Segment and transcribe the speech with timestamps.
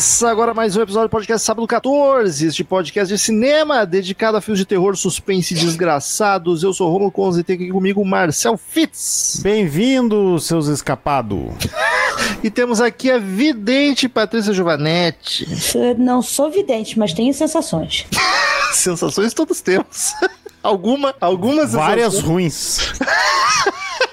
[0.00, 4.40] Começa agora mais um episódio do podcast Sábado 14, este podcast de cinema dedicado a
[4.40, 6.62] filmes de terror, suspense e desgraçados.
[6.62, 9.40] Eu sou o Romulo Conze e tenho aqui comigo o Marcel Fitz.
[9.42, 11.38] Bem-vindo, seus escapados.
[12.42, 15.46] E temos aqui a vidente Patrícia Giovanetti.
[15.74, 18.06] Eu não sou vidente, mas tenho sensações.
[18.72, 20.14] Sensações todos temos.
[20.62, 22.30] Alguma, algumas Várias sensações.
[22.30, 22.92] ruins.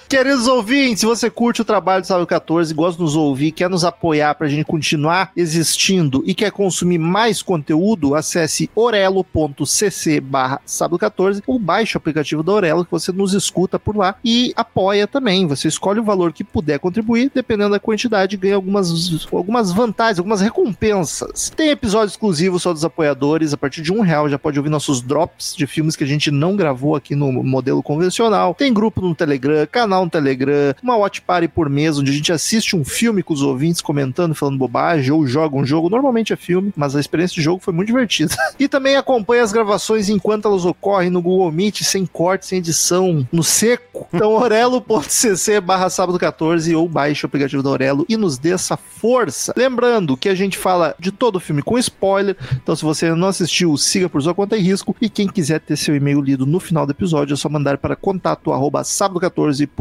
[0.09, 3.69] Queridos ouvintes, se você curte o trabalho do Sábado 14, gosta de nos ouvir, quer
[3.69, 10.97] nos apoiar pra gente continuar existindo e quer consumir mais conteúdo, acesse orelo.cc barra sábado
[10.97, 15.05] 14 ou baixe o aplicativo da Orelo que você nos escuta por lá e apoia
[15.08, 15.45] também.
[15.45, 20.39] Você escolhe o valor que puder contribuir, dependendo da quantidade, ganha algumas, algumas vantagens, algumas
[20.39, 21.52] recompensas.
[21.53, 25.02] Tem episódio exclusivo só dos apoiadores, a partir de um real já pode ouvir nossos
[25.02, 28.55] drops de filmes que a gente não gravou aqui no modelo convencional.
[28.55, 32.31] Tem grupo no Telegram, canal no Telegram, uma watch party por mês, onde a gente
[32.31, 35.89] assiste um filme com os ouvintes comentando, falando bobagem, ou joga um jogo.
[35.89, 38.35] Normalmente é filme, mas a experiência de jogo foi muito divertida.
[38.59, 43.27] E também acompanha as gravações enquanto elas ocorrem no Google Meet, sem corte, sem edição,
[43.31, 44.07] no seco.
[44.11, 48.75] Então, orelo.cc barra sábado 14 ou baixe o aplicativo da Orelo e nos dê essa
[48.75, 49.53] força.
[49.55, 53.27] Lembrando que a gente fala de todo o filme com spoiler, então se você não
[53.27, 54.95] assistiu, siga por sua conta e risco.
[54.99, 57.95] E quem quiser ter seu e-mail lido no final do episódio, é só mandar para
[57.95, 58.83] contato arroba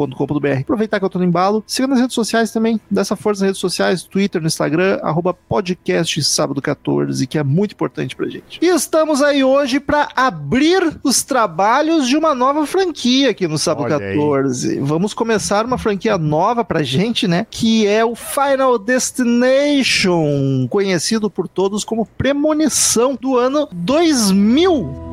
[0.07, 0.61] sábado14.com.br.
[0.61, 3.49] Aproveitar que eu tô no embalo, siga nas redes sociais também, dá essa força nas
[3.49, 8.59] redes sociais, Twitter, no Instagram, arroba podcast sábado 14, que é muito importante pra gente.
[8.63, 13.95] E estamos aí hoje para abrir os trabalhos de uma nova franquia aqui no sábado
[13.95, 14.17] Olha aí.
[14.17, 14.81] 14.
[14.81, 17.47] Vamos começar uma franquia nova pra gente, né?
[17.51, 25.06] Que é o Final Destination, conhecido por todos como Premonição do ano 2000.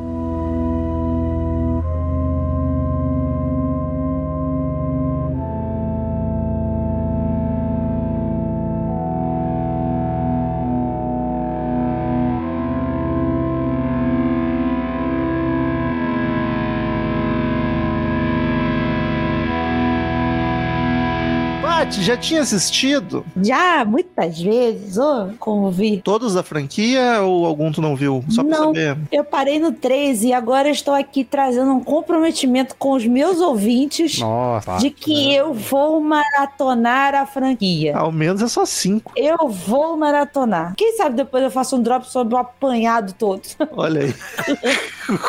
[22.02, 26.00] Já tinha assistido Já, muitas vezes, ô, como vi.
[26.02, 28.24] todos da franquia ou algum tu não viu?
[28.28, 28.64] Só pra Não.
[28.66, 28.96] saber.
[29.12, 34.18] Eu parei no 13 e agora estou aqui trazendo um comprometimento com os meus ouvintes
[34.18, 34.76] Nossa.
[34.78, 37.96] de que eu vou maratonar a franquia.
[37.96, 39.12] Ao menos é só cinco.
[39.16, 40.74] Eu vou maratonar.
[40.76, 43.42] Quem sabe depois eu faço um drop sobre o apanhado todo.
[43.76, 44.14] Olha aí.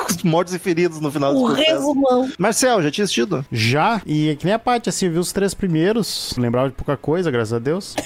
[0.09, 2.29] Os mortos e feridos no final do resumão.
[2.39, 3.45] Marcel, já tinha assistido?
[3.51, 6.69] Já, e é que nem a parte, assim, eu vi os três primeiros, não lembrava
[6.69, 7.95] de pouca coisa, graças a Deus.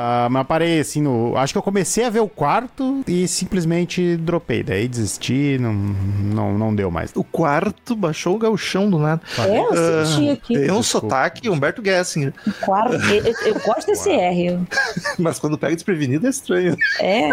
[0.00, 1.36] Ah, mas parei, assim, no...
[1.36, 4.62] Acho que eu comecei a ver o quarto e simplesmente dropei.
[4.62, 7.10] Daí desisti, não, não, não deu mais.
[7.14, 9.20] O quarto baixou o gauchão do nada.
[9.38, 10.54] É, eu senti aqui.
[10.54, 11.06] Tem um Desculpa.
[11.08, 12.32] sotaque Humberto Gessinger.
[12.46, 14.58] Eu, eu- eu gosto desse R.
[15.18, 16.76] Mas quando pega desprevenido é estranho.
[17.00, 17.30] É,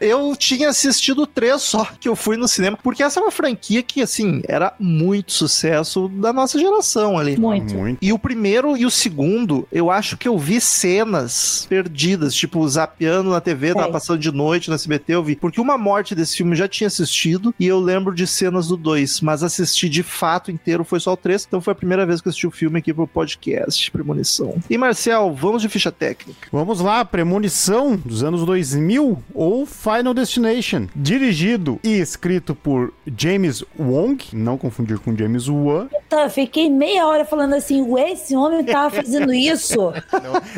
[0.00, 3.82] Eu tinha assistido três só que eu fui no cinema, porque essa é uma franquia
[3.82, 7.36] que, assim, era muito sucesso da nossa geração ali.
[7.36, 7.74] muito.
[7.74, 7.98] Muito.
[8.00, 13.30] E o primeiro e o segundo, eu acho que eu vi cenas perdidas, tipo, zapeando
[13.30, 13.92] na TV, tava É.
[13.92, 15.36] passando de noite no SBT, eu vi.
[15.36, 18.76] Porque uma morte desse filme eu já tinha assistido, e eu lembro de cenas do
[18.76, 22.20] dois, mas assistir de fato inteiro foi só o três, então foi a primeira vez
[22.20, 24.56] que eu assisti o filme aqui pro podcast, Premonição.
[24.68, 26.48] E Marcel, vamos de ficha técnica.
[26.52, 34.24] Vamos lá, Premonição dos anos 2000 ou Final Destination, dirigido e escrito por James Wong,
[34.32, 38.64] não confundir com James Wan, Então, eu fiquei meia hora falando assim, ué, esse homem
[38.64, 39.87] tava fazendo isso.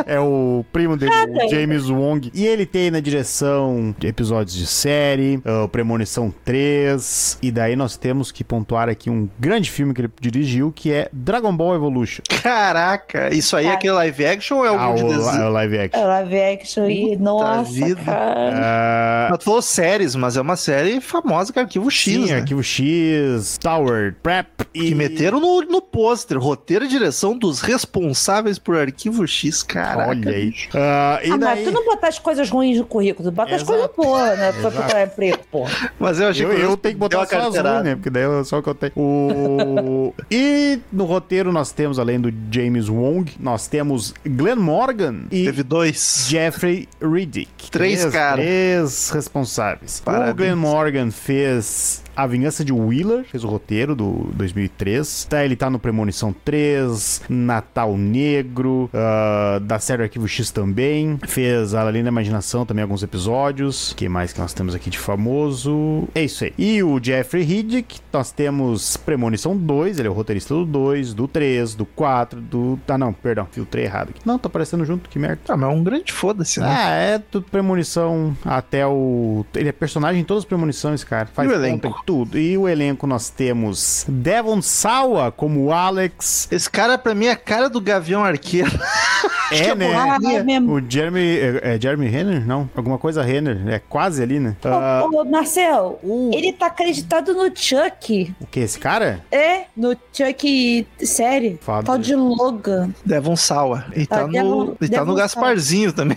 [0.06, 1.46] É o primo dele, Nada.
[1.46, 6.32] o James Wong, e ele tem na direção de episódios de série, ah, o Premonição
[6.44, 10.92] 3, e daí nós temos que pontuar aqui um grande filme que ele dirigiu, que
[10.92, 12.22] é Dragon Ball Evolution.
[12.42, 13.78] Caraca, isso aí é Cara.
[13.78, 15.44] aquele live action ou é Ah, algum de o, desenho?
[15.46, 16.00] o live action.
[16.00, 18.00] É live action e, nossa, vida.
[18.04, 18.50] cara.
[18.54, 22.26] Ah, Mas tu falou séries, mas é uma série famosa que é Arquivo X, sim,
[22.26, 22.36] né?
[22.36, 24.88] Arquivo X, Tower, Prep e...
[24.90, 30.08] Que meteram no, no pôster, roteiro e direção dos responsáveis por Arquivo X, cara.
[30.08, 30.54] Olha aí.
[30.74, 31.38] Ah, e Ah, daí...
[31.38, 33.72] mas tu não botar as coisas ruins no currículo, tu bota as Exato.
[33.72, 34.52] coisas boas, né?
[34.52, 34.76] Pra Exato.
[34.76, 35.66] procurar emprego, pô.
[35.98, 37.70] Mas eu achei Eu, que eu tenho que botar só as carteirada.
[37.74, 37.94] ruins, né?
[37.96, 38.92] Porque daí é só o que eu tenho.
[38.96, 40.14] O...
[40.30, 45.62] e no roteiro nós temos, além do James Wong, nós temos Glenn Morgan e Teve
[45.62, 46.26] dois.
[46.28, 47.70] Jeffrey Riddick.
[47.70, 48.36] Três cara.
[48.42, 50.00] Três responsáveis.
[50.04, 50.30] Parabéns.
[50.32, 55.24] O Glenn Morgan fez A Vingança de Wheeler, fez o roteiro do 2003.
[55.24, 61.18] Tá, ele tá no Premonição 3, Natal Negro, ah, da série Arquivo X também.
[61.26, 63.92] Fez Além da Imaginação também alguns episódios.
[63.92, 66.06] O que mais que nós temos aqui de famoso?
[66.14, 66.52] É isso aí.
[66.58, 71.26] E o Jeffrey Riddick, nós temos Premonição 2, ele é o roteirista do 2, do
[71.26, 72.78] 3, do 4, do...
[72.86, 74.20] Ah, não, perdão, filtrei errado aqui.
[74.26, 75.40] Não, tá aparecendo junto, que merda.
[75.48, 76.66] Ah, mas é um grande foda-se, né?
[76.68, 79.46] Ah, é tudo premonição até o.
[79.54, 81.26] Ele é personagem em todas as premonições, cara.
[81.26, 81.88] Faz E o elenco?
[82.10, 82.36] Tudo.
[82.36, 86.48] E o elenco nós temos Devon Sawa como Alex.
[86.50, 88.70] Esse cara, pra mim, é a cara do Gavião Arqueiro.
[89.52, 89.92] É, né?
[89.96, 90.60] Ah, é.
[90.60, 91.20] O Jeremy.
[91.38, 92.46] É, é Jeremy Renner?
[92.46, 93.60] Não, alguma coisa Renner.
[93.68, 94.54] É quase ali, né?
[94.64, 98.32] Ah, Ô, ô, Marcel, o- ele tá acreditado no Chuck.
[98.40, 98.60] o que?
[98.60, 99.24] Esse cara?
[99.32, 101.58] É, no Chuck série.
[101.84, 101.98] Dele.
[101.98, 102.90] de Logan.
[103.04, 103.86] Devon Sawa.
[103.96, 106.16] E tá, Ah, no, Devon- e tá Devon no Gasparzinho também.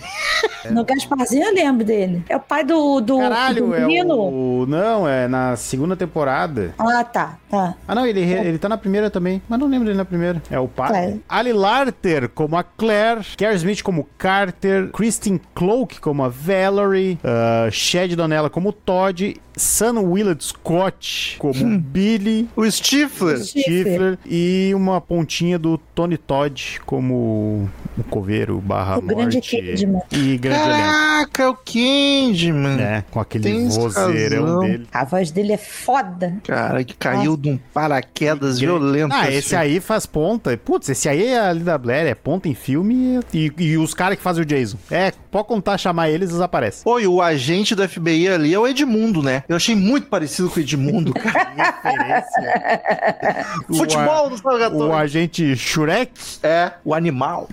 [0.70, 2.22] No Gasparzinho eu lembro dele.
[2.28, 4.64] É o pai do, do, Caralho, do é o.
[4.68, 6.74] Não, é na segunda temporada.
[6.78, 7.74] Ah, tá, tá.
[7.86, 9.42] Ah, não, ele, ele tá na primeira também.
[9.48, 10.42] Mas não lembro dele na primeira.
[10.50, 10.94] É o pai.
[10.94, 11.16] É.
[11.28, 13.20] Ali Larter como a Claire.
[13.36, 14.90] Kerr Smith como Carter.
[14.90, 17.18] Kristen Cloak como a Valerie.
[17.22, 19.40] Uh, Shed Donella como Todd.
[19.56, 21.78] Sam Willard Scott como Hum.
[21.78, 22.48] Billy.
[22.56, 23.38] O Stifler.
[23.38, 23.64] Stifler.
[23.84, 24.18] Stifler.
[24.26, 29.56] E uma pontinha do Tony Todd como o coveiro barra O grande morte.
[29.60, 30.02] Candyman.
[30.10, 30.82] E grande elenco.
[30.82, 32.80] Caraca, é o Candyman.
[32.80, 34.60] É, com aquele Tens vozeirão razão.
[34.60, 34.86] dele.
[34.92, 36.36] A voz dele é foda.
[36.44, 39.12] Cara, que caiu de um paraquedas violento.
[39.14, 39.34] Ah, assim.
[39.34, 40.56] esse aí faz ponta.
[40.56, 44.16] Putz, esse aí é a Linda Blair, é ponta em filme e, e os caras
[44.16, 44.76] que fazem o Jason.
[44.90, 46.82] É, pode contar, chamar eles, eles aparecem.
[46.82, 49.43] Pô, e o agente do FBI ali é o Edmundo, né?
[49.48, 52.24] Eu achei muito parecido com o Edmundo, cara.
[53.68, 54.94] Futebol do O Salgador.
[54.94, 56.12] agente Shurek.
[56.42, 57.48] É, o animal.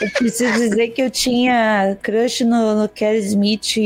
[0.00, 3.76] Eu preciso dizer que eu tinha crush no, no Kerry Smith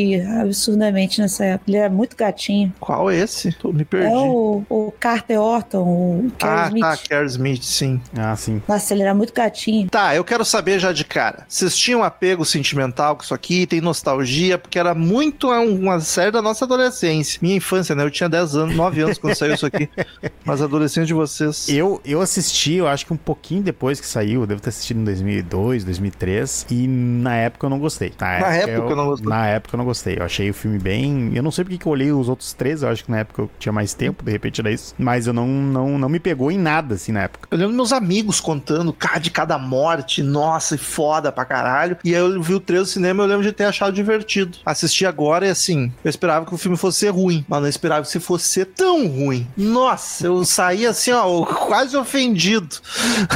[0.41, 1.71] absurdamente nessa época.
[1.71, 2.73] Ele era muito gatinho.
[2.81, 3.53] Qual é esse?
[3.53, 4.07] Tô, me perdi.
[4.07, 6.83] É o, o Carter Orton, o Kerry ah, Smith.
[6.83, 8.01] tá, Kerr Smith, sim.
[8.17, 8.63] Ah, sim.
[8.67, 9.89] Nossa, ele era muito gatinho.
[9.91, 11.45] Tá, eu quero saber já de cara.
[11.49, 13.67] Vocês tinham apego sentimental com isso aqui?
[13.67, 14.59] Tem nostalgia?
[14.59, 17.26] Porque era muito uma série da nossa adolescência.
[17.41, 18.05] Minha infância, né?
[18.05, 19.89] Eu tinha 10 anos, 9 anos quando saiu isso aqui.
[20.45, 21.69] Mas adolescente de vocês.
[21.69, 25.01] Eu, eu assisti, eu acho que um pouquinho depois que saiu, eu devo ter assistido
[25.01, 28.13] em 2002, 2003, e na época eu não gostei.
[28.21, 29.29] Na época eu não gostei.
[29.29, 30.17] Na época eu não gostei.
[30.19, 31.33] Eu achei o filme bem.
[31.35, 33.43] Eu não sei porque que eu olhei os outros três, eu acho que na época
[33.43, 34.95] eu tinha mais tempo, de repente era isso.
[34.99, 37.49] Mas eu não, não, não me pegou em nada, assim, na época.
[37.51, 41.97] Eu lembro meus amigos contando cara, de cada morte, nossa, e foda pra caralho.
[42.05, 44.59] E aí eu vi o trailer do cinema e eu lembro de ter achado divertido.
[44.65, 48.03] Assisti agora e assim, eu esperava que o filme fosse ser ruim, mas não esperava
[48.03, 49.47] que se fosse ser tão ruim.
[49.57, 52.77] Nossa, eu saí assim, ó, quase ofendido.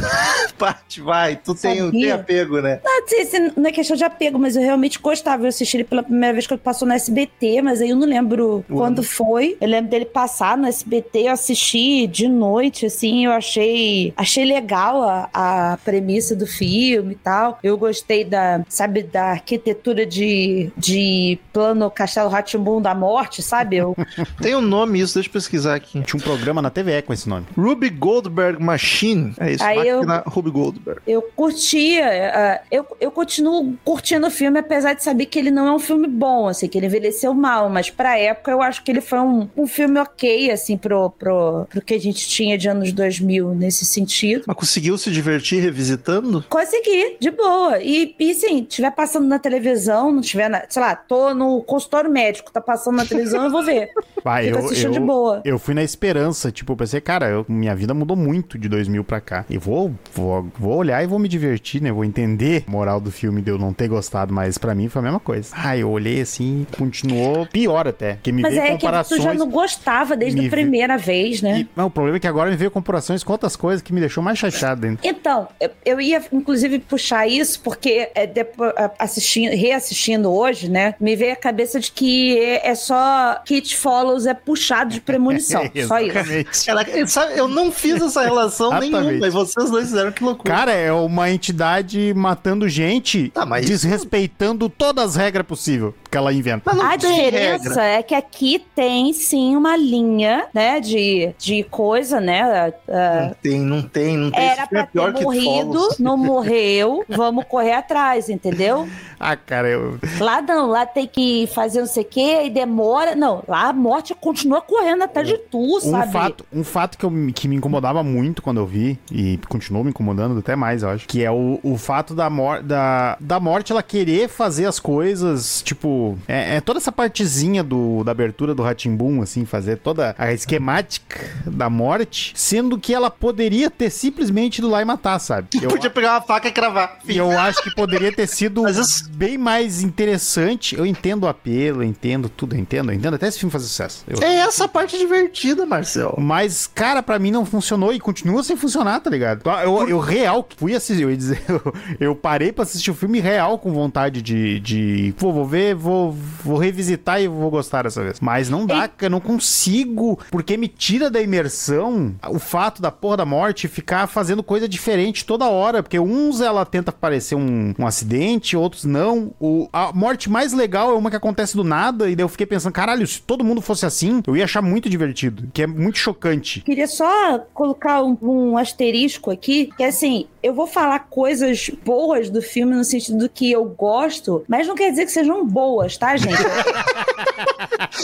[0.59, 2.81] Paty, vai, tu tem, tem apego, né?
[2.85, 5.45] Não, sei se não é questão de apego, mas eu realmente gostava.
[5.45, 8.07] Eu assisti ele pela primeira vez que ele passou no SBT, mas aí eu não
[8.07, 9.57] lembro quando foi.
[9.61, 15.03] Eu lembro dele passar no SBT, eu assisti de noite, assim, eu achei achei legal
[15.03, 17.59] a, a premissa do filme e tal.
[17.63, 23.70] Eu gostei da, sabe, da arquitetura de, de plano Castelo Ratimbum da Morte, sabe?
[23.77, 23.97] Eu,
[24.41, 26.01] Tem um nome isso, deixa eu pesquisar aqui.
[26.03, 27.47] Tinha um programa na TVE com esse nome.
[27.57, 29.35] Ruby Goldberg Machine.
[29.39, 31.01] É isso, Aí eu- máquina Ruby Goldberg.
[31.07, 35.67] eu curtia, ah, eu, eu continuo curtindo o filme, apesar de saber que ele não
[35.67, 38.91] é um filme bom, assim, que ele envelheceu mal, mas pra época eu acho que
[38.91, 42.69] ele foi um, um filme ok, assim, pro, pro, pro que a gente tinha de
[42.69, 44.45] anos 2000 nesse sentido.
[44.47, 46.45] Mas conseguiu se divertir revisitando?
[46.49, 47.79] Consegui, de boa.
[47.81, 52.11] E, e sim, tiver passando na televisão, não tiver, na, sei lá, tô no consultório
[52.11, 53.91] médico, tá passando na televisão, eu vou ver.
[54.25, 55.43] Vai, Fico eu, assistindo eu, de boa.
[55.45, 59.03] eu fui na esperança, tipo, eu pensei, cara, eu- minha vida mudou muito de 2000
[59.05, 59.45] pra cá.
[59.49, 61.91] E vou, vou, vou olhar e vou me divertir, né?
[61.91, 65.01] Vou entender a moral do filme de eu não ter gostado, mas pra mim foi
[65.01, 65.49] a mesma coisa.
[65.57, 68.15] Ah, eu olhei assim, continuou pior até.
[68.15, 69.23] Porque me Mas veio é que tu comparações.
[69.23, 71.11] já não gostava desde a primeira vez.
[71.11, 71.61] fez, né?
[71.61, 74.01] E, não, o problema é que agora me veio comparações com outras coisas que me
[74.01, 75.01] deixou mais chateado ainda.
[75.03, 81.17] Então, eu, eu ia inclusive puxar isso porque é, depois, assistindo, reassistindo hoje, né, me
[81.17, 85.99] veio a cabeça de que é, é só Kit Follows é puxado de premonição, só
[85.99, 86.71] isso.
[86.71, 90.55] Ela- sabe, eu não fiz essa relação nenhuma, e vocês dois fizeram que loucura.
[90.55, 96.33] Cara, é uma entidade matando gente, Tá, mas- desrespeitando todas as regras possíveis que ela
[96.33, 96.63] inventa.
[96.65, 97.85] Mas não A tem diferença regra.
[97.85, 102.73] é que aqui tem sim uma linha, né, de, de coisa, né?
[102.89, 104.45] ah, Não tem, não tem, não tem.
[104.45, 108.89] era Esse filme pra ter que morrido, não morreu, vamos correr atrás, entendeu?
[109.19, 109.99] Ah, cara, eu.
[110.19, 113.15] Lá não, lá tem que fazer não sei o quê e demora.
[113.15, 116.13] Não, lá a morte continua correndo atrás de tu, Um sabe?
[116.13, 119.91] fato, um fato que, eu, que me incomodava muito quando eu vi, e continuou me
[119.91, 123.73] incomodando até mais, eu acho, que é o, o fato da, mor da, da morte
[123.73, 128.63] ela querer fazer as coisas, tipo, é, é toda essa partezinha do, da abertura do
[128.63, 134.69] Ratimbum, assim, fazer toda a esquemática da morte, sendo que ela poderia ter simplesmente ido
[134.69, 135.49] lá e matar, sabe?
[135.61, 136.99] Eu, Podia pegar uma faca e cravar.
[137.07, 140.75] e eu acho que poderia ter sido Mas isso- bem mais interessante.
[140.77, 143.67] Eu entendo o apelo, eu entendo tudo, eu entendo, eu entendo até esse filme fazer
[143.67, 144.05] sucesso.
[144.09, 146.15] Eu- É essa parte divertida, Marcel.
[146.19, 149.43] mas, cara, pra mim não funcionou e continua sem funcionar, tá ligado?
[149.65, 153.21] Eu, eu real fui assistir, eu ia dizer, eu, eu parei pra assistir o filme
[153.21, 154.59] real com vontade de.
[154.61, 156.13] de pô, vou ver, vou,
[156.45, 158.19] vou revisitar e vou gostar dessa vez.
[158.21, 162.91] Mas não dá, cara, eu não consigo, porque me tira da imersão o fato da
[162.91, 165.83] porra da morte ficar fazendo coisa diferente toda hora.
[165.83, 169.33] Porque uns ela tenta parecer um, um acidente, outros não.
[169.41, 172.47] O, a morte mais legal é uma que acontece do nada, e daí eu fiquei
[172.47, 175.99] pensando, caralho, se todo mundo fosse assim, eu ia achar muito divertido, que é muito
[175.99, 176.61] chocante.
[176.61, 182.41] Queria só colocar um, um asterisco aqui, que assim, eu vou falar coisas boas do
[182.41, 186.17] filme no sentido do que eu gosto, mas não quer dizer que sejam boas, tá,
[186.17, 186.37] gente?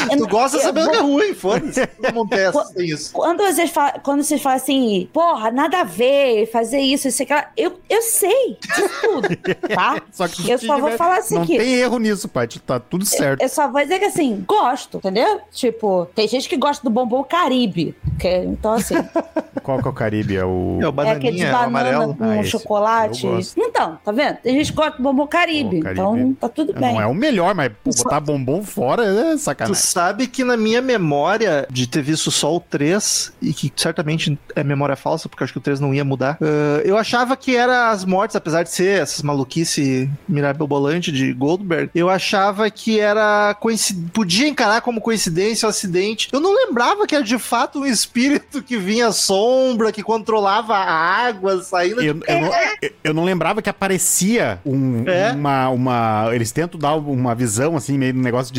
[0.02, 1.86] Eu Tu não- gosta eu sabendo que é ruim, foda-se.
[2.30, 3.12] Testa, tem isso.
[3.12, 7.40] Quando vocês, falam, quando vocês falam assim, porra, nada a ver, fazer isso, isso, aquilo,
[7.56, 9.28] eu, eu sei disso tudo,
[9.74, 10.00] tá?
[10.12, 11.56] Só que eu só vou tiver- falar assim Não aqui.
[11.58, 12.58] tem erro nisso, Paty.
[12.60, 13.40] Tá tudo certo.
[13.42, 15.40] Eu só vou dizer que assim, gosto, entendeu?
[15.52, 17.94] Tipo, tem gente que gosta do bombom Caribe.
[18.18, 18.94] Que, então, assim,
[19.62, 20.36] Qual que é o Caribe?
[20.36, 20.78] É o.
[20.80, 21.64] É o é aquele de bananinha, é o banana
[22.04, 22.14] amarelo.
[22.14, 23.26] com Ah, chocolate.
[23.26, 23.40] eu.
[23.56, 24.36] Então, tá vendo?
[24.36, 25.80] Tem gente que gosta do bombom Caribe.
[25.80, 26.00] Caribe.
[26.00, 26.94] Então, tá tudo bem.
[26.94, 29.82] Não é o melhor, mas pô, botar bombom fora é Tu sacanagem.
[29.82, 34.62] sabe que na minha memória de ter visto só o 3, e que certamente é
[34.64, 37.54] memória falsa, porque eu acho que o 3 não ia mudar, ah, eu achava que
[37.56, 43.54] era as mortes, apesar de ser essas maluquice mirabolante de Goldberg, eu achava que era
[43.60, 46.28] coinci- podia encarar como coincidência ou acidente.
[46.32, 50.90] Eu não lembrava que era de fato um espírito que vinha sombra, que controlava a
[51.26, 52.50] água saindo de Eu, eu não,
[52.82, 55.32] eu- eu não lembrava que aparecia um- É?
[55.32, 56.30] uma, uma.
[56.32, 58.52] Eles tentam dar uma visão, assim, meio um negócio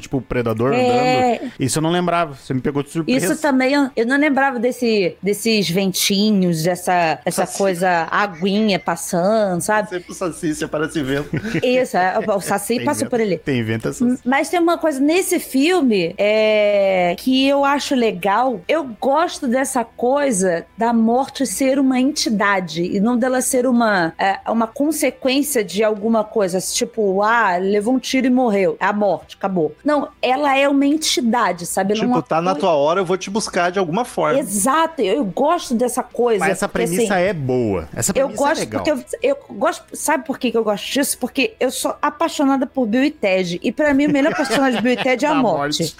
[0.00, 1.34] tipo o predador É.
[1.38, 1.52] andando.
[1.58, 2.34] Isso eu não lembrava.
[2.34, 3.26] Você me pegou de surpresa.
[3.32, 7.58] Isso também, eu- não lembrava desse, desses ventinhos, dessa, essa Saci.
[7.58, 9.88] coisa, aguinha passando, sabe?
[9.88, 11.28] Sempre o Saci se aparece vendo.
[11.62, 13.38] Isso, é, o Saci Tem passou vento- por ali.
[13.38, 14.20] Tem vento essas.
[14.24, 18.60] Mas tem uma coisa nesse filme é, que eu acho legal.
[18.68, 24.38] Eu gosto dessa coisa da morte ser uma entidade e não dela ser uma, é,
[24.50, 26.58] uma consequência de alguma coisa.
[26.60, 28.76] Tipo, ah, levou um tiro e morreu.
[28.80, 29.61] É a morte, acabou.
[29.84, 31.92] Não, ela é uma entidade, sabe?
[31.92, 34.38] É tipo, uma tá na coi- tua hora, eu vou te buscar de alguma forma.
[34.38, 36.40] Exato, eu gosto dessa coisa.
[36.40, 37.88] Mas essa porque, premissa assim, é boa.
[37.94, 38.84] Essa eu premissa é gosto legal.
[38.84, 38.90] porque
[39.22, 39.84] eu, eu gosto.
[39.92, 41.18] Sabe por que que eu gosto disso?
[41.18, 43.60] Porque eu sou apaixonada por Bill e Ted.
[43.62, 45.94] E pra mim, o melhor personagem de Bill e Ted é a morte.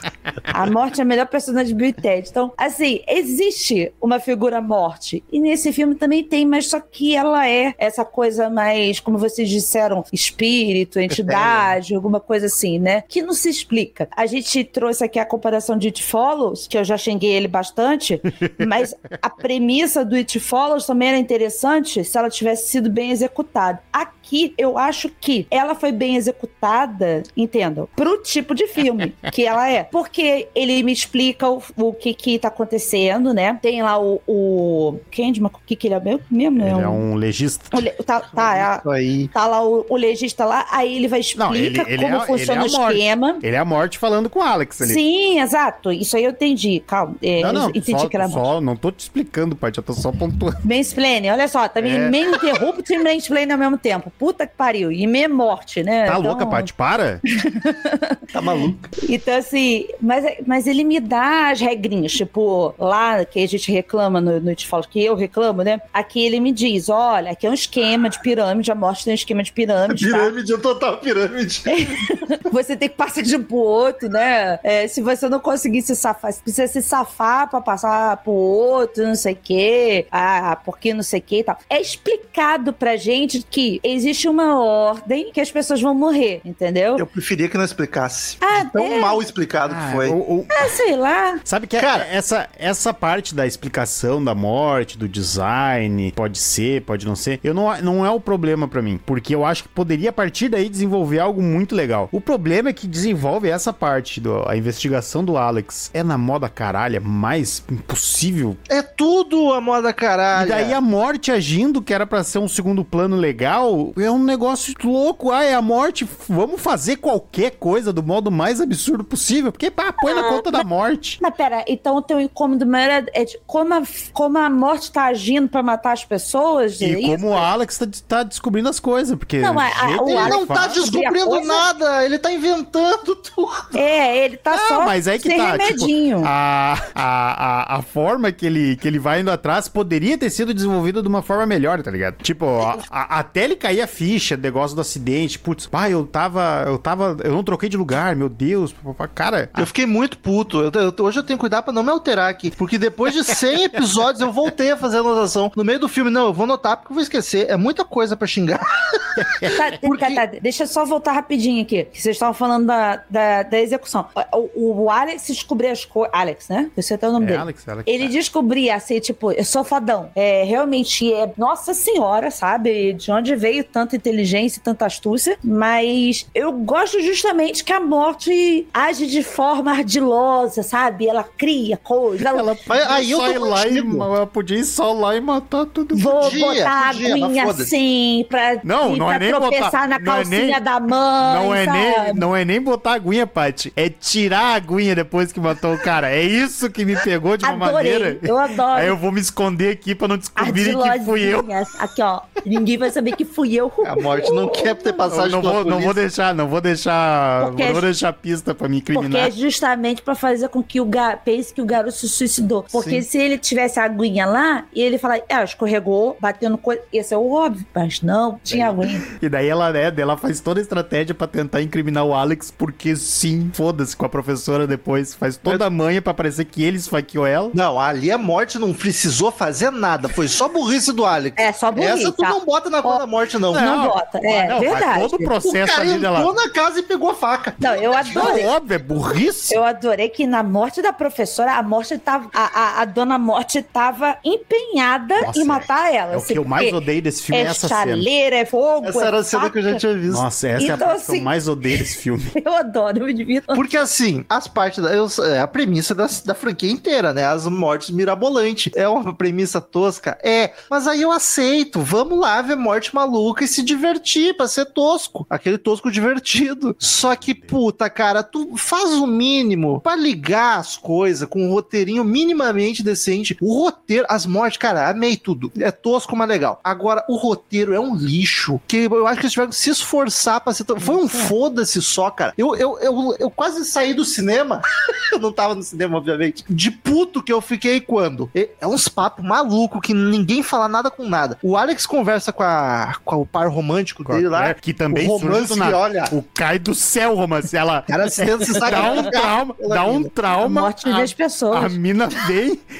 [0.44, 2.28] A morte é a melhor personagem de Bill e Ted.
[2.28, 5.22] Então, assim, existe uma figura morte.
[5.30, 9.48] E nesse filme também tem, mas só que ela é essa coisa mais, como vocês
[9.48, 13.02] disseram, espírito, entidade, alguma coisa assim, né?
[13.08, 14.08] Que não se explica.
[14.16, 18.20] A gente trouxe aqui a comparação de It Follows, que eu já xinguei ele bastante,
[18.66, 23.80] mas a premissa do It Follows também era interessante se ela tivesse sido bem executada.
[23.92, 24.12] Aqui,
[24.56, 29.84] eu acho que ela foi bem executada, entendam, pro tipo de filme que ela é.
[29.84, 33.58] Porque ele me explica o, o que que tá acontecendo, né?
[33.60, 36.20] Tem lá o, o Candyman, o que que ele é mesmo?
[36.30, 36.60] mesmo?
[36.62, 37.12] Ele é um...
[37.12, 37.76] um legista.
[37.76, 39.28] o le- Tá, tá, é aí.
[39.28, 42.64] tá lá o, o legista lá, aí ele vai explicar ele- ele como é- funciona
[42.64, 43.38] ele é o esquema.
[43.42, 44.92] Ele é a morte falando com o Alex ali.
[44.94, 45.92] Sim, exato.
[45.92, 46.80] Isso aí eu entendi.
[46.86, 47.16] Calma.
[47.22, 49.92] É, Não, não, entendi só, que era só, não tô te explicando, Paty, eu tô
[49.92, 50.58] só pontuando.
[50.64, 52.08] Mansplaining, olha só, tá me É.
[52.10, 54.11] meio interrupto e mansplaining ao mesmo tempo.
[54.18, 54.90] Puta que pariu.
[54.92, 56.06] E meia morte, né?
[56.06, 56.72] Tá Então- louca, Paty?
[56.74, 57.20] Para?
[58.32, 58.78] Tá maluco.
[59.08, 64.20] Então, assim, mas, mas ele me dá as regrinhas, tipo, lá que a gente reclama
[64.22, 65.80] no, no It Follows, que eu reclamo, né?
[65.92, 69.14] Aqui ele me diz: olha, aqui é um esquema de pirâmide, a morte tem um
[69.14, 70.16] esquema de pirâmide, tá?
[70.16, 71.62] Pirâmide, é total pirâmide.
[72.50, 74.58] Você tem que passar de um pro outro, né?
[74.62, 79.04] É, se você não conseguir se safar, você precisa se safar pra passar pro outro,
[79.04, 81.58] não sei o quê, ah, porque não sei o quê e tal.
[81.68, 86.98] É explicado pra gente que existe uma ordem que as pessoas vão morrer, entendeu?
[86.98, 88.36] Eu preferia que não explicasse.
[88.40, 88.98] Ah, Tão é.
[89.00, 90.08] mal explicado Ah, que foi.
[90.10, 91.38] o- o- Ah, sei lá.
[91.44, 97.06] Sabe que Cara- essa, essa parte da explicação da morte, do design, pode ser, pode
[97.06, 98.98] não ser, eu não, não é o problema pra mim.
[99.04, 102.08] Porque eu acho que poderia a partir daí desenvolver algo muito legal.
[102.12, 106.48] O problema é que desenvolve essa parte, do, a investigação do Alex é na moda
[106.48, 108.56] caralha mais impossível.
[108.68, 110.46] É tudo a moda caralho.
[110.48, 114.22] E daí a morte agindo, que era pra ser um segundo plano legal, é um
[114.22, 115.30] negócio louco.
[115.30, 119.52] Ah, é a morte, vamos fazer qualquer coisa do modo mais absurdo possível.
[119.52, 121.18] Porque, pá, põe na conta da morte.
[121.20, 123.82] Mas pera, então o teu incômodo maior é, é de como, a,
[124.12, 126.80] como a morte tá agindo pra matar as pessoas?
[126.80, 127.10] é E isso?
[127.10, 129.38] como o Alex tá, tá descobrindo as coisas, porque.
[129.38, 129.70] Não, a-
[130.02, 133.52] o Ele ele não tá descobrindo coisa- nada, ele tá inventando tudo.
[133.74, 135.52] É, ele tá Não, só mas aí que sem tá.
[135.52, 136.16] remedinho.
[136.18, 140.30] Tipo, a, a, a, a forma que ele, que ele vai indo atrás poderia ter
[140.30, 142.16] sido desenvolvida de uma forma melhor, tá ligado?
[142.22, 145.38] Tipo, a- a- até ele cair a ficha, negócio do acidente.
[145.38, 146.64] Putz, pá, eu tava.
[146.66, 147.16] Eu tava.
[147.22, 148.74] Eu não troquei de lugar, meu Deus.
[149.14, 149.50] Cara.
[149.58, 150.60] Eu fiquei muito puto.
[150.60, 152.50] Eu- eu- hoje eu tenho que cuidar pra não me alterar aqui.
[152.50, 155.50] Porque depois de 100 episódios eu voltei a fazer anotação.
[155.56, 157.48] No meio do filme, não, eu vou anotar porque eu vou esquecer.
[157.50, 158.60] É muita coisa pra xingar.
[159.12, 161.84] Tá, Porque- tá, tá, deixa eu só voltar rapidinho aqui.
[161.84, 164.06] Que vocês estavam falando da, da, da execução.
[164.54, 166.10] O, o Alex descobrir as coisas.
[166.14, 166.70] Alex, né?
[166.74, 167.40] Esse é até o nome É, dele.
[167.40, 167.84] Alex, Alex.
[167.86, 170.10] Ele descobria assim, tipo, eu sou fodão.
[170.14, 172.94] É, realmente é, nossa senhora, sabe?
[172.94, 175.38] De onde veio tanta inteligência e tanta astúcia.
[175.42, 181.08] Mas eu gosto justamente que a morte age de forma ardilosa, sabe?
[181.08, 182.24] Ela cria coisas.
[182.26, 182.40] Ela...
[182.40, 185.96] Ela aí eu só lá e, ela podia ir só lá e matar tudo.
[185.96, 189.88] Vou Podia, botar podia, a aguinha assim pra, Não, não pra é nem tropeçar botar-
[189.88, 191.34] na não é calcinha nem- da mãe.
[191.34, 193.72] Não é, nem, não é nem botar a aguinha, Paty.
[193.76, 196.10] É tirar a aguinha depois que matou o cara.
[196.10, 198.18] É isso que me pegou de uma Adorei, maneira.
[198.22, 198.80] eu adoro.
[198.80, 201.44] Aí eu vou me esconder aqui pra não descobrirem que fui eu.
[201.78, 202.20] Aqui, ó.
[202.44, 203.61] Ninguém vai saber que fui eu.
[203.86, 206.60] A morte não quer ter Eu passagem não pela vou, não vou deixar, não vou
[206.60, 209.28] deixar, Porque não vou é- deixar pista pra me Porque incriminar.
[209.28, 212.64] é justamente pra fazer com que o garoto pense que o garoto se suicidou.
[212.70, 213.08] Porque Sim.
[213.08, 217.12] se ele tivesse a aguinha lá e ele falar, ah, escorregou, bateu no coisa, esse
[217.14, 217.64] é o óbvio.
[217.74, 219.02] Mas não, tinha aguinha.
[219.20, 222.96] E daí ela, né, ela faz toda a estratégia pra tentar incriminar o Alex, porque
[222.96, 225.14] sim, foda-se com a professora depois.
[225.14, 227.50] Faz toda a manha pra parecer que ele esfaqueou ela.
[227.54, 230.08] Não, ali a morte não precisou fazer nada.
[230.08, 231.36] Foi só burrice do Alex.
[231.38, 232.30] É, só burrice, Essa tu tá?
[232.30, 233.51] não bota na conta da morte, não.
[233.60, 235.00] Não bota, é, não, verdade.
[235.00, 236.32] todo o O processo cara ali entrou dela.
[236.34, 237.54] na casa e pegou a faca.
[237.58, 238.44] Não, eu adorei.
[238.44, 239.54] Não, óbvio, é burrice.
[239.54, 242.28] Eu adorei que na morte da professora, a morte tava.
[242.34, 246.12] A, a, a dona Morte tava empenhada Nossa, em matar ela.
[246.12, 247.80] É o assim, que eu mais odeio desse filme, é É essa cena.
[247.80, 248.88] chaleira, é fogo.
[248.88, 250.14] Essa é era a cena que eu já tinha visto.
[250.20, 252.22] Nossa, essa é a Então, parte que eu assim- mais odeio desse filme.
[252.44, 253.54] Eu adoro, eu me divirto.
[253.54, 254.90] Porque assim, as partes da.
[254.92, 257.24] eu- é a premissa da, da franquia inteira, né?
[257.24, 258.72] As mortes mirabolantes.
[258.74, 260.18] É uma premissa tosca?
[260.22, 260.50] É.
[260.68, 261.80] Mas aí eu aceito.
[261.80, 265.26] Vamos lá ver morte maluca e se divertir pra ser tosco.
[265.28, 266.74] Aquele tosco divertido.
[266.78, 272.04] Só que, puta, cara, tu faz o mínimo pra ligar as coisas com um roteirinho
[272.04, 273.36] minimamente decente.
[273.40, 275.52] O roteiro, as mortes, cara, amei tudo.
[275.58, 276.60] É tosco, mas legal.
[276.62, 278.60] Agora, o roteiro é um lixo.
[278.66, 280.64] Que eu acho que eles tiveram que se esforçar pra ser.
[280.78, 282.32] Foi um foda-se só, cara.
[282.36, 284.62] Eu, eu, eu, eu quase saí do cinema.
[285.12, 286.44] eu não tava no cinema, obviamente.
[286.48, 288.30] De puto que eu fiquei quando?
[288.34, 291.38] É, uns papos maluco que ninguém fala nada com nada.
[291.42, 294.48] O Alex conversa com, a, com o par romântico dele lá.
[294.48, 295.76] É, que também o surge romance, do nada.
[295.78, 296.04] olha.
[296.12, 297.56] O cai do céu, romance.
[297.56, 300.06] Ela Cara, se dá um trauma, dá um mina.
[300.06, 300.60] A trauma.
[300.62, 301.72] morte a- das A pessoas.
[301.76, 302.60] mina vem.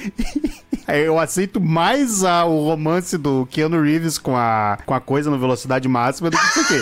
[0.87, 5.39] Eu aceito mais a- o romance do Keanu Reeves com a, com a coisa no
[5.39, 6.81] velocidade máxima do que isso aqui.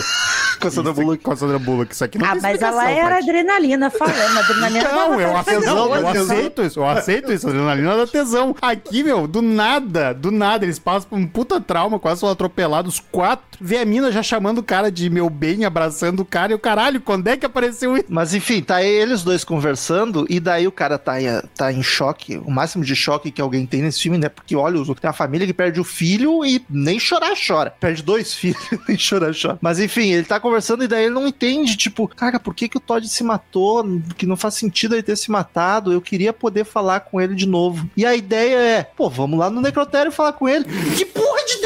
[0.62, 1.22] Com a Sandra Bullock.
[1.22, 1.92] Com a Sandra Bullock.
[1.94, 3.28] Isso aqui não Ah, mas ela era Paty.
[3.30, 4.38] adrenalina falando.
[4.38, 5.28] Adrenalina Não, eu
[5.64, 8.54] não, eu aceito isso, eu aceito isso, a adrenalina da tesão.
[8.62, 13.00] Aqui, meu, do nada, do nada, eles passam por um puta trauma, quase foram atropelados,
[13.12, 13.44] quatro.
[13.60, 16.58] Vê a mina já chamando o cara de meu bem, abraçando o cara, e o
[16.58, 18.06] caralho, quando é que apareceu isso?
[18.08, 22.40] Mas enfim, tá eles dois conversando e daí o cara tá, em- tá em choque,
[22.44, 24.28] o máximo de choque que alguém tem nesse filme, né?
[24.28, 27.72] Porque olha, os- tem uma família que perde o filho e nem chorar chora.
[27.80, 29.58] Perde dois filhos, nem chorar chora.
[29.60, 30.51] Mas enfim, ele tá conversando
[30.82, 33.84] e daí ele não entende, tipo, cara, por que que o Todd se matou?
[34.16, 35.92] Que não faz sentido ele ter se matado.
[35.92, 37.88] Eu queria poder falar com ele de novo.
[37.96, 40.64] E a ideia é, pô, vamos lá no necrotério falar com ele.
[40.96, 41.61] Que porra de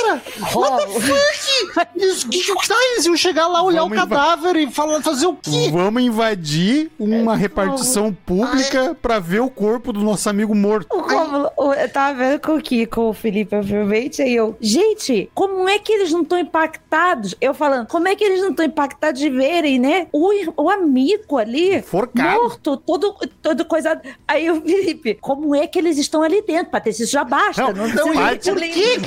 [0.00, 0.22] é cara?
[0.40, 0.82] Rola.
[1.96, 5.26] Eles, que, que, tá, eles iam chegar lá, olhar Vamos o cadáver e falar, fazer
[5.26, 5.70] o quê?
[5.70, 10.94] Vamos invadir uma repartição pública pra ver o corpo do nosso amigo morto.
[10.94, 15.30] O Rômulo, eu tava vendo com o Kiko, com o Felipe, obviamente, aí eu, gente,
[15.34, 17.34] como é que eles não estão impactados?
[17.40, 20.08] Eu falando, como é que eles não estão impactados de verem, né?
[20.12, 22.42] O, o amigo ali, Forcado.
[22.42, 24.00] morto, todo, todo coisa.
[24.26, 26.70] Aí o Felipe, como é que eles estão ali dentro?
[26.70, 27.72] Patrícia, isso já basta.
[27.72, 29.00] Não, Não, Paty, de além disso.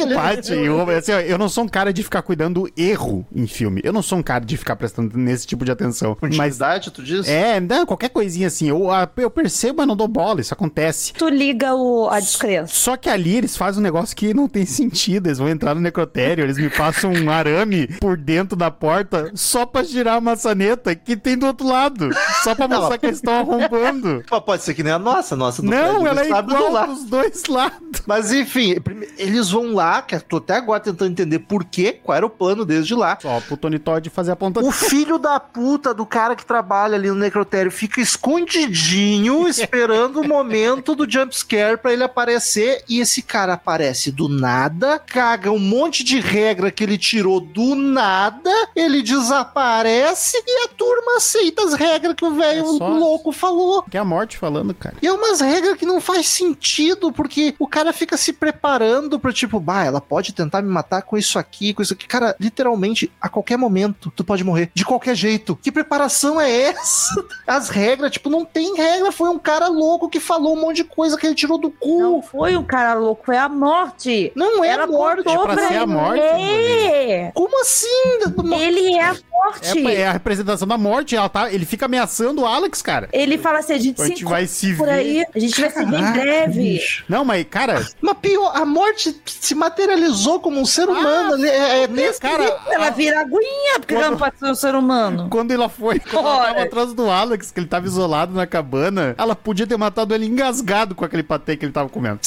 [0.91, 3.81] Assim, ó, eu não sou um cara de ficar cuidando do erro em filme.
[3.83, 6.17] Eu não sou um cara de ficar prestando nesse tipo de atenção.
[6.21, 7.27] Mas Intimidade, tu diz?
[7.27, 8.67] é, não, qualquer coisinha assim.
[8.69, 10.41] Eu, a- eu percebo, mas não dou bola.
[10.41, 11.13] Isso acontece.
[11.13, 12.73] Tu liga o, a descrença.
[12.73, 15.27] Só que ali eles fazem um negócio que não tem sentido.
[15.27, 19.65] Eles vão entrar no necrotério, eles me passam um arame por dentro da porta só
[19.65, 22.09] pra girar a maçaneta que tem do outro lado.
[22.43, 24.23] Só pra mostrar que eles estão arrombando.
[24.29, 26.71] Mas pode ser que nem a nossa, nossa do Não, prédio, ela é do igual
[26.71, 26.93] lado.
[26.93, 28.01] dos dois lados.
[28.05, 28.75] Mas enfim,
[29.17, 32.29] eles vão lá, que eu tô até agora tentando entender por quê, qual era o
[32.29, 33.17] plano desde lá.
[33.21, 36.95] Só pro Tony Todd fazer a ponta O filho da puta do cara que trabalha
[36.95, 42.83] ali no necrotério fica escondidinho, esperando o momento do jumpscare pra ele aparecer.
[42.87, 47.75] E esse cara aparece do nada, caga um monte de regra que ele tirou do
[47.75, 53.83] nada, ele desaparece e a turma aceita as regras que o velho É louco falou.
[53.83, 54.95] Que é a morte falando, cara.
[55.01, 59.31] E é umas regras que não faz sentido, porque o cara fica se preparando pra
[59.31, 62.07] tipo, bah, ela pode tentar me matar com isso aqui, com isso aqui.
[62.07, 64.71] Cara, literalmente, a qualquer momento, tu pode morrer.
[64.73, 65.57] De qualquer jeito.
[65.61, 67.13] Que preparação é essa?
[67.45, 69.11] As regras, tipo, não tem regra.
[69.11, 71.99] Foi um cara louco que falou um monte de coisa que ele tirou do cu.
[71.99, 74.31] Não Não, foi um cara louco, foi a morte.
[74.63, 75.23] é Ela morte.
[75.23, 77.31] contou pra ser a morte, É.
[77.33, 78.19] Como assim?
[78.59, 79.15] Ele é a
[79.45, 79.87] morte.
[79.87, 81.15] É, é a representação da morte.
[81.15, 83.09] Ela tá, ele fica ameaçando o Alex, cara.
[83.11, 84.93] Ele fala assim: a gente A se gente vai se por ver.
[84.93, 86.53] aí, a gente vai se ver em breve.
[86.61, 87.03] bicho.
[87.09, 91.33] Não, mas, cara, Mas pior, a morte se materializou como um ser humano.
[91.33, 91.47] ali.
[91.47, 95.27] é, é nesse cara, Ela vira aguinha, porque ela não pode ser um ser humano.
[95.29, 99.15] quando ela foi, quando ela tava atrás do Alex, que ele tava isolado na cabana,
[99.17, 102.19] ela podia ter matado ele engasgado com aquele patê que ele tava comendo.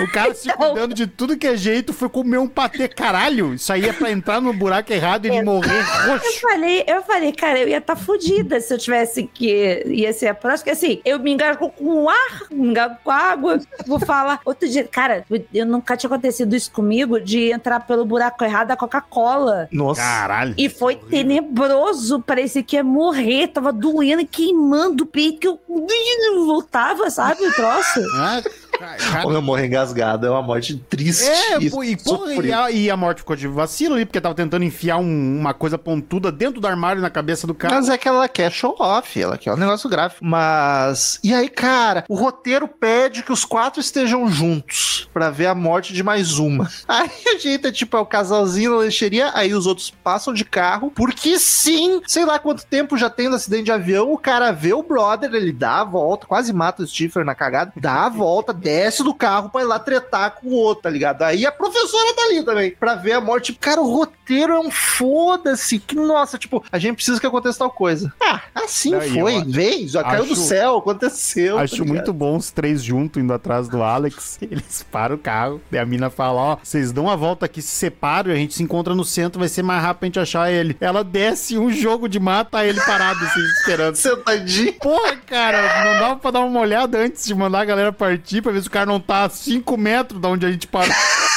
[0.00, 3.54] O cara se cuidando de tudo que é jeito foi comer um patê, caralho.
[3.54, 6.40] Isso aí é pra entrar no buraco errado e ele morrer Eu roxo.
[6.40, 10.34] falei, eu falei, cara, eu ia estar fodida se eu tivesse que ia ser a
[10.34, 10.64] próxima.
[10.64, 13.58] Porque assim, eu me engasgo com o ar, me engasgo com a água.
[13.86, 14.40] Vou falar.
[14.44, 18.76] Outro dia, cara, eu nunca tinha acontecido isso comigo de entrar pelo buraco errado da
[18.76, 19.68] Coca-Cola.
[19.70, 20.00] Nossa.
[20.00, 20.54] Caralho.
[20.56, 25.60] E foi tenebroso, parecia que ia morrer, tava doendo e queimando o peito, que eu
[26.46, 28.00] voltava, sabe, o troço?
[28.16, 28.42] Ah,
[28.78, 31.24] cara, eu morro engasgado, é uma morte triste.
[31.28, 34.64] É, e, porra, e, a, e a morte ficou de vacilo ali, porque tava tentando
[34.64, 37.74] enfiar um- uma coisa pontuda dentro do armário na cabeça do cara.
[37.74, 40.24] Mas é que ela quer show off, ela quer um negócio gráfico.
[40.24, 41.18] Mas.
[41.22, 45.92] E aí, cara, o roteiro pede que os quatro estejam juntos pra ver a morte
[45.92, 46.68] de mais uma.
[46.88, 50.44] Aí a gente é tipo, é o casalzinho na lancheria, aí os outros passam de
[50.44, 54.52] carro, porque sim, sei lá quanto tempo já tem no acidente de avião, o cara
[54.52, 58.08] vê o brother, ele dá a volta, quase mata o Stifler na cagada, dá a
[58.08, 58.73] volta, desce
[59.04, 61.22] do carro pra ir lá tretar com o outro, tá ligado?
[61.22, 63.52] Aí a professora tá ali também, pra ver a morte.
[63.54, 67.70] Cara, o roteiro é um foda-se, que nossa, tipo, a gente precisa que aconteça tal
[67.70, 68.12] coisa.
[68.22, 71.56] Ah, assim foi, eu vem, já caiu do acho- céu, aconteceu.
[71.56, 71.88] tá Acho ligado?
[71.94, 74.38] muito bom os três juntos indo atrás do Alex.
[74.42, 75.60] Eles param o carro.
[75.70, 78.54] E a mina fala: Ó, vocês dão a volta aqui, se separam e a gente
[78.54, 79.38] se encontra no centro.
[79.38, 80.76] Vai ser mais rápido pra gente achar ele.
[80.80, 83.96] Ela desce um jogo de mata ele parado, assim, esperando.
[83.96, 84.72] Sentadinho.
[84.74, 88.52] Porra, cara, não dava pra dar uma olhada antes de mandar a galera partir pra
[88.52, 90.94] ver se o cara não tá a 5 metros da onde a gente parou.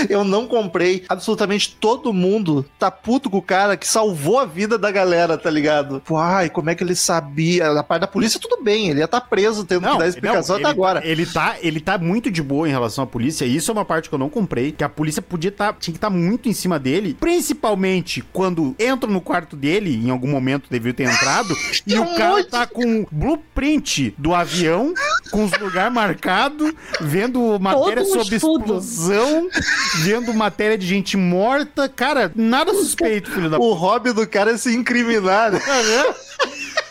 [0.08, 1.04] Eu não comprei.
[1.08, 5.50] Absolutamente todo mundo tá puto com o cara que salvou a vida da galera, tá
[5.50, 6.02] ligado?
[6.04, 7.72] Pô, ai, como é que ele sabia?
[7.72, 8.88] Na parte da polícia, tudo bem.
[8.88, 11.06] Ele ia estar preso tendo que dar explicação não, até ele, agora.
[11.06, 13.44] Ele tá, ele tá muito de boa em relação à polícia.
[13.44, 14.72] E isso é uma parte que eu não comprei.
[14.72, 17.16] Que a polícia podia tá, tinha que estar muito em cima dele.
[17.18, 21.54] Principalmente quando entram no quarto dele, em algum momento devia ter entrado.
[21.86, 22.50] e o cara monte.
[22.50, 24.94] tá com blueprint do avião,
[25.30, 28.60] com os lugares marcados, vendo matéria sobre estudo.
[28.78, 29.48] explosão,
[29.98, 31.88] vendo matéria de gente morta.
[31.88, 35.52] Cara, nada suspeito, filho da O hobby do cara é se incriminar.
[35.52, 35.60] né?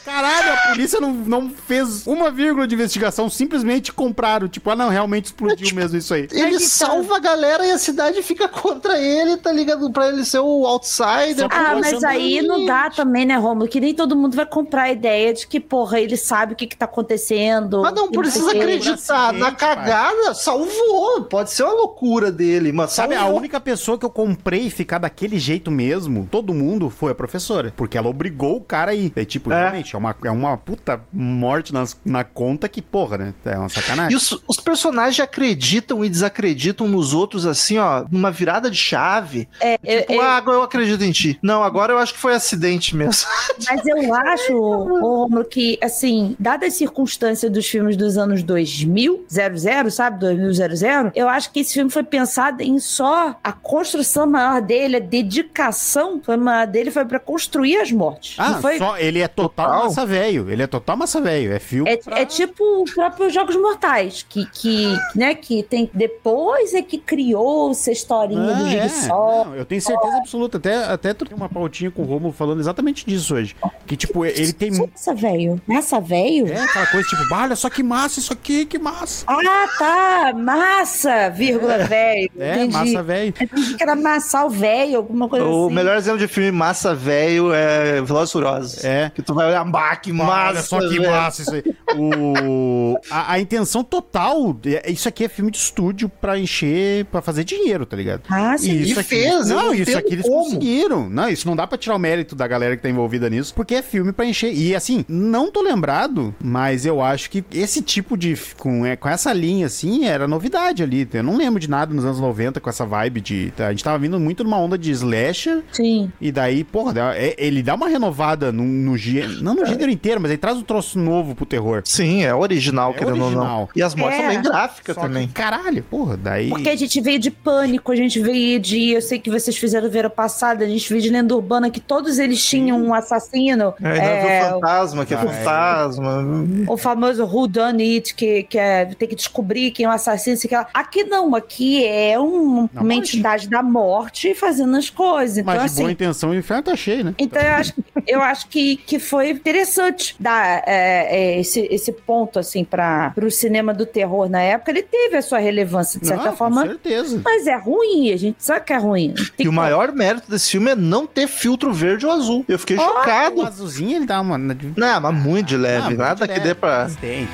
[0.10, 4.48] Caralho, a polícia não, não fez uma vírgula de investigação, simplesmente compraram.
[4.48, 6.28] Tipo, ah, não, realmente explodiu mesmo isso aí.
[6.32, 6.65] Ele tá.
[6.65, 9.91] salva a galera e a cidade fica contra ele, tá ligado?
[9.91, 11.48] Pra ele ser o outsider.
[11.52, 13.67] Ah, mas aí não dá também, né, Romulo?
[13.69, 16.65] Que nem todo mundo vai comprar a ideia de que, porra, ele sabe o que
[16.65, 17.82] que tá acontecendo.
[17.82, 19.32] Mas não que precisa acreditar.
[19.34, 21.24] Na cagada, salvou.
[21.26, 23.38] Pode ser uma loucura dele, mas Sabe, a salvou.
[23.38, 27.72] única pessoa que eu comprei ficar daquele jeito mesmo, todo mundo, foi a professora.
[27.78, 29.13] Porque ela obrigou o cara a ir.
[29.15, 29.60] É tipo, É.
[29.60, 33.33] realmente, é uma uma, é uma puta morte nas, na conta que, porra, né?
[33.45, 34.13] É uma sacanagem.
[34.13, 39.47] E os, os personagens acreditam e desacreditam nos outros, assim, ó, numa virada de chave.
[39.59, 41.38] É, Tipo, eu- eu- ah, agora eu acredito em ti.
[41.41, 43.27] Não, agora eu acho que foi acidente mesmo.
[43.69, 49.91] Mas eu acho, Romulo, que, assim, dadas as circunstâncias dos filmes dos anos 2000, 00,
[49.91, 50.19] sabe?
[50.19, 54.99] 2000, eu acho que esse filme foi pensado em só a construção maior dele, a
[54.99, 58.35] dedicação foi maior dele, foi pra construir as mortes.
[58.38, 58.77] Ah, foi?
[58.77, 59.49] só ele é total,
[59.81, 59.88] Total?
[59.89, 60.49] Massa velho.
[60.49, 61.52] Ele é total massa velho.
[61.54, 61.89] É filme.
[61.89, 65.89] É, pra- é tipo o próprio Jogos Mortais, que, que, né, que tem.
[65.93, 68.88] Depois é que criou-se a historinha do Ah, é.
[68.89, 69.45] Jigsaw.
[69.45, 70.58] Não, eu tenho certeza absoluta.
[70.58, 73.56] Até, até troquei uma pautinha com o Romulo falando exatamente disso hoje.
[73.89, 74.69] Que, tipo, ele tem.
[74.71, 75.60] Massa, velho.
[75.65, 76.47] Massa, velho?
[76.47, 79.25] É aquela coisa, tipo, "Bah, olha só que massa isso aqui, que massa.
[79.28, 80.34] Ah, tá.
[80.38, 82.30] Massa, vírgula, velho.
[82.38, 82.73] É, Entendi.
[82.73, 83.34] massa velho.
[83.39, 85.73] Eu entendi que era massal velho, alguma coisa O assim.
[85.75, 88.86] melhor exemplo de filme massa velho é Velozes e Furiosos.
[88.86, 89.12] É.
[89.15, 91.10] Que tu vai olhar, bah, que massa, Olha só que velho.
[91.12, 91.63] massa isso aí.
[91.97, 92.95] O...
[93.10, 97.43] A, a intenção total, é- isso aqui é filme de estúdio pra encher, pra fazer
[97.43, 98.21] dinheiro, tá ligado?
[98.30, 98.71] Ah, sim.
[98.71, 100.43] E E isso aqui, fez, não, isso aqui eles como.
[100.43, 101.10] conseguiram.
[101.10, 103.79] Não, isso não dá pra tirar o mérito da galera que tá envolvida nisso, porque
[103.80, 104.54] é filme pra encher.
[104.54, 109.10] E assim, não tô lembrado, mas eu acho que esse tipo de com, é, com
[109.10, 111.08] essa linha assim, era novidade ali.
[111.13, 113.98] Eu não lembro de nada nos anos 90 com essa vibe de, a gente tava
[113.98, 116.12] vindo muito numa onda de slasher Sim.
[116.22, 120.20] e daí, porra, é- ele dá uma renovada no, no gê- não no gênero inteiro,
[120.22, 121.82] mas ele traz um troço novo pro terror.
[121.86, 123.26] Sim, é original, É querendo ou não.
[123.28, 123.70] original.
[123.76, 124.22] E as mortes É.
[124.22, 125.28] são bem gráficas Só também.
[125.28, 128.89] que, caralho, porra, daí Porque a gente veio de pânico, a gente veio de.
[128.92, 131.80] Eu sei que vocês fizeram o verão passado, a gente veio de lenda urbana que
[131.80, 133.68] todos eles tinham um assassino.
[133.82, 135.23] É, ainda é, viu o fantasma, que é Ah, é.
[135.25, 136.25] fantasma.
[136.67, 140.38] o famoso Who Done It, que, que é ter que descobrir quem é o assassino.
[140.38, 140.67] sei lá.
[140.73, 145.38] Aqui não, aqui é um- Na uma entidade da morte fazendo as coisas.
[145.38, 147.13] Então, mas de assim, boa intenção o inferno tá cheio, né?
[147.17, 147.73] Então eu acho,
[148.08, 153.29] eu acho que, que foi interessante dar é, é, esse, esse ponto assim para o
[153.32, 154.71] cinema do terror na época.
[154.71, 157.21] Ele teve a sua relevância de certa Não, forma, Com certeza.
[157.23, 158.12] mas é ruim.
[158.13, 159.13] A gente sabe que é ruim.
[159.36, 162.45] Tem E o que- maior mérito desse filme é não ter filtro verde ou azul.
[162.47, 163.41] Eu fiquei O chocado.
[163.49, 164.38] Azulzinho ele dá uma.
[164.38, 165.93] Não, mas muito de leve.
[165.93, 166.89] Ah, nada muito que leve, dê pra.
[167.01, 167.27] Tem.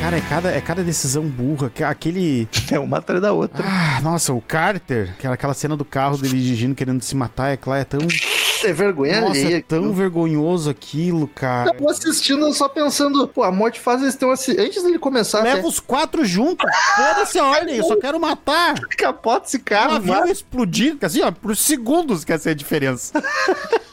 [0.00, 1.70] Cara, é cada, é cada decisão burra.
[1.70, 2.48] que- Aquele.
[2.70, 3.64] É uma atrás da outra.
[3.66, 7.56] Ah, nossa, o Carter, aquela, aquela cena do carro dele dirigindo, querendo se matar, é
[7.56, 8.00] claro, é tão.
[8.64, 9.56] É vergonha Nossa, alheia.
[9.58, 11.74] é tão vergonhoso aquilo, cara.
[11.78, 14.68] Eu assistindo só pensando, pô, a morte faz eles ter um acidente.
[14.68, 16.70] Antes dele começar, Leva até, os quatro juntos.
[16.96, 18.74] Foda-se a ordem, eu só quero matar.
[18.96, 19.96] capota esse O carro.
[19.96, 20.30] avião mata.
[20.30, 23.12] explodir, assim, ó, por segundos que essa é a diferença.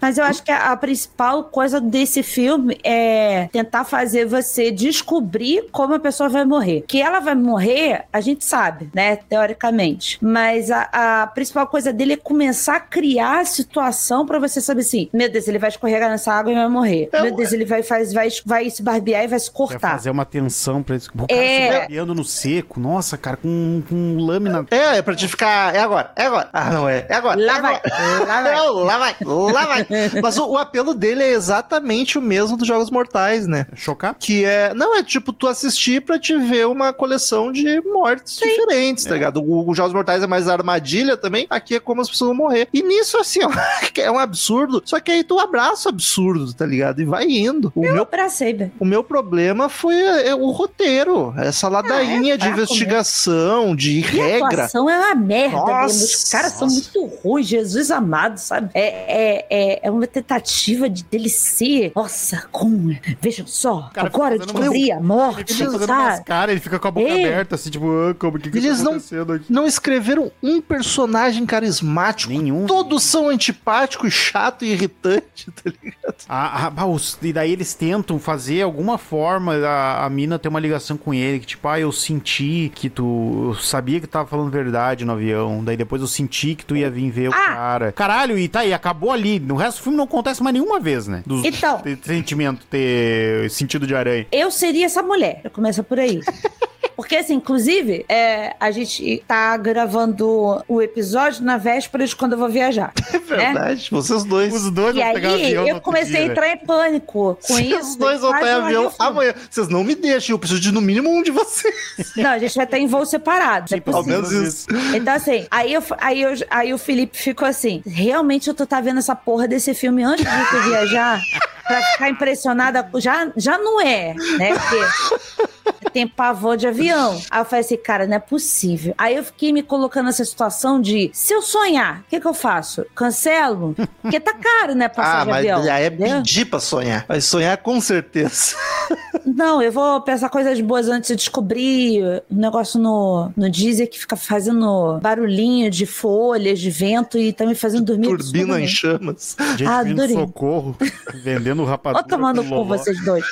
[0.00, 5.66] Mas eu acho que a, a principal coisa desse filme é tentar fazer você descobrir
[5.70, 6.84] como a pessoa vai morrer.
[6.86, 9.16] Que ela vai morrer, a gente sabe, né?
[9.16, 10.18] Teoricamente.
[10.20, 14.80] Mas a, a principal coisa dele é começar a criar a situação pra você saber
[14.82, 17.08] assim: meu Deus, ele vai escorregar nessa água e vai morrer.
[17.12, 19.90] É, meu Deus, ele vai, faz, vai, vai se barbear e vai se Vai cortar.
[19.92, 21.10] fazer uma tensão pra isso.
[21.14, 21.72] O cara É.
[21.72, 22.80] se barbeando no seco.
[22.80, 24.66] Nossa, cara, com, com lâmina.
[24.70, 25.74] É, é pra te ficar.
[25.74, 26.48] É agora, é agora.
[26.52, 27.06] Ah, não é.
[27.08, 27.38] É agora.
[27.44, 28.24] Lá é vai, agora.
[28.26, 28.54] lá vai.
[28.56, 29.16] Não, lá vai,
[29.50, 29.86] lá vai.
[30.22, 33.66] Mas o, o apelo dele é exatamente o mesmo dos Jogos Mortais, né?
[33.74, 34.14] Chocar?
[34.18, 34.72] Que é.
[34.74, 39.42] Não, é tipo tu assistir pra te ver uma coleção de mortes diferentes, tá ligado?
[39.42, 41.46] O, o Jogos Mortais é mais armadilha também.
[41.50, 42.68] Aqui é como as pessoas vão morrer.
[42.72, 43.50] E nisso, assim, ó,
[43.92, 44.82] que é um absurdo.
[44.84, 47.00] Só que aí tu abraça o absurdo, tá ligado?
[47.00, 47.72] E vai indo.
[47.74, 48.70] O meu Pra sempre.
[48.78, 54.00] o meu problema foi é, o roteiro, essa ladainha Ah, é de fraco investigação, de
[54.00, 54.46] E a regra.
[54.48, 56.04] atuação é uma merda Nossa, mesmo.
[56.04, 58.70] Os caras são muito ruins, Jesus amado, sabe?
[58.74, 61.92] É, é, é, é uma tentativa de dele ser.
[61.94, 62.96] Nossa, como.
[63.20, 66.24] Vejam só, cara agora eu descobri a Ele morte, umas sabe?
[66.24, 67.24] caras, ele fica com a boca É.
[67.24, 68.94] aberta, assim, tipo, ah, como que, que Eles tá não-
[69.34, 69.44] aqui?
[69.48, 72.32] Não escreveram um personagem carismático.
[72.32, 72.66] Nenhum.
[72.66, 76.14] Todos são antipáticos, chato e irritante, tá ligado?
[76.28, 80.48] Ah, ah, bah, os- e daí eles tentam fazer alguma forma a, a mina ter
[80.48, 83.50] uma ligação com ele, que tipo, ah, eu senti que tu.
[83.50, 85.62] Eu sabia que tu tava falando verdade no avião.
[85.62, 87.46] Daí depois eu senti que tu ia vir ver o Ah!
[87.46, 87.92] cara.
[87.92, 89.38] Caralho, e tá aí, acabou ali.
[89.38, 91.22] No resto do filme não acontece mais nenhuma vez, né?
[91.26, 91.78] Dos Então.
[91.80, 94.26] ter sentimento, ter sentido de aranha.
[94.32, 95.42] Eu seria essa mulher.
[95.52, 96.20] Começa por aí.
[96.96, 102.38] Porque, assim, inclusive, é, a gente tá gravando o episódio na véspera de quando eu
[102.38, 102.92] vou viajar.
[103.32, 104.52] É verdade, vocês dois.
[104.54, 106.32] Os dois E vão pegar aí, avião no eu comecei dia, a né?
[106.32, 107.98] entrar em pânico com Vocês isso.
[107.98, 109.32] dois vão estar em avião amanhã.
[109.50, 111.74] Vocês não me deixem, eu preciso de no mínimo um de vocês.
[112.16, 113.72] Não, a gente vai estar em voo separado.
[113.72, 114.66] é Tipo, Ao menos isso.
[114.94, 118.80] Então, assim, aí, eu, aí, eu, aí o Felipe ficou assim: realmente eu tô tá
[118.82, 121.20] vendo essa porra desse filme antes de eu viajar
[121.66, 122.86] pra ficar impressionada.
[122.96, 124.50] Já, já não é, né?
[124.54, 127.20] Porque tem pavor de avião.
[127.30, 128.94] Aí eu falei assim, cara, não é possível.
[128.98, 132.34] Aí eu fiquei me colocando nessa situação de, se eu sonhar, o que, que eu
[132.34, 132.84] faço?
[132.94, 133.74] Cancelo?
[134.00, 135.62] Porque tá caro, né, passar Ah, de mas avião.
[135.72, 136.16] aí é entendeu?
[136.18, 137.04] pedir pra sonhar.
[137.06, 138.56] Vai sonhar com certeza.
[139.24, 143.98] Não, eu vou pensar coisas boas antes de descobrir um negócio no, no Deezer que
[143.98, 148.08] fica fazendo barulhinho de folhas, de vento e tá me fazendo dormir.
[148.08, 149.36] Turbina em chamas.
[149.56, 150.76] Gente Ah, socorro,
[151.22, 152.04] vendendo rapadura.
[152.04, 152.64] Ó, tomando com loló.
[152.64, 153.24] vocês dois.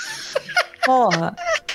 [0.84, 1.34] Porra.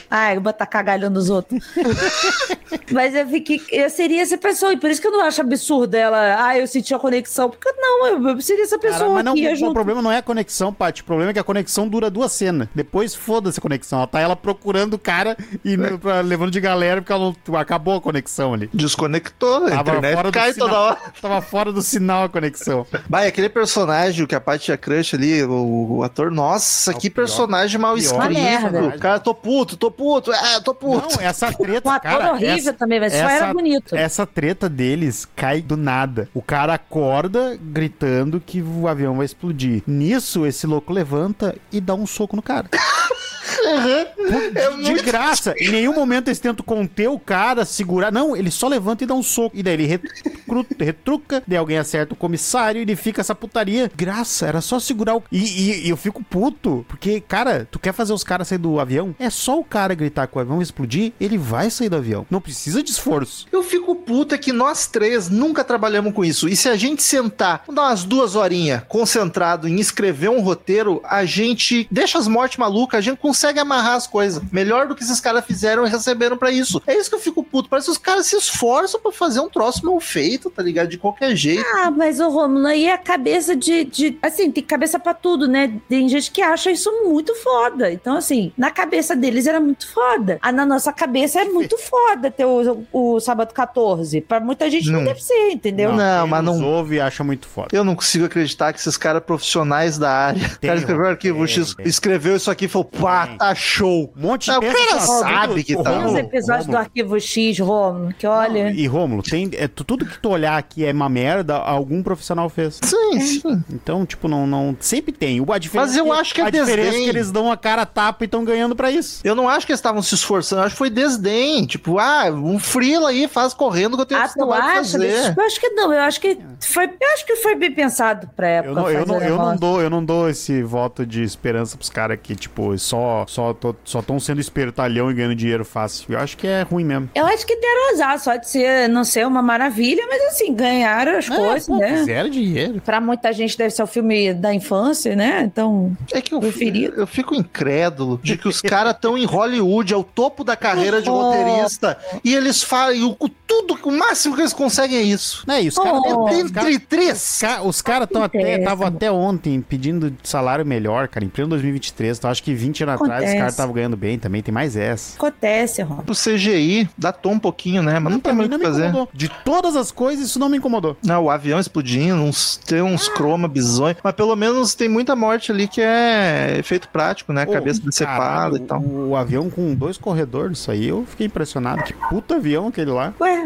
[0.10, 1.64] Ai, eu vou botar cagalho nos outros.
[2.92, 3.62] Mas eu fiquei.
[3.72, 6.36] Eu seria essa pessoa, e por isso que eu não acho absurdo ela.
[6.46, 7.50] Ah, eu senti a conexão.
[7.50, 9.74] Porque não, eu, eu seria essa pessoa Cara, mas não, que ia o junto.
[9.74, 11.02] problema não é a conexão, Paty.
[11.02, 12.68] O problema é que a conexão dura duas cenas.
[12.76, 14.00] Depois foda-se a conexão.
[14.00, 17.56] Ela tá ela procurando o cara e no- pra- levando de galera porque ela não,
[17.58, 18.70] acabou a conexão ali.
[18.74, 20.68] Desconectou, a Tava internet fora do cai sinal.
[20.68, 20.98] toda hora.
[21.22, 22.86] Tava fora do sinal a conexão.
[23.10, 26.96] Vai, aquele personagem o que a Paty tinha crush ali, o, o ator, nossa, É
[26.96, 27.24] o que pior.
[27.26, 29.00] personagem mal escrito.
[29.00, 31.16] Cara, tô puto, tô puto, é, tô puto.
[31.18, 32.32] Não, essa treta, Um ator cara.
[32.34, 33.96] horrível essa- também, mas só era bonito.
[33.96, 36.30] Essa treta deles cai do nada.
[36.34, 39.82] O cara acorda gritando que o avião vai explodir.
[39.88, 42.68] Nisso, esse louco levanta e dá um soco no cara.
[43.64, 45.54] É De graça.
[45.58, 48.12] Em nenhum momento eles tentam conter o cara, segurar.
[48.12, 49.56] Não, ele só levanta e dá um soco.
[49.56, 53.92] E daí ele recru- retruca, daí alguém acerta o comissário e ele fica essa putaria.
[53.96, 55.24] Graça, era só segurar o.
[55.32, 58.80] E, e- e eu fico puto, porque, cara, tu quer fazer os caras sair do
[58.80, 59.16] avião?
[59.20, 62.26] É só o cara gritar que o avião explodir, ele vai sair do avião.
[62.30, 63.48] Não precisa de esforço.
[63.52, 66.48] Eu fico puto é que nós três nunca trabalhamos com isso.
[66.48, 71.26] E se a gente sentar, dar umas duas horinhas concentrado em escrever um roteiro, a
[71.26, 74.42] gente deixa as mortes malucas, a gente consegue amarrar as coisas.
[74.52, 76.82] Melhor do que esses caras fizeram e receberam pra isso.
[76.88, 77.70] É isso que eu fico puto.
[77.70, 80.88] Parece que os caras se esforçam pra fazer um troço mal feito, tá ligado?
[80.90, 81.66] De qualquer jeito.
[81.76, 84.18] Ah, mas o Romulo, aí é a cabeça de, de.
[84.22, 85.74] Assim, tem cabeça pra tudo, né?
[85.90, 87.92] Tem gente que acha isso muito foda.
[87.92, 90.38] Então, assim, na cabeça deles era muito foda.
[90.42, 94.22] Ah, na nossa cabeça é muito foda ter o, o Sábado 14.
[94.22, 95.06] Pra muita gente não, Não.
[95.06, 95.92] deve ser, entendeu?
[95.94, 97.68] Não, quem mas não- ouve e acha muito foda.
[97.72, 100.46] Eu não consigo acreditar que esses caras profissionais da área.
[100.46, 101.86] O cara escreveu o arquivo tem, X, tem.
[101.88, 104.14] escreveu isso aqui e falou: pá, Tá show.
[104.18, 105.90] Um monte Não, o cara que- sabe que Ô, tá.
[105.90, 108.72] Tem uns Rômulo, episódios do Arquivo X, Romulo, que olha.
[108.72, 112.50] E Rômulo, tem, é, tu- tudo que tu olhar aqui é uma merda, algum profissional
[112.50, 112.80] fez.
[112.84, 113.64] Sim, sim.
[113.72, 115.42] Então, tipo, não, não sempre tem.
[115.42, 117.04] O- A diferença Mas eu acho que é a diferença é desdém.
[117.04, 119.22] que eles dão a cara a tapa e estão ganhando pra isso.
[119.24, 121.66] Eu não acho que eles estavam se esforçando, eu acho que foi desdém.
[121.66, 124.76] Tipo, ah, um frila aí, faz correndo que eu tenho Ah, acha?
[124.76, 125.34] fazer.
[125.38, 128.48] Eu acho que não, eu acho que foi, eu acho que foi bem pensado pra
[128.48, 128.72] época.
[128.72, 131.90] Eu não, eu, não, eu, não dou, eu não dou esse voto de esperança pros
[131.90, 136.06] caras que, tipo, só só tô- só estão sendo espertalhão e ganhando dinheiro fácil.
[136.14, 137.10] Eu acho que é ruim mesmo.
[137.16, 141.18] Eu acho que deram azar, só de ser, não ser uma maravilha, mas assim, ganharam
[141.18, 141.98] as coisas, pô, né?
[142.00, 142.82] Fizeram dinheiro.
[142.84, 145.42] Pra muita gente deve ser o filme da infância, né?
[145.46, 146.96] Então, É que eu, Preferido.
[146.98, 151.10] eu fico incrédulo de que os caras estão em Hollywood, ao topo da carreira de
[151.16, 151.22] Oh.
[151.22, 153.16] roteirista, e eles falam, e o,
[153.48, 155.46] tudo, o máximo que eles conseguem é isso.
[155.68, 156.26] Os caras Oh.
[156.26, 157.40] os cara- Entre três.
[157.64, 162.18] Os caras estão até, estavam até ontem pedindo salário melhor, cara, em pleno 2023.
[162.18, 163.38] Então acho que 20 anos atrás os Acontece.
[163.38, 165.16] caras estavam ganhando bem também, tem mais essa.
[165.18, 166.04] acontece, Ron.
[166.08, 168.00] O CGI dá tom um pouquinho, né?
[168.00, 168.88] Mas não, pra tem mim muito o não que me fazer.
[168.90, 169.10] incomodou.
[169.14, 170.98] De todas as coisas, isso não me incomodou.
[171.04, 175.52] Não, o avião explodindo, uns, tem uns croma bizonhos, mas pelo menos tem muita morte
[175.52, 177.46] ali que é efeito prático, né?
[177.46, 178.80] Pô, Cabeça decepada e tal.
[178.82, 181.84] O, o avião com dois corredores, isso aí, eu fiquei impressionado.
[181.84, 183.14] Que puta avião aquele lá.
[183.20, 183.46] Ué,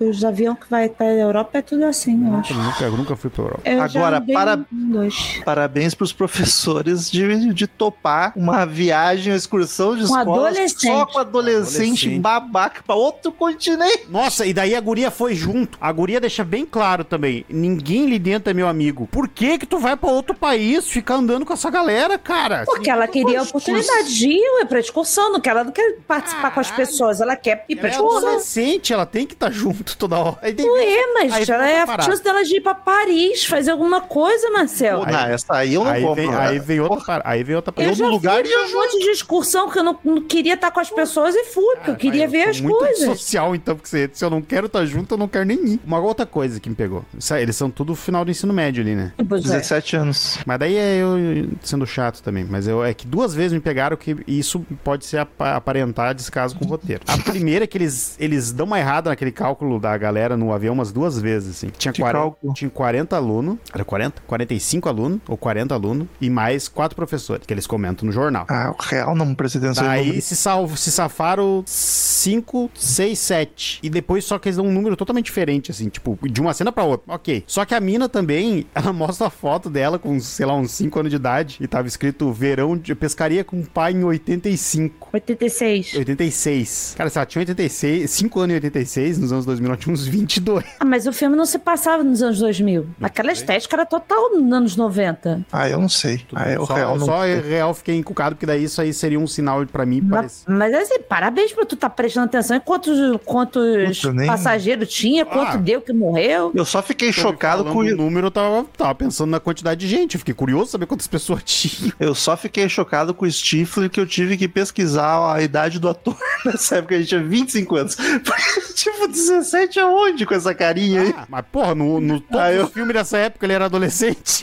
[0.00, 2.52] os aviões que vai pra Europa é tudo assim, eu acho.
[2.52, 3.60] Eu nunca, eu nunca fui pra Europa.
[3.64, 5.40] Eu Agora, para- em dois.
[5.44, 10.80] Parabéns pros professores de, de topar uma viagem, uma excursão de Com escola adolescente.
[10.86, 12.18] só com adolescente, Adolescente.
[12.20, 14.06] babaca pra outro continente.
[14.08, 15.76] Nossa, e daí a guria foi junto.
[15.80, 17.44] A guria deixa bem claro também.
[17.48, 19.08] Ninguém ali dentro é meu amigo.
[19.10, 22.62] Por que que tu vai pra outro país ficar andando com essa galera, cara?
[22.64, 26.52] Porque ela queria a oportunidade de ir pra excursão, não quer, ela não quer participar
[26.52, 28.28] com as pessoas, ela quer ir pra Ela é excursão.
[28.28, 30.38] adolescente, ela tem que estar junto toda hora.
[30.42, 33.70] Aí tem- Ué, mas Aí ela é a chance dela de ir pra Paris, fazer
[33.70, 35.00] alguma coisa, Marcel.
[35.00, 36.14] Pô, não, essa aí eu não aí, compro.
[36.22, 38.98] vem, aí vem outra aí vem outra Eu Eu no lugar fiz ia um monte
[39.04, 41.96] de excursão que eu não, não queria estar com as pessoas e fui, porque eu
[41.96, 43.04] queria Ah, ver as muito coisas.
[43.18, 45.80] social, então, porque se, se eu não quero estar junto, eu não quero nem ir.
[45.84, 47.04] Uma outra coisa que me pegou.
[47.38, 49.12] Eles são tudo final do ensino médio ali, né?
[49.28, 49.58] Pois é.
[49.58, 50.38] 17 anos.
[50.46, 52.44] Mas daí é eu sendo chato também.
[52.48, 56.56] Mas eu, é que duas vezes me pegaram que isso pode ser apa- aparentar descaso
[56.56, 57.02] com o roteiro.
[57.06, 60.52] A primeira é que eles, eles dão uma errada naquele aquele cálculo da galera no
[60.52, 61.68] avião umas duas vezes, assim.
[61.76, 62.54] Tinha, Que 40, cálculo?
[62.54, 63.56] tinha 40 alunos.
[63.74, 64.22] Era 40?
[64.26, 68.46] 45 alunos, ou 40 alunos, e mais quatro professores, que eles comentam no jornal.
[68.48, 69.34] Ah, real não
[69.74, 70.22] Daí número.
[70.22, 73.80] se, salvo, se safaram 5, 6, 7.
[73.82, 76.72] E depois só que eles dão um número totalmente diferente, assim, tipo, de uma cena
[76.72, 77.12] pra outra.
[77.14, 77.44] Ok.
[77.46, 80.98] Só que a mina também, ela mostra a foto dela com, sei lá, uns 5
[80.98, 81.58] anos de idade.
[81.60, 85.08] E tava escrito verão de pescaria com pai em 85.
[85.12, 85.94] 86.
[85.94, 86.94] 86.
[86.96, 90.06] Cara, se ela tinha 86, 5 anos em 86, nos anos 2000, ela tinha uns
[90.06, 90.64] 22.
[90.80, 92.86] Ah, mas o filme não se passava nos anos 2000.
[93.00, 95.46] Aquela estética era total nos anos 90.
[95.52, 96.22] Ah, eu não sei.
[96.34, 97.06] Ah, é, o só, real não.
[97.06, 100.00] só real fiquei encucado, porque daí isso aí seria um sinal pra mim.
[100.02, 100.44] Mas, Parece...
[100.48, 105.24] mas assim, parabéns por tu estar prestando atenção em quantos, quantos Puta, nem- passageiros tinha,
[105.24, 105.56] quanto Ah.
[105.56, 106.52] deu que morreu.
[106.54, 109.88] Eu só fiquei chocado com o o número, eu tava, tava pensando na quantidade de
[109.88, 110.14] gente.
[110.14, 111.92] Eu fiquei curioso saber quantas pessoas tinham.
[112.00, 115.88] Eu só fiquei chocado com o Stifler que eu tive que pesquisar a idade do
[115.88, 116.94] ator nessa época.
[116.94, 117.94] A gente tinha 25 anos.
[117.94, 121.14] Porque, tipo, 17 aonde com essa carinha aí?
[121.16, 124.42] Ah, mas, porra, no, no Ah, eu- filme dessa época ele era adolescente.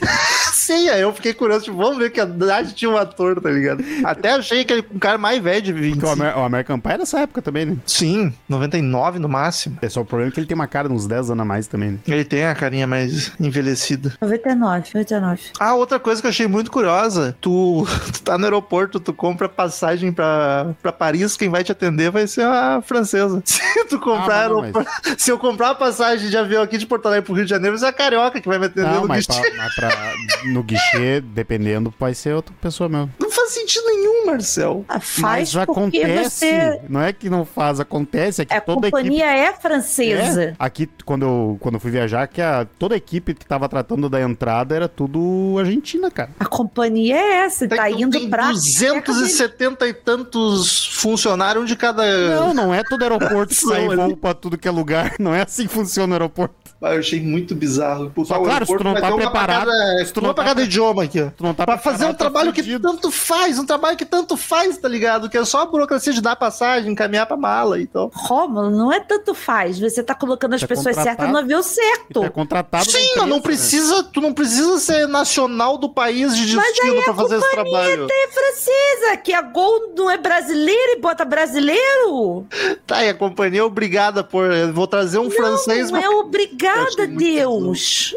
[0.53, 3.84] Sim, aí eu fiquei curioso, tipo, vamos ver que idade tinha um ator, tá ligado?
[4.06, 5.93] Até achei que ele um cara mais velho de 20.
[5.93, 7.78] Porque o, Amer o American Pie é dessa época também, né?
[7.86, 9.78] Sim, 99 no máximo.
[9.82, 11.45] É só o problema é que ele tem uma cara de uns 10 anos a
[11.45, 11.97] mais também, né?
[12.08, 14.14] Ele tem a carinha mais envelhecida.
[14.22, 15.41] 99, 99.
[15.60, 19.47] Ah, outra coisa que eu achei muito curiosa: tu, tu tá no aeroporto, tu compra
[19.49, 23.41] passagem pra, pra Paris, quem vai te atender vai ser a francesa.
[23.45, 26.86] Se tu comprar Ah, não, aeroporto- Se eu comprar a passagem de avião aqui de
[26.86, 29.01] Porto Alegre pro Rio de Janeiro, vai ser a carioca que vai me atender Não,
[29.01, 29.41] no mas, guichê.
[29.51, 30.14] pra, mas pra-
[30.45, 33.12] no guichê, dependendo, vai ser outra pessoa mesmo.
[33.20, 34.86] Não faz sentido nenhum, Marcel.
[34.88, 36.30] Ah, faz mas acontece.
[36.39, 36.82] você...
[36.89, 38.41] Não é que não faz, acontece.
[38.41, 40.44] É que A toda a equipe companhia é francesa.
[40.44, 43.68] É, aqui, quando eu, quando eu fui viajar, que a, toda a equipe que tava
[43.70, 46.32] tratando da entrada era tudo argentina, cara.
[46.39, 48.52] A companhia é essa, tá indo tem pra...
[48.52, 52.04] 270 e tantos funcionários de cada.
[52.36, 55.14] Não, não é todo aeroporto que sai voo pra tudo que é lugar.
[55.20, 56.56] Não é assim que funciona o aeroporto.
[56.84, 58.11] Eu achei muito bizarro.
[58.25, 61.03] Só o claro, se tu não tá preparado, cada- se tu não tá cada idioma
[61.03, 61.31] aqui.
[61.38, 62.88] Tu não tá pra fazer um tá trabalho que fudido.
[62.91, 65.29] tanto faz, um trabalho que tanto faz, tá ligado?
[65.29, 68.11] Que é só a burocracia de dar passagem, encaminhar pra mala e tal.
[68.13, 69.79] Rômulo, não é tanto faz.
[69.79, 72.23] Você tá colocando as Tá pessoas certas no avião certo.
[72.23, 72.86] é contratado.
[72.86, 73.41] Sim, empresa, mas não né?
[73.41, 78.07] precisa, tu não precisa ser nacional do país de Mas destino pra fazer esse trabalho.
[78.11, 82.45] É francesa, que a Gol não é brasileira e bota brasileiro.
[82.86, 84.51] Tá, e a companhia é obrigada por.
[84.51, 85.91] eu Vou trazer um francês.
[85.91, 88.15] Não é Eu obrigada, muito Deus.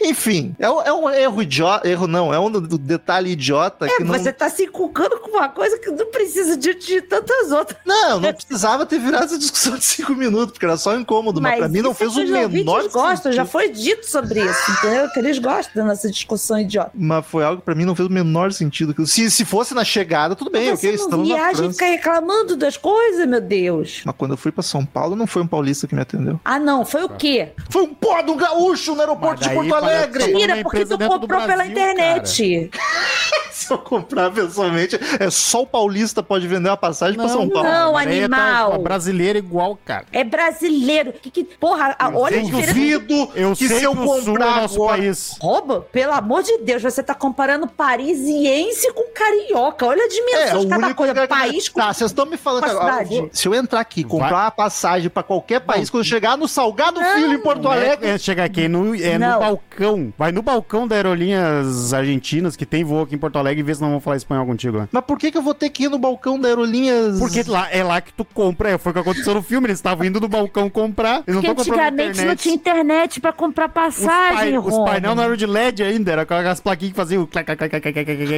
[0.00, 1.88] Enfim, é, um- é um erro idiota.
[1.88, 4.12] Erro não, é um detalhe idiota que É, não.
[4.18, 7.78] você tá se inculcando com uma coisa que não precisa de, de tantas outras.
[7.86, 11.58] Não, não precisava ter virado essa discussão de cinco minutos, porque era só incômodo, mas,
[11.58, 15.08] pra mim não fez é que o menor gostam, já foi dito sobre isso, entendeu?
[15.10, 16.90] Que eles gostam da nossa discussão idiota.
[16.94, 18.94] Mas foi algo que pra mim não fez o menor sentido.
[19.06, 21.86] Se, se fosse na chegada, tudo bem, Você ok, não estamos na viaja e fica
[21.86, 24.02] reclamando das coisas, meu Deus.
[24.04, 26.40] Mas quando eu fui pra São Paulo, não foi um paulista que me atendeu.
[26.44, 27.50] Ah, não, foi o quê?
[27.70, 30.26] Foi um pó do gaúcho no aeroporto de Porto parece Alegre.
[30.26, 32.70] Mentira, porque tu comprou pela internet.
[33.52, 37.68] Se eu comprar pessoalmente, é só o paulista pode vender uma passagem pra São Paulo.
[37.68, 37.92] não.
[37.92, 38.70] tá animal.
[38.70, 40.04] uma brasileira igual, cara.
[40.10, 41.12] É brasileiro.
[41.12, 42.72] Que, que, porra, a- olha a Eu diferença.
[42.74, 45.36] duvido Eu que sei se eu que o sul é comprar nosso país.
[45.40, 49.86] Rouba, pelo amor de Deus, você tá comparando parisiense com carioca.
[49.86, 51.14] Olha a É, dimensão o de cada coisa.
[51.14, 51.80] que- País com.
[51.80, 54.28] Tá, vocês estão me falando com a que agora, eu se eu entrar aqui, comprar
[54.30, 57.71] Vai- uma passagem pra qualquer país, quando eu chegar no Salgado Filho em Porto Não
[57.71, 60.12] é- Alegre, É, chegar aqui no, é no balcão.
[60.18, 63.74] Vai no balcão da Aerolinhas Argentinas, que tem voo aqui em Porto Alegre, e vê
[63.74, 64.88] se não vão falar espanhol contigo lá.
[64.90, 67.18] mas por que, que eu vou ter que ir no balcão da Aerolinhas?
[67.18, 68.70] Porque lá, é lá que tu compra.
[68.70, 69.66] É, foi o que aconteceu no filme.
[69.66, 71.22] Eles estavam indo no balcão comprar.
[71.26, 75.22] Eles não Porque antigamente não tinha internet pra comprar Os, passagem, pai, os painel não
[75.22, 77.28] eram de LED ainda, era com aquelas plaquinhas que faziam.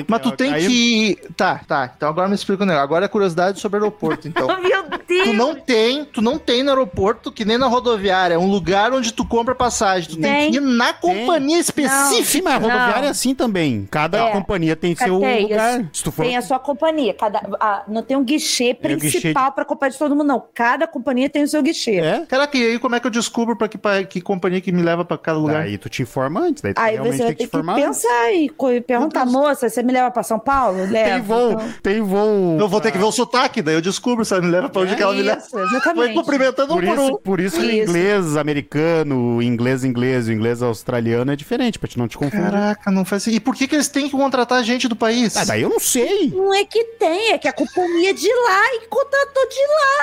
[0.09, 0.69] Mas tu tem caindo.
[0.69, 1.19] que.
[1.37, 1.93] Tá, tá.
[1.97, 2.85] Então agora me explica o negócio.
[2.85, 4.47] Agora é curiosidade sobre aeroporto, então.
[4.61, 5.25] Meu Deus.
[5.25, 8.93] Tu não tem, tu não tem no aeroporto, que nem na rodoviária, é um lugar
[8.93, 10.11] onde tu compra passagem.
[10.11, 10.51] Tu tem, Tem.
[10.53, 12.45] que ir na companhia Sim, específica.
[12.45, 13.09] mas a rodoviária Não.
[13.09, 13.89] é assim também.
[13.91, 14.33] Cada É.
[14.33, 15.85] companhia tem seu Tem, lugar.
[15.93, 16.25] Se tu for...
[16.25, 17.15] Tem a sua companhia.
[17.15, 20.43] Cada, a- não tem um guichê Tem principal pra comprar de todo mundo, não.
[20.55, 21.97] Cada companhia tem o seu guichê.
[21.97, 22.25] É?
[22.27, 24.83] Caraca, e aí como é que eu descubro pra que, pra que companhia que me
[24.83, 25.63] leva pra cada lugar?
[25.65, 26.63] Daí tu te informa antes.
[26.63, 29.83] Daí tu Aí realmente você vai tem que que pensar e e perguntar, moça, você
[29.83, 30.79] me leva pra São Paulo?
[30.91, 31.11] Leva.
[31.11, 32.57] Tem voo, Então, tem voo.
[32.59, 34.83] Eu vou ter que ver o sotaque, daí eu descubro se ela me leva pra
[34.83, 35.39] onde É que ela me leva.
[35.39, 36.15] Isso, Foi exatamente.
[36.15, 37.05] cumprimentando um Por por um.
[37.09, 37.83] isso, por isso que o Isso.
[37.91, 42.51] inglês americano, o inglês inglês, o inglês australiano é diferente, pra te não te confundir.
[42.51, 43.39] Caraca, não faz sentido.
[43.39, 45.37] E por que, que eles têm que contratar gente do país?
[45.37, 46.31] Ah, daí eu não sei.
[46.31, 49.57] Não é que tem, é que a companhia de lá e contratou de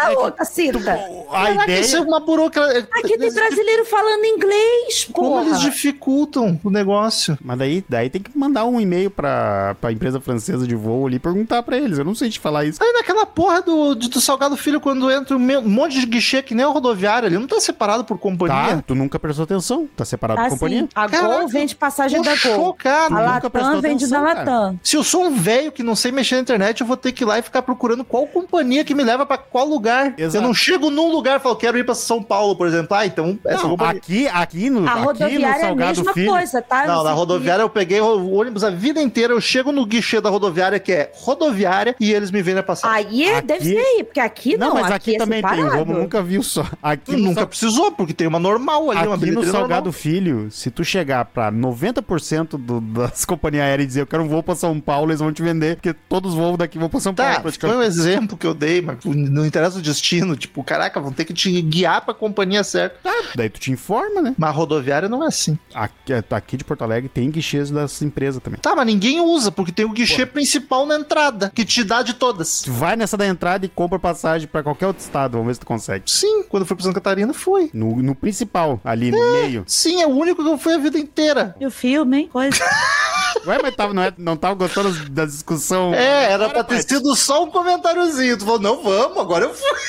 [0.06, 0.80] lá, É ô caceta.
[0.80, 1.80] A Caraca, ideia...
[1.82, 2.88] isso é uma burocracia.
[2.94, 5.46] Aqui tem brasileiro falando inglês, Como porra.
[5.46, 7.38] eles dificultam o negócio?
[7.44, 11.18] Mas daí, daí tem que mandar um e-mail pra, pra empresa francesa de voo ali
[11.18, 11.98] e perguntar pra eles.
[11.98, 12.82] Eu não sei te falar isso.
[12.82, 16.66] Aí naquela porra do, do Salgado Filho quando entra um monte de guichê que nem
[16.66, 17.28] a rodoviária.
[17.28, 18.84] Ele não tá separado por Tá, companhia.
[18.86, 19.88] tu nunca prestou atenção.
[19.96, 20.82] Tá separado Ah, da companhia.
[20.84, 20.90] sim.
[20.96, 22.38] A Caraca, Gol vende passagem da Gol.
[22.38, 23.18] chocado.
[23.18, 24.40] A nunca prestou Latam vende atenção, da cara.
[24.52, 24.80] Latam.
[24.84, 27.24] Se eu sou um velho que não sei mexer na internet, eu vou ter que
[27.24, 30.14] ir lá e ficar procurando qual companhia que me leva pra qual lugar.
[30.18, 30.38] Exato.
[30.38, 32.96] Eu não chego num lugar e falo, quero ir pra São Paulo, por exemplo.
[32.96, 33.98] Ah, então essa Não, companhia.
[33.98, 36.32] aqui, aqui no, A aqui no rodoviária é a Salgado mesma Filho.
[36.32, 36.86] coisa, tá?
[36.86, 40.20] Não, na sei rodoviária eu peguei o ônibus a vida inteira, eu chego no guichê
[40.22, 42.96] da rodoviária, que é rodoviária, e eles me vendem a que- passagem.
[42.96, 45.52] Aí é- Aqui- deve ser aí, porque aqui não, Não, mas aqui, é também tem.
[45.52, 45.78] O separado.
[45.78, 46.66] Romo nunca viu só.
[46.82, 49.92] Aqui nunca precisou, porque tem uma normal ali, uma Aqui no Salgado normal.
[49.94, 54.28] Filho, se tu chegar pra 90% do- das companhias aéreas e dizer eu quero um
[54.28, 57.00] voo pra São Paulo, eles vão te vender, porque todos os voos daqui vão pra
[57.00, 57.30] São Paulo.
[57.32, 57.80] Tá, foi praticamente.
[57.80, 60.36] um exemplo que eu dei, mas não interessa o destino.
[60.36, 62.98] Tipo, caraca, vão ter que te guiar pra companhia certa.
[63.36, 64.36] Daí tu te informa, né?
[64.38, 65.58] Mas a rodoviária não é assim.
[65.74, 68.60] Aqui, aqui de Porto Alegre tem guichês das empresas também.
[68.60, 72.14] Tá, mas ninguém usa, porque tem o guichê principal na entrada, que te dá de
[72.14, 72.62] todas.
[72.62, 75.60] Tu vai nessa da entrada e compra passagem pra qualquer outro estado, vamos ver se
[75.60, 76.04] tu consegue.
[76.10, 77.70] Sim, quando foi pra Santa Catarina, foi.
[77.74, 79.64] No, no principal, ali no meio.
[79.68, 81.56] Sim, é o único que eu fui a vida inteira.
[81.60, 82.30] E o filme, hein?
[82.32, 82.58] Coisa.
[83.46, 85.94] Ué, mas tava, não, é, não tava gostando da discussão?
[85.94, 88.38] É, era pra ter sido só um comentáriozinho.
[88.38, 89.80] Tu falou, não, vamos, agora eu fui.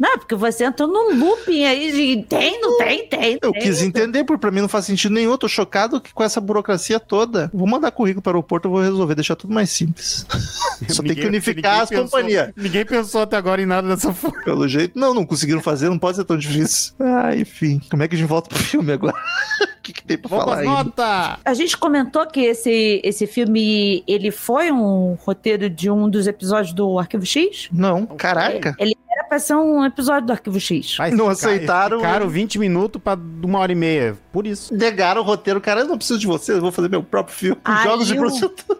[0.00, 3.38] Não, porque você entrou num looping aí de tem, não tem, tem.
[3.42, 3.60] Eu tem.
[3.60, 5.30] quis entender, porque pra mim não faz sentido nenhum.
[5.32, 7.50] Eu tô chocado que com essa burocracia toda.
[7.52, 10.24] Vou mandar currículo para o aeroporto, eu vou resolver, deixar tudo mais simples.
[10.88, 12.50] Só tem que Ninguém- unificar ninguém as companhias.
[12.56, 14.42] Ninguém pensou até agora em nada dessa forma.
[14.42, 16.94] Pelo jeito, não, não conseguiram fazer, não pode ser tão difícil.
[16.98, 17.78] Ah, enfim.
[17.90, 19.14] Como é que a gente volta pro filme agora?
[19.80, 21.40] O que, que tem pra Vamos falar notas!
[21.42, 26.74] A gente comentou que esse, esse filme, ele foi um roteiro de um dos episódios
[26.74, 27.70] do Arquivo X?
[27.72, 28.76] Não, caraca.
[28.78, 30.96] Ele era pra ser um episódio do Arquivo X.
[30.96, 31.98] Vai, Não aceitaram.
[31.98, 34.18] Ficaram 20 minutos pra uma hora e meia.
[34.32, 34.74] Por isso.
[34.74, 37.60] Negaram o roteiro, cara, eu não preciso de vocês, eu vou fazer meu próprio filme.
[37.64, 38.76] Aí Jogos de prostituta.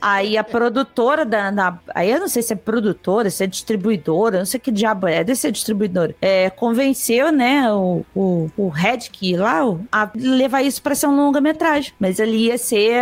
[0.00, 4.46] Aí a produtora da, Aí eu não sei se é produtora, se é distribuidora, não
[4.46, 6.14] sei que diabo é, deve ser distribuidora.
[6.20, 11.16] É, convenceu, né, o, o, o Redk lá o- a levar isso pra ser um
[11.16, 11.92] longa-metragem.
[11.98, 12.94] Mas ele ia ser.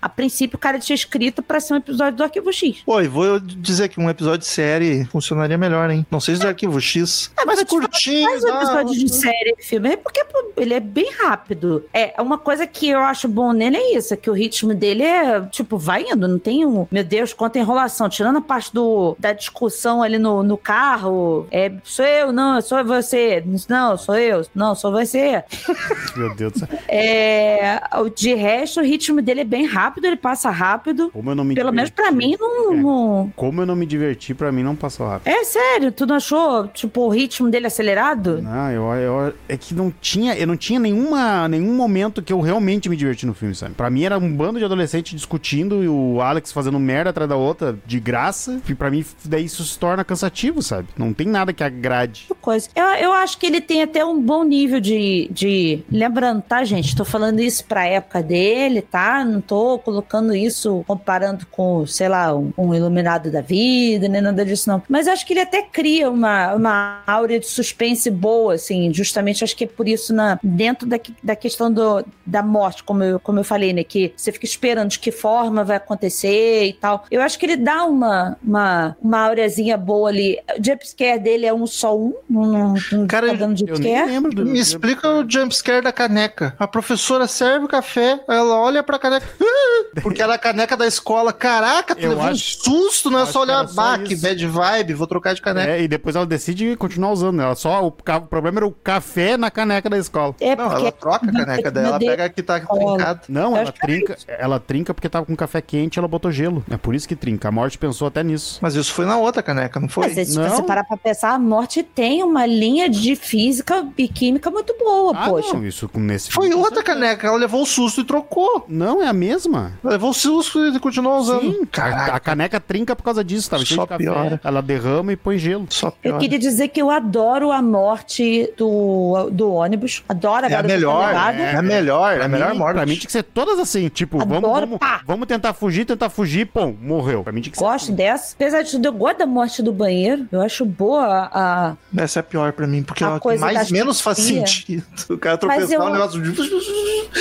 [0.00, 2.82] A princípio, o cara tinha escrito pra ser um episódio do Arquivo X.
[2.84, 6.06] Pô, e vou dizer que um episódio de série funcionaria melhor, hein?
[6.10, 7.30] Não sei se do Arquivo X.
[7.38, 8.30] É, mais falar, curtinho.
[8.30, 10.24] Mas o ah, episódio de série filme é porque
[10.56, 11.84] ele é bem rápido.
[11.92, 15.02] É, uma coisa que eu acho bom nele é isso, é que o ritmo dele
[15.02, 18.08] é, tipo, vai indo, não tem um, meu Deus, quanta enrolação.
[18.08, 22.84] Tirando a parte do, da discussão ali no, no carro, é, sou eu, não, sou
[22.84, 25.42] você, não, sou eu, não, sou você.
[26.16, 26.68] Meu Deus do céu.
[26.88, 27.80] É,
[28.16, 31.10] de resto, o ritmo dele é bem rápido, ele passa rápido.
[31.10, 32.76] Como eu não me Pelo menos pra mim, não, É.
[32.76, 35.28] não- Como eu não me diverti, pra mim não passou rápido.
[35.32, 38.40] É sério, tu não achou, tipo, o ritmo dele acelerado?
[38.42, 42.40] Não, eu, eu- é que não tinha, eu não tinha nenhuma, nenhum momento que eu
[42.40, 43.74] realmente me diverti no filme, sabe?
[43.74, 47.36] Pra mim era um bando de adolescentes discutindo e o Alex fazendo merda atrás da
[47.36, 48.60] outra de graça.
[48.68, 50.88] E pra mim daí isso se torna cansativo, sabe?
[50.96, 52.26] Não tem nada que agrade.
[52.40, 52.68] coisa.
[52.74, 55.82] Eu, eu acho que ele tem até um bom nível de, de.
[55.90, 56.96] Lembrando, tá, gente?
[56.96, 59.24] Tô falando isso pra época dele, tá?
[59.24, 64.44] Não tô colocando isso comparando com, sei lá, um, um iluminado da vida, nem nada
[64.44, 64.82] disso, não.
[64.88, 68.92] Mas acho que ele até cria uma, uma áurea de suspense boa, assim.
[68.92, 73.02] Justamente acho que é por isso, na, dentro da, da questão do, da morte, como
[73.02, 73.84] eu, como eu falei, né?
[73.84, 77.04] Que você fica esperando de que forma vai acontecer e tal.
[77.10, 80.38] Eu acho que ele dá uma, uma, uma aureazinha boa ali.
[80.58, 82.14] O jumpscare dele é um só um.
[82.28, 84.10] Não, não Cara, tá dando Eu nem jumpscare.
[84.10, 84.44] lembro do.
[84.46, 86.54] Me explica o jumpscare da caneca.
[86.58, 89.26] A professora serve o café, ela olha pra caneca.
[90.02, 91.32] Porque era a caneca da escola.
[91.32, 94.94] Caraca, tu Eu levou acho- um susto, não é só olhar bah, que bad vibe,
[94.94, 95.70] vou trocar de caneca.
[95.72, 97.40] É, e depois ela decide continuar usando.
[97.42, 100.34] Ela só o, o problema era o café na caneca da escola.
[100.40, 103.20] É Não, porque ela troca a caneca dela, ela pega a que tá trincada.
[103.28, 106.62] Não, ela trinca, ela trinca porque tava com café quente, ela botou gelo.
[106.70, 107.48] É por isso que trinca.
[107.48, 108.58] A morte pensou até nisso.
[108.60, 110.12] Mas isso foi na outra caneca, não foi?
[110.14, 110.46] Mas se Não.
[110.50, 115.12] você parar pra pensar, a morte tem uma linha de física e química muito boa,
[115.16, 115.54] Ah, poxa.
[115.54, 118.66] não, isso com- nesse Foi outra caneca, ela levou o susto e trocou.
[118.68, 119.72] Não, é a mesma.
[119.82, 121.40] Ela levou o susto e continuou usando.
[121.40, 124.04] Sim, a, Caraca, a caneca trinca por causa disso, tava cheio Só de café.
[124.04, 124.40] piora.
[124.44, 125.66] Ela derrama e põe gelo.
[125.70, 126.18] só Eu pior.
[126.18, 130.02] queria dizer que eu adoro a morte do, do ônibus.
[130.06, 132.74] Adoro É a garota melhor, é a melhor, é a melhor morte.
[132.76, 135.00] Pra mim tinha que ser todas assim, tipo, vamos, Adoro, vamos, pá.
[135.06, 137.22] vamos tentar fugir, tentar fugir, pum, morreu.
[137.22, 137.94] Pra mim tinha que ser Gosto assim.
[137.94, 138.34] dessa.
[138.34, 140.26] Apesar de tudo, eu gosto da morte do banheiro.
[140.32, 141.74] Eu acho boa a.
[141.96, 144.82] Essa é a pior pra mim, porque A ela coisa mais da menos faz sentido.
[145.08, 146.32] O cara tropeçar eu- um negócio de...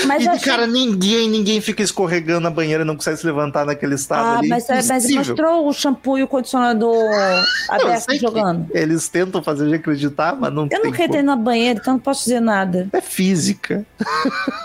[0.07, 3.65] Mas e, achei- cara, ninguém, ninguém fica escorregando na banheira e não consegue se levantar
[3.65, 4.47] naquele estado Ah, ali.
[4.47, 5.17] mas, é- mas Impossível.
[5.17, 6.95] mostrou o shampoo e o condicionador
[7.69, 8.67] aberto jogando.
[8.73, 11.21] Eles tentam fazer a gente acreditar, mas não Eu tem não como.
[11.23, 12.87] na banheira, então não posso dizer nada.
[12.93, 13.85] É física.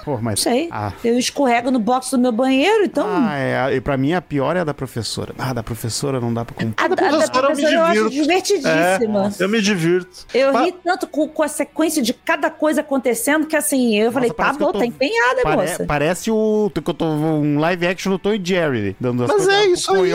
[0.04, 0.44] Pô, mas.
[0.44, 0.68] Não sei.
[0.70, 3.06] Ah, Eu escorrego no box do meu banheiro, então.
[3.08, 5.34] Ah, é, a, e pra mim a pior é a da professora.
[5.38, 6.84] Ah, da professora não dá pra comprar.
[6.84, 8.22] A, da- a da professora eu me professora eu acho divirto.
[8.22, 9.32] divertidíssima.
[9.38, 10.26] Eu me divirto.
[10.34, 14.10] Eu Pa- ri tanto com, com a sequência de cada coisa acontecendo que assim, eu
[14.12, 15.84] falei, tá parece que eu bom, tô- tá empenhada, Pare- moça.
[15.86, 19.48] parece o que eu tô um live action do Tom e Jerry dando as Mas
[19.48, 20.10] é isso aí.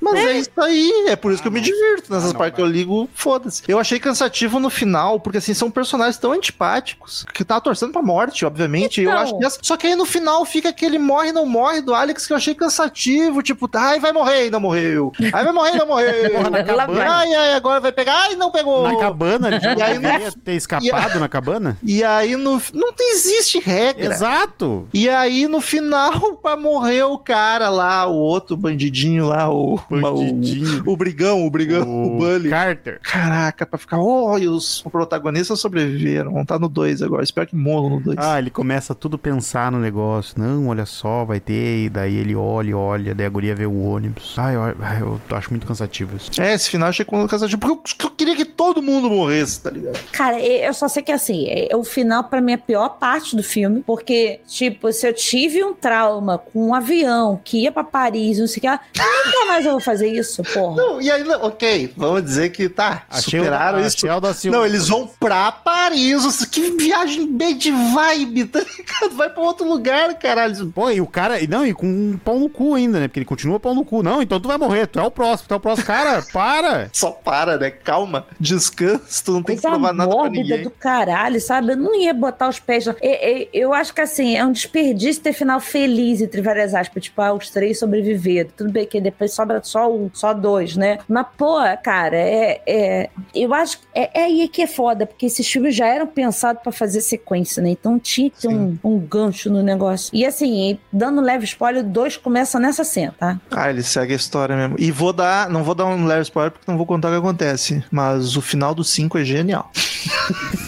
[0.00, 0.38] Mas é.
[0.38, 2.12] isso aí, é por isso que eu me divirto.
[2.12, 3.62] Nessas Ah, não, partes que eu ligo, foda-se.
[3.68, 8.02] Eu achei cansativo no final, porque assim, são personagens tão antipáticos que tava torcendo pra
[8.02, 9.00] morte, obviamente.
[9.02, 9.22] Eu Então.
[9.22, 12.26] acho que essa- Só que aí no final fica aquele morre não morre do Alex
[12.26, 12.87] que eu achei cansativo.
[12.90, 15.12] Tipo, ai, vai morrer e não morreu.
[15.32, 16.08] Ai, vai morrer e não morreu.
[17.08, 18.14] Ai, ai, agora vai pegar.
[18.24, 18.82] Ai, não pegou.
[18.88, 21.76] na cabana, ele já E aí no- ter escapado na cabana.
[21.82, 22.60] E aí no.
[22.72, 24.06] Não existe regra.
[24.14, 24.88] Exato.
[24.92, 29.80] E aí, no final, pra morrer o cara lá, o outro bandidinho lá, o.
[29.90, 30.82] Bandidinho.
[30.86, 32.50] O, o brigão, o brigão, o, Bully.
[32.50, 33.00] Carter.
[33.02, 33.98] Caraca, pra ficar.
[33.98, 36.32] Oh, e os protagonistas sobreviveram.
[36.32, 37.22] Vão estar no 2 agora.
[37.22, 38.18] Espero que morram no 2.
[38.18, 40.34] Ah, ele começa tudo a pensar no negócio.
[40.38, 41.84] Não, olha só, vai ter.
[41.84, 43.14] E daí ele olha, olha.
[43.14, 44.34] Daí a guria vê o ônibus.
[44.36, 46.30] Ai, eu, ai, eu acho muito cansativo isso.
[46.40, 47.58] É, esse final eu achei com cansativo.
[47.60, 47.72] Porque
[48.02, 49.98] eu, eu queria que todo mundo morresse, tá ligado?
[50.12, 53.34] Cara, eu só sei que assim, é- o final pra mim é a pior parte
[53.36, 57.84] do filme, porque, tipo, se eu tive um trauma com um avião que ia pra
[57.84, 60.76] Paris, não sei o que, lá, nunca mais eu vou fazer isso, porra.
[60.76, 63.96] Não, e aí, não, ok, vamos dizer que tá, Achei o- superaram isso.
[63.96, 64.56] achei o da Silva.
[64.58, 66.24] Não, eles vão pra Paris.
[66.24, 69.14] Nossa, Que viagem bem de vibe, tá ligado?
[69.16, 70.66] Vai pra outro lugar, caralho.
[70.74, 71.40] Pô, e o cara.
[71.40, 73.08] e Não, e com um pau no cu ainda, né?
[73.08, 74.02] Porque ele continua pau no cu.
[74.02, 74.86] Não, então tu vai morrer.
[74.86, 75.86] Tu é o próximo, tu é o próximo.
[75.86, 76.88] Cara, para!
[76.92, 77.70] Só para, né?
[77.70, 80.62] Calma, descansa, tu não tem que Coisa provar nada pra mórbida ninguém.
[80.62, 81.72] do caralho, sabe?
[81.72, 82.94] Eu não ia botar os pés lá.
[83.02, 87.02] E- e- Eu acho que assim, é um desperdício ter final feliz, entre várias aspas.
[87.02, 88.50] Tipo, ah, os três sobreviveram.
[88.56, 90.98] Tudo bem que depois sobra só um, só dois, né?
[91.08, 92.60] Mas, pô, cara, é.
[92.66, 96.06] é- eu acho que é, é aí que é foda, porque esses filmes já eram
[96.06, 97.70] pensados pra fazer sequência, né?
[97.70, 100.10] Então tinha que ter um, um gancho no negócio.
[100.12, 103.40] E assim, dando leve spoiler, dois começa nessa cena, tá?
[103.50, 104.76] Ah, ele segue a história mesmo.
[104.78, 107.18] E vou dar, não vou dar um leve spoiler porque não vou contar o que
[107.18, 107.82] acontece.
[107.90, 109.72] Mas o final do 5 é genial.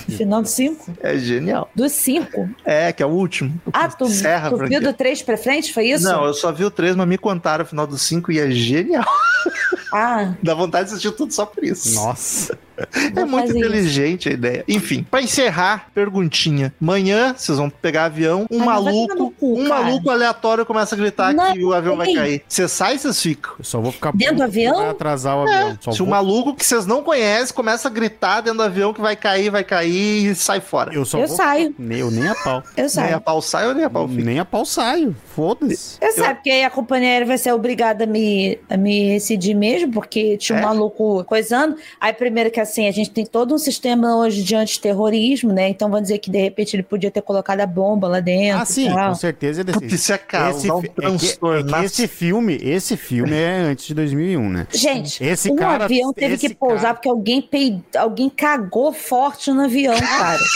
[0.09, 0.93] Final do cinco?
[1.01, 1.71] É genial.
[1.75, 2.49] Do cinco?
[2.65, 3.61] É, que é o último.
[3.73, 4.05] Ah, tu,
[4.51, 5.73] tu viu do três pra frente?
[5.73, 6.05] Foi isso?
[6.05, 8.51] Não, eu só vi o 3, mas me contaram o final do 5 e é
[8.51, 9.05] genial.
[9.93, 11.95] Ah, Dá vontade de assistir tudo só por isso.
[11.95, 12.59] Nossa.
[13.15, 13.59] É muito fazer isso.
[13.59, 14.65] inteligente a ideia.
[14.67, 16.73] Enfim, pra encerrar, perguntinha.
[16.81, 19.85] Amanhã vocês vão pegar avião, um Ah, maluco, cu, um cara.
[19.85, 22.43] maluco aleatório começa a gritar Não, que o avião vai cair.
[22.49, 23.53] Vocês saem, vocês ficam.
[23.59, 24.77] Eu só vou ficar Dentro do avião?
[24.77, 25.79] Vai atrasar o avião.
[25.79, 28.95] Só Se um vou- maluco que vocês não conhecem começa a gritar dentro do avião
[28.95, 30.95] que vai cair, vai cair e sai fora.
[30.95, 31.75] Eu só Eu vou- saio.
[31.79, 32.63] Nem, eu nem a pau.
[32.69, 33.21] eu Nem a saio.
[33.21, 34.23] pau sai ou nem a pau fica.
[34.25, 35.15] Nem a pau saio.
[35.37, 35.99] Foda-se.
[36.01, 39.53] Eu sabe, porque aí a companhia aérea vai ser obrigada a me, a me decidir
[39.55, 40.65] mesmo, porque tinha um É.
[40.65, 41.77] maluco coisando.
[42.01, 45.69] Aí, primeiro que assim, a gente tem todo um sistema hoje de antiterrorismo, né?
[45.69, 48.61] Então, vamos dizer que de repente ele podia ter colocado a bomba lá dentro.
[48.63, 49.09] Ah, sim, tal.
[49.11, 51.73] com certeza Porque isso é causar um é que- é transtorno.
[51.73, 54.67] que esse filme, esse filme é antes de 2001, né?
[54.73, 57.81] Gente, Esse um cara- avião teve esse que pousar cara- porque alguém, pei...
[57.97, 60.39] alguém cagou forte no avião, cara.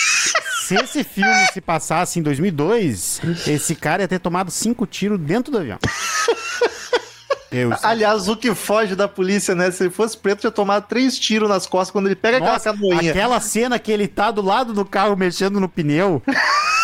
[0.64, 5.52] Se esse filme se passasse em 2002, esse cara ia ter tomado cinco tiros dentro
[5.52, 5.78] do avião.
[7.82, 9.70] Aliás, o que foge da polícia, né?
[9.70, 12.88] Se ele fosse preto, tinha tomado três tiros nas costas quando ele pega Nossa, aquela
[12.88, 13.10] canoinha.
[13.10, 16.22] aquela cena que ele tá do lado do carro mexendo no pneu.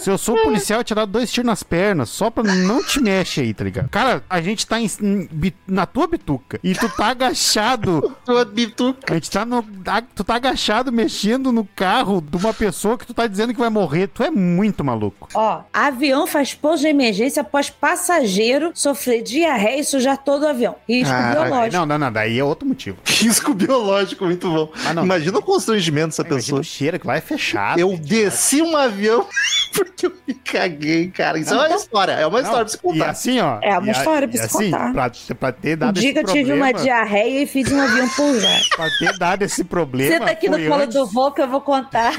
[0.00, 3.00] Se eu sou policial, eu tinha dado dois tiros nas pernas, só pra não te
[3.00, 3.88] mexe aí, tá ligado?
[3.88, 4.90] Cara, a gente tá em-
[5.66, 8.14] na tua bituca e tu tá agachado.
[8.26, 9.12] Tua bituca.
[9.12, 9.64] A gente tá no.
[9.86, 13.60] a- Tu tá agachado mexendo no carro de uma pessoa que tu tá dizendo que
[13.60, 14.08] vai morrer.
[14.08, 15.28] Tu é muito maluco.
[15.34, 20.74] Ó, avião faz pouso de emergência após passageiro sofrer diarreia e sujar todo o avião.
[20.88, 21.76] Risco Caraca, biológico.
[21.76, 22.96] Não, não, não, daí é outro motivo.
[23.06, 24.72] Risco biológico, muito bom.
[24.86, 25.04] Ah, não.
[25.04, 26.60] Imagina o constrangimento dessa Imagina pessoa.
[26.60, 27.78] o cheiro que lá é fechado.
[27.78, 29.26] Eu desci um avião
[29.86, 31.38] porque eu me caguei, cara.
[31.38, 32.12] Isso é uma história.
[32.12, 33.10] É uma história pra você E contar.
[33.10, 33.58] assim, ó.
[33.62, 34.92] É uma e a- história pra e se assim, contar.
[34.92, 38.60] Pra, pra ter dado que esse eu tive uma diarreia e fiz um avião pousar.
[38.76, 40.18] Pra ter dado esse problema.
[40.18, 42.12] Senta aqui no colo antes- do vô que eu vou contar.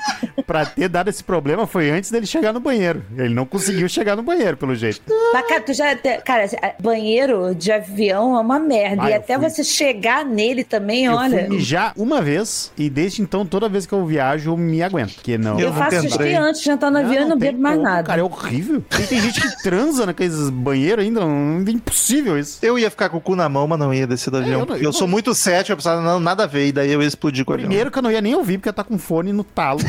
[0.46, 3.04] Pra ter dado esse problema foi antes dele chegar no banheiro.
[3.16, 5.00] Ele não conseguiu chegar no banheiro, pelo jeito.
[5.32, 5.94] Mas, cara, tu já.
[6.24, 6.46] Cara,
[6.80, 9.02] banheiro de avião é uma merda.
[9.04, 9.48] Ah, e eu até fui.
[9.48, 11.40] você chegar nele também, Eu olha.
[11.46, 15.14] fui mijar uma vez e desde então, toda vez que eu viajo, eu me aguento.
[15.14, 15.58] Porque não.
[15.60, 17.88] Eu, Eu faço xixi antes de entrar no avião e não tem bebo mais como,
[17.88, 18.02] nada.
[18.02, 18.82] Cara, é horrível.
[18.88, 21.20] Tem, tem gente que transa naqueles banheiros ainda.
[21.20, 22.58] Não, é impossível isso.
[22.62, 24.60] Eu ia ficar com o cu na mão, mas não ia descer do avião.
[24.60, 26.72] eu não- eu eu sou não- muito cético, eu pensava, não, nada a ver, e
[26.72, 27.68] daí eu ia explodir com o avião.
[27.68, 29.80] Primeiro que eu não ia nem ouvir, porque tá com fone no talo.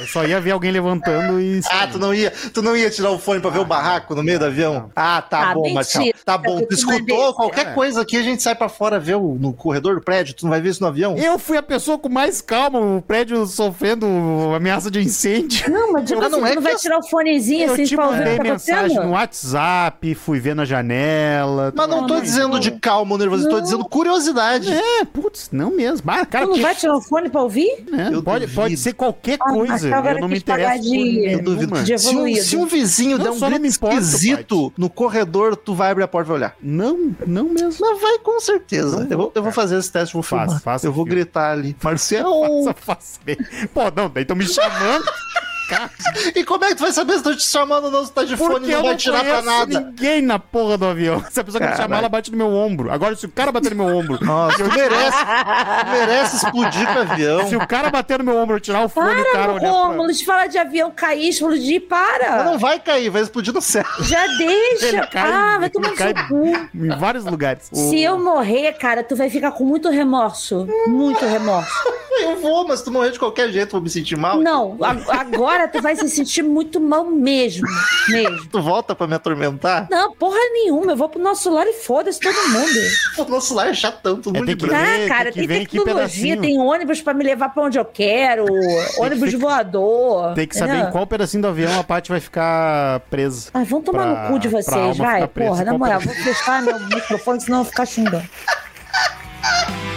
[0.00, 1.60] Eu só ia ver alguém levantando e.
[1.70, 4.22] Ah, tu não ia, tu não ia tirar o fone pra ver o barraco no
[4.22, 4.90] meio do avião?
[4.96, 5.72] Ah, tá Ah, bom.
[5.74, 6.10] Marcelo.
[6.24, 6.58] Tá bom.
[6.60, 7.72] Eu Tu escutou qualquer É.
[7.72, 10.34] coisa aqui, a gente sai pra fora ver o, no corredor do prédio.
[10.34, 11.16] Tu não vai ver isso no avião?
[11.16, 14.06] Eu fui a pessoa com mais calma, o prédio sofrendo
[14.56, 15.70] ameaça de incêndio.
[15.70, 17.84] Não, mas tipo não assim, é tu não vai que- tirar o fonezinho Eu assim
[17.84, 21.72] te pra ouvir o mandei mensagem no WhatsApp, fui ver na janela.
[21.76, 22.58] Mas não Não, tô dizendo não.
[22.60, 23.62] de calma ou nervoso, tô Não.
[23.62, 24.72] dizendo curiosidade.
[24.72, 26.10] É, putz, não mesmo.
[26.10, 27.68] Ah, cara, Tu não que- vai tirar o fone pra ouvir?
[27.92, 28.60] é, Eu pode, duvido.
[28.60, 29.89] pode ser qualquer Ah, coisa.
[29.90, 31.84] Eu não me interesso de-.
[31.84, 35.74] De Se um, se um vizinho Não, der um não grito esquisito no corredor, tu
[35.74, 36.56] vai abrir a porta e vai olhar.
[36.62, 37.76] Não, não mesmo.
[37.80, 39.06] Mas vai com certeza.
[39.10, 41.76] Eu vou, eu vou fazer esse teste, vou faça eu vou gritar ali.
[41.82, 42.64] Marcelo!
[42.64, 43.20] Faça, faça.
[43.72, 45.04] Pô, não, daí estão me chamando.
[46.34, 48.04] E como é que tu vai saber se estão te chamando ou não?
[48.04, 49.80] Se tá de fone porque e não eu vai não tirar pra nada.
[49.80, 51.24] ninguém na porra do avião.
[51.30, 52.90] Se a pessoa que me chamar, ela bate no meu ombro.
[52.90, 54.18] Agora, se o cara bater no meu ombro...
[54.24, 55.18] Nossa, tu merece,
[55.90, 57.48] merece explodir com o avião.
[57.48, 59.52] Se o cara bater no meu ombro, eu tirar o fone e o cara Para,
[59.54, 60.12] olhar pra...
[60.12, 62.44] De falar de avião cair, explodir, Mas para!
[62.44, 63.84] não vai cair, vai explodir no céu.
[64.00, 64.86] Já deixa!
[64.86, 66.12] Ele cai, ah, vai tomar cai
[66.74, 67.68] em vários lugares.
[67.72, 70.66] Se eu morrer, cara, tu vai ficar com muito remorso.
[70.86, 71.70] Muito remorso.
[72.20, 74.38] Eu vou, mas tu morrer de qualquer jeito, vou me sentir mal.
[74.38, 75.20] Não, a-
[75.60, 77.66] agora tu vai se sentir muito mal mesmo.
[78.08, 78.46] Mesmo.
[78.48, 79.86] Tu volta pra me atormentar?
[79.90, 80.92] Não, porra nenhuma.
[80.92, 82.70] Eu vou pro nosso lar e foda-se todo mundo.
[83.18, 85.42] O nosso lar é chatão, todo É, mundo tem de que ver, Ah, cara, tem
[85.42, 88.44] que tem, tecnologia, tem ônibus pra me levar pra onde eu quero,
[88.98, 90.34] ônibus que- voador.
[90.34, 93.50] Tem que saber em qual pedacinho do avião a Paty vai ficar presa.
[93.54, 95.26] Ai, vão tomar pra- no cu de vocês, vai.
[95.28, 98.24] Porra, na moral, vou fechar meu microfone, senão eu vou ficar xingando.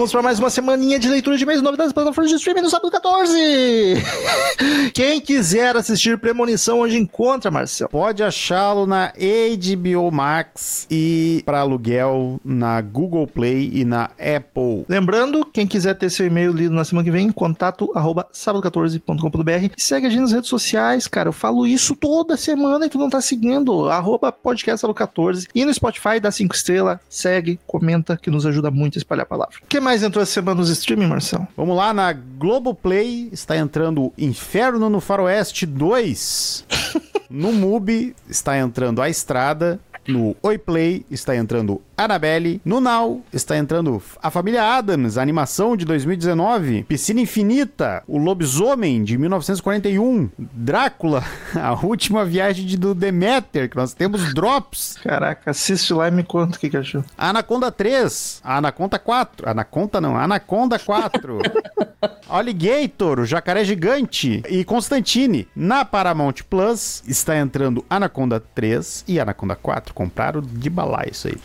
[0.00, 2.70] Vamos para mais uma semaninha de leitura de e novidades das plataformas de streaming no
[2.70, 3.36] sábado 14.
[4.94, 7.86] Quem quiser assistir Premonição, onde encontra, Marcel?
[7.90, 14.86] Pode achá-lo na HBO Max e para aluguel na Google Play e na Apple.
[14.88, 19.74] Lembrando, quem quiser ter seu e-mail lido na semana que vem, contato arroba sábado14.com.br.
[19.76, 21.28] E segue a gente nas redes sociais, cara.
[21.28, 23.90] Eu falo isso toda semana e tu não tá seguindo.
[23.90, 25.48] Arroba podcast sábado14.
[25.54, 29.28] E no Spotify, dá cinco estrelas, segue, comenta, que nos ajuda muito a espalhar a
[29.28, 29.56] palavra.
[29.62, 31.46] O que mais entrou essa semana nos streaming, Marcel?
[31.56, 36.64] Vamos lá, na Globoplay está entrando Inferno no Faroeste 2.
[37.30, 39.78] No MUBI está entrando A Estrada.
[40.06, 42.60] No Oi Play está entrando Annabelle.
[42.64, 46.84] No Now está entrando A Família Adams, a animação de 2019.
[46.84, 50.30] Piscina Infinita, O Lobisomem de 1941.
[50.38, 51.22] Drácula,
[51.54, 54.96] a última viagem de, do Demeter, que nós temos drops.
[55.02, 57.04] Caraca, assiste lá e me conta o que, que achou.
[57.16, 61.38] Anaconda 3, Anaconda 4, Anaconda não, Anaconda 4,
[62.28, 65.48] Alligator, o Jacaré Gigante e Constantine.
[65.54, 69.89] Na Paramount Plus está entrando Anaconda 3 e Anaconda 4.
[69.94, 71.36] Compraram de balaio isso aí.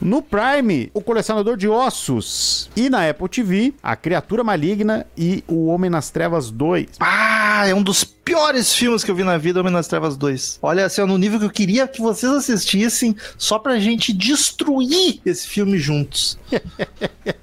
[0.00, 2.68] No Prime, o Colecionador de Ossos.
[2.76, 6.88] E na Apple TV, A Criatura Maligna e O Homem nas Trevas 2.
[7.00, 10.58] Ah, é um dos piores filmes que eu vi na vida, Homem nas Trevas 2.
[10.62, 15.20] Olha, assim, é no nível que eu queria que vocês assistissem só pra gente destruir
[15.24, 16.38] esse filme juntos.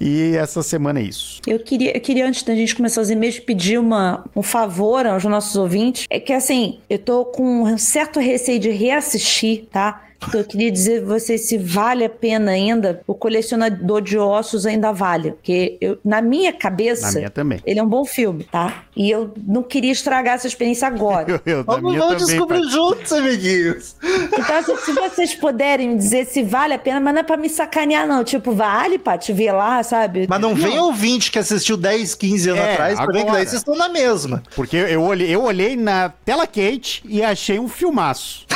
[0.00, 1.40] E essa semana é isso.
[1.46, 5.24] Eu queria, eu queria, antes da gente começar os e-mails, pedir uma, um favor aos
[5.24, 6.06] nossos ouvintes.
[6.10, 10.02] É que, assim, eu tô com um certo receio de reassistir, tá?
[10.32, 14.92] Eu queria dizer pra vocês se vale a pena ainda, o colecionador de ossos ainda
[14.92, 15.32] vale.
[15.32, 17.60] Porque eu, na minha cabeça, Na minha também.
[17.64, 18.84] ele é um bom filme, tá?
[18.96, 21.40] E eu não queria estragar essa experiência agora.
[21.46, 22.70] Eu, eu, Vamos, vamos também, descobrir Paty.
[22.72, 23.96] juntos, amiguinhos.
[24.02, 27.36] Então, assim, se vocês puderem me dizer se vale a pena, mas não é pra
[27.36, 28.24] me sacanear, não.
[28.24, 30.26] Tipo, vale pra te ver lá, sabe?
[30.28, 33.36] Mas não vem ouvinte que assistiu 10, 15 anos É, atrás, pra ver que agora.
[33.36, 34.42] daí vocês estão na mesma.
[34.54, 38.46] Porque eu olhei, eu olhei na tela quente e achei um filmaço.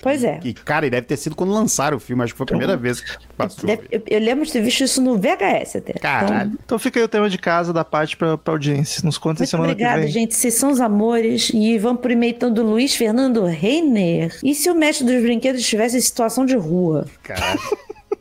[0.00, 0.40] Pois é.
[0.44, 2.22] E, cara, e deve ter sido quando lançaram o filme.
[2.22, 3.66] Acho que foi a primeira vez que passou.
[3.66, 5.92] Deve- eu, eu lembro de ter visto isso no VHS até.
[5.94, 6.52] Caralho.
[6.64, 9.02] Então fica aí o tema de casa da parte pra, pra audiência.
[9.04, 10.12] Nos conta Muito semana obrigada, que vem.
[10.12, 10.34] gente.
[10.34, 11.50] Vocês são os amores.
[11.54, 14.36] E vamos pro e-mail então do Luiz Fernando Reiner.
[14.42, 17.06] E se o mestre dos brinquedos estivesse em situação de rua?
[17.22, 17.60] Caralho.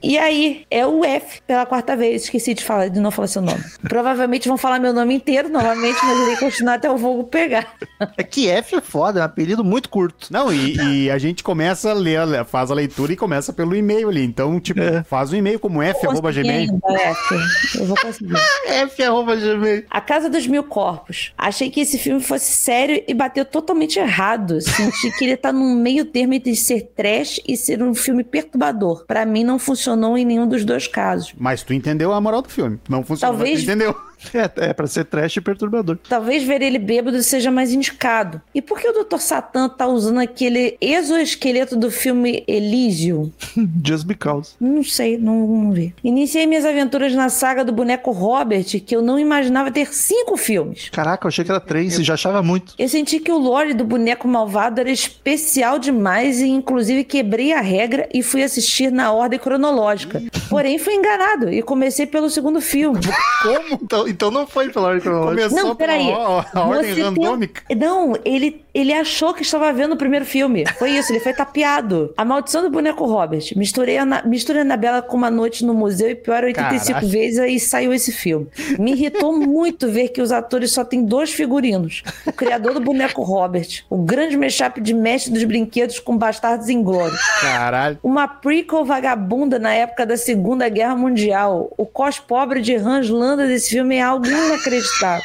[0.03, 2.23] E aí, é o F pela quarta vez.
[2.23, 3.63] Esqueci de falar, de não falar seu nome.
[3.87, 7.73] Provavelmente vão falar meu nome inteiro novamente, mas irei continuar até o fogo pegar.
[8.17, 10.27] É que F é foda, é um apelido muito curto.
[10.31, 10.75] Não, e,
[11.05, 14.23] e a gente começa a ler, faz a leitura e começa pelo e-mail ali.
[14.23, 15.03] Então, tipo, É.
[15.03, 16.79] faz um e-mail como f, arroba gmail.
[16.89, 17.79] F.
[17.79, 18.33] Eu vou conseguir.
[18.65, 19.85] F arroba gmail.
[19.89, 21.31] A Casa dos Mil Corpos.
[21.37, 24.59] Achei que esse filme fosse sério e bateu totalmente errado.
[24.61, 29.05] Senti que ele tá num meio termo entre ser trash e ser um filme perturbador.
[29.05, 29.59] Pra mim, não
[29.91, 31.33] funcionou em nenhum dos dois casos.
[31.37, 32.79] Mas tu entendeu a moral do filme.
[32.89, 33.95] Não funcionou, Talvez- mas tu entendeu.
[34.33, 35.97] É, é pra ser trash e perturbador.
[36.07, 38.41] Talvez ver ele bêbado seja mais indicado.
[38.55, 39.17] E por que o Dr.
[39.17, 43.29] Satan tá usando aquele exoesqueleto do filme Elysium?
[43.85, 44.53] Just because.
[44.59, 45.93] Não sei, não, não vi.
[46.03, 50.89] Iniciei minhas aventuras na saga do boneco Robert, que eu não imaginava ter cinco filmes.
[50.89, 52.73] Caraca, eu achei que era três e já achava muito.
[52.77, 57.61] Eu senti que o lore do boneco malvado era especial demais e, inclusive, quebrei a
[57.61, 60.21] regra e fui assistir na ordem cronológica.
[60.49, 62.99] Porém, fui enganado e comecei pelo segundo filme.
[63.43, 63.79] Como?
[63.81, 65.49] Então, então não foi pela ordem cronológica.
[65.49, 66.07] Começou Não, peraí.
[66.07, 67.63] pela a ordem Você tem- randômica.
[67.75, 70.63] Não, ele, ele achou que estava vendo o primeiro filme.
[70.79, 72.13] Foi isso, ele foi tapeado.
[72.17, 73.43] A Maldição do Boneco Robert.
[73.55, 77.07] Misturei a, Na- misturei a Anabela com uma noite no museu e pior 85 Caralho.
[77.07, 78.47] vezes aí saiu esse filme.
[78.79, 82.03] Me irritou muito ver que os atores só têm dois figurinos.
[82.25, 83.83] O criador do Boneco Robert.
[83.89, 87.19] O grande mashup de mestre dos brinquedos com Bastardos Inglórios.
[87.41, 87.99] Caralho.
[88.03, 91.71] Uma prequel vagabunda na época da Segunda Guerra Mundial.
[91.77, 95.23] O cos pobre de Hans Landa desse filme é algo inacreditável.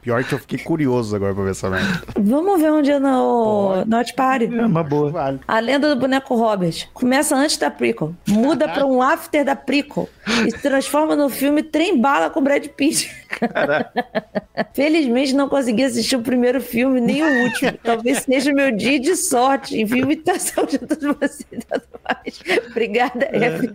[0.00, 2.02] Pior que eu fiquei curioso agora pra ver essa merda.
[2.18, 4.46] Vamos ver um dia no, no Watch Party.
[4.46, 5.10] É uma boa.
[5.10, 5.40] Vale.
[5.46, 10.08] A lenda do boneco Robert começa antes da prequel, muda pra um after da prequel
[10.46, 13.10] e se transforma no filme Trem Bala com Brad Pitt.
[14.72, 17.72] Felizmente não consegui assistir o primeiro filme nem o último.
[17.82, 19.80] Talvez seja meu dia de sorte.
[19.80, 21.66] Enfim, imitação de todos vocês.
[22.70, 23.72] Obrigada, F.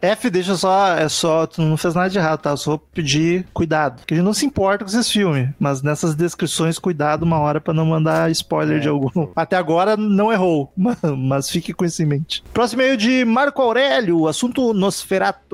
[0.00, 2.50] F, deixa só, é só, tu não fez nada de errado, tá?
[2.50, 4.00] Eu só vou pedir cuidado.
[4.00, 7.60] Porque a gente não se importa com esses filmes, mas nessas descrições, cuidado uma hora
[7.60, 9.28] pra não mandar spoiler de algum.
[9.36, 12.42] Até agora não errou, mas, mas fique com isso em mente.
[12.52, 14.72] Próximo e-mail de Marco Aurélio, assunto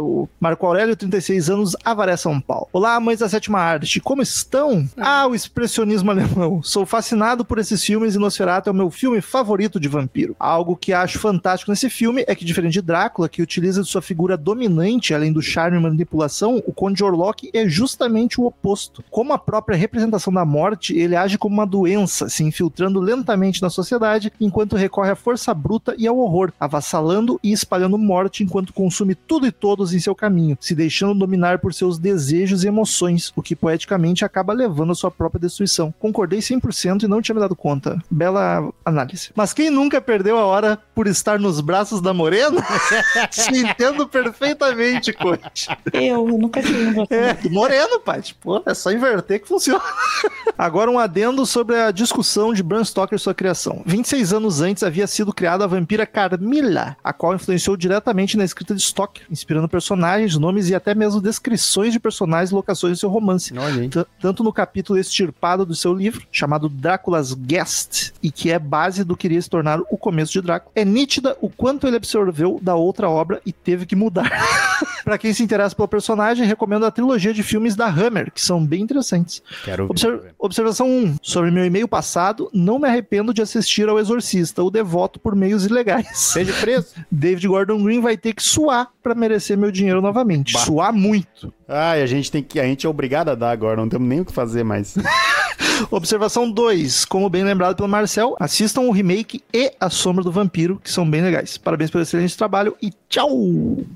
[0.01, 0.29] Nosferato.
[0.41, 2.69] Marco Aurélio, 36 anos, Avaré, São Paulo.
[2.73, 4.89] Olá, amantes da sétima arte, como estão?
[4.97, 6.63] Ah, o expressionismo alemão.
[6.63, 10.35] Sou fascinado por esses filmes e Nosferatu é o meu filme favorito de vampiro.
[10.39, 14.01] Algo que acho fantástico nesse filme é que, diferente de Drácula, que utiliza de sua
[14.01, 19.05] figura dominante, além do charme e manipulação, o Conde Orlok é justamente o oposto.
[19.11, 23.69] Como a própria representação da morte, ele age como uma doença, se infiltrando lentamente na
[23.69, 29.15] sociedade, enquanto recorre à força bruta e ao horror, avassalando e espalhando morte enquanto consome
[29.15, 33.43] tudo e todos em seu caminho, se deixando dominar por seus desejos e emoções, o
[33.43, 35.93] que poeticamente acaba levando à sua própria destruição.
[35.99, 37.99] Concordei 100% e não tinha me dado conta.
[38.11, 39.31] Bela análise.
[39.35, 42.63] Mas quem nunca perdeu a hora por estar nos braços da Morena?
[43.31, 45.69] Te entendo perfeitamente, coach.
[45.93, 48.23] Eu nunca tive um É, do Moreno, pai.
[48.23, 49.83] Tipo, é só inverter que funciona.
[50.57, 53.83] Agora um adendo sobre a discussão de Bram Stoker e sua criação.
[53.87, 58.75] 26 anos antes havia sido criada a vampira Carmilla, a qual influenciou diretamente na escrita
[58.75, 63.09] de Stoker, inspirando personagens, nomes e até mesmo descrições de personagens e locações de seu
[63.09, 63.57] romance.
[63.57, 63.89] Olha
[64.21, 69.17] Tanto no capítulo extirpado do seu livro, chamado Drácula's Guest, e que é base do
[69.17, 72.75] que iria se tornar o começo de Drácula, é nítida o quanto ele absorveu da
[72.75, 74.31] outra obra e teve que mudar.
[75.05, 78.65] Pra quem se interessa pelo personagem, recomendo a trilogia de filmes da Hammer, que são
[78.65, 79.43] bem interessantes.
[79.65, 79.91] Quero ver.
[79.91, 81.17] Obser- observação 1.
[81.23, 85.65] Sobre meu e-mail passado, não me arrependo de assistir ao Exorcista, o devoto por meios
[85.65, 86.07] ilegais.
[86.19, 86.89] Seja preso.
[87.11, 90.53] David Gordon Green vai ter que suar pra merecer meu dinheiro novamente.
[90.53, 90.61] Bah.
[90.61, 91.53] Suar muito.
[91.69, 92.61] Ai, a gente tem que.
[92.61, 94.95] A gente é obrigado a dar agora, não temos nem o que fazer mais.
[95.91, 97.05] Observação 2.
[97.05, 101.09] Como bem lembrado pelo Marcel, assistam o remake e A Sombra do Vampiro, que são
[101.09, 101.59] bem legais.
[101.59, 103.31] Parabéns pelo excelente trabalho e tchau!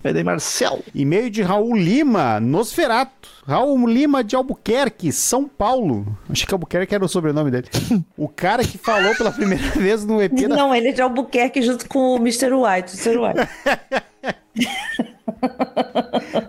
[0.02, 0.80] Vai daí, Marcel.
[0.94, 3.28] E-mail de Raul Lima, Nosferato.
[3.46, 6.06] Raul Lima de Albuquerque, São Paulo.
[6.28, 7.68] Achei que Albuquerque era o sobrenome dele.
[8.16, 10.56] o cara que falou pela primeira vez no EP da...
[10.56, 12.52] Não, ele é de Albuquerque junto com o Mr.
[12.52, 12.96] White.
[12.96, 13.18] Mr.
[13.18, 14.04] White.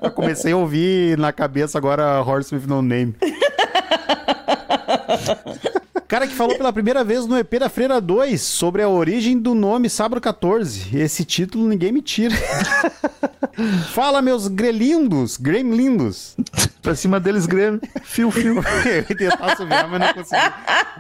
[0.02, 3.16] Eu comecei a ouvir na cabeça agora Horse with No Name.
[6.08, 9.54] cara que falou pela primeira vez no EP da Freira 2 sobre a origem do
[9.54, 10.98] nome Sabro 14.
[10.98, 12.36] Esse título ninguém me tira.
[13.94, 16.36] Fala, meus grelindos, gremlindos.
[16.86, 17.82] Pra cima deles, Grêmio.
[18.04, 18.62] Fio, fio.
[18.86, 20.54] Eu ia tentar subir, mas não consegui.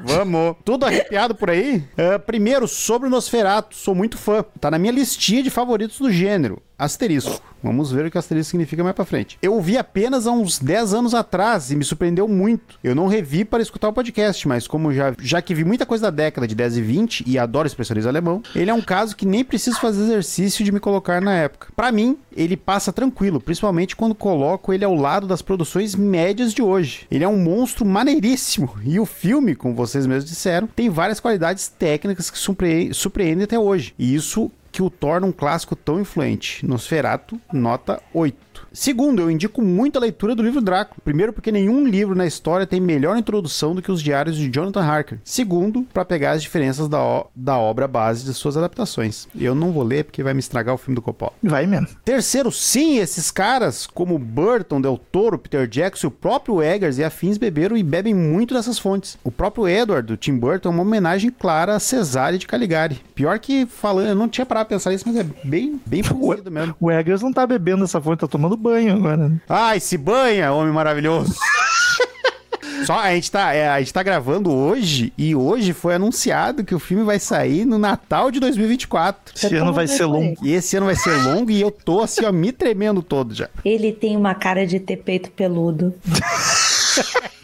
[0.03, 0.55] Vamos.
[0.65, 1.83] Tudo arrepiado por aí?
[1.93, 3.75] Uh, primeiro, sobre o Nosferatu.
[3.75, 4.43] Sou muito fã.
[4.59, 6.59] Tá na minha listinha de favoritos do gênero.
[6.77, 7.39] Asterisco.
[7.63, 9.39] Vamos ver o que asterisco significa mais pra frente.
[9.41, 12.77] Eu vi apenas há uns 10 anos atrás e me surpreendeu muito.
[12.83, 16.03] Eu não revi para escutar o podcast, mas como já, já que vi muita coisa
[16.03, 19.25] da década de 10 e 20 e adoro expressionismo alemão, ele é um caso que
[19.25, 21.69] nem preciso fazer exercício de me colocar na época.
[21.75, 26.61] Para mim, ele passa tranquilo, principalmente quando coloco ele ao lado das produções médias de
[26.61, 27.05] hoje.
[27.11, 31.67] Ele é um monstro maneiríssimo e o filme, como vocês mesmos disseram, tem várias qualidades
[31.67, 33.93] técnicas que surpre surpreendem até hoje.
[33.99, 36.65] E isso que o torna um clássico tão influente.
[36.65, 38.44] Nosferatu, nota 8.
[38.75, 40.97] Segundo, eu indico muito a leitura do livro Drácula.
[41.01, 44.81] Primeiro, porque nenhum livro na história tem melhor introdução do que os diários de Jonathan
[44.81, 45.19] Harker.
[45.23, 49.29] Segundo, para pegar as diferenças da, da obra base de suas adaptações.
[49.33, 51.31] Eu não vou ler porque vai me estragar o filme do Coppola.
[51.41, 51.87] Vai mesmo.
[52.03, 57.37] Terceiro, sim, esses caras, como Burton, Del Toro, Peter Jackson, o próprio Eggers e afins
[57.37, 59.17] beberam e bebem muito dessas fontes.
[59.23, 63.01] O próprio Edward, do Tim Burton, é uma homenagem clara a Cesare de Caligari.
[63.15, 66.51] Pior que falando, eu não tinha parado pra pensar isso, mas é bem, bem parecido
[66.51, 66.75] mesmo.
[66.77, 69.31] O Eggers não tá bebendo essa fonte, tá tomando banho agora.
[69.47, 71.35] Ai, se banha, homem maravilhoso.
[72.85, 76.75] Só a gente, tá, é, a gente tá gravando hoje e hoje foi anunciado que
[76.75, 79.33] o filme vai sair no Natal de 2024.
[79.35, 80.35] Esse ano vai ser longo.
[80.43, 83.49] E esse ano vai ser longo e eu tô assim, ó, me tremendo todo já.
[83.63, 85.93] Ele tem uma cara de ter peito peludo.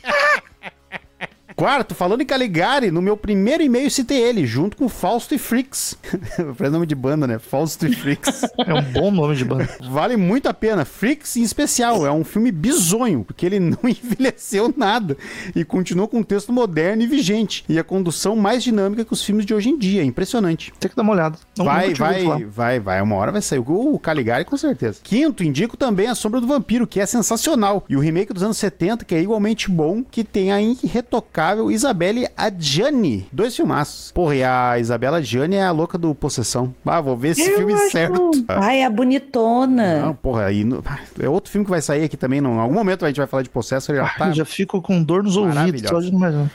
[1.62, 5.96] Quarto, falando em Caligari, no meu primeiro e-mail citei ele, junto com Fausto e Freaks.
[6.58, 7.38] Parece nome de banda, né?
[7.38, 8.42] Fausto e Freaks.
[8.66, 9.70] É um bom nome de banda.
[9.90, 10.86] Vale muito a pena.
[10.86, 12.06] Freaks em especial.
[12.06, 15.16] É um filme bizonho, porque ele não envelheceu nada
[15.56, 17.64] e continua com um texto moderno e vigente.
[17.70, 20.02] E a condução mais dinâmica que os filmes de hoje em dia.
[20.02, 20.74] É impressionante.
[20.80, 21.38] Tem que dar uma olhada.
[21.58, 23.02] Não, vai, vai, vai, vai.
[23.02, 23.60] Uma hora vai sair.
[23.60, 25.00] O Caligari, com certeza.
[25.04, 27.84] Quinto, indico também A Sombra do Vampiro, que é sensacional.
[27.88, 32.28] E o remake dos anos 70, que é igualmente bom, que tem a irretocável Isabelle
[32.38, 33.28] Adjani.
[33.32, 34.12] Dois filmaços.
[34.12, 36.74] Porra, e a Isabela Adjani é a louca do Possessão.
[36.86, 38.32] Ah, vou ver esse Eu filme acho- certo.
[38.48, 40.02] Ai, a bonitona.
[40.06, 40.84] Não, porra, aí no-
[41.20, 42.42] é outro filme que vai sair aqui também.
[42.42, 43.96] Não, em algum momento a gente vai falar de Possessor.
[43.96, 45.82] Ele já Ah, tá, já fico com dor nos ouvidos.
[45.90, 46.12] Só de.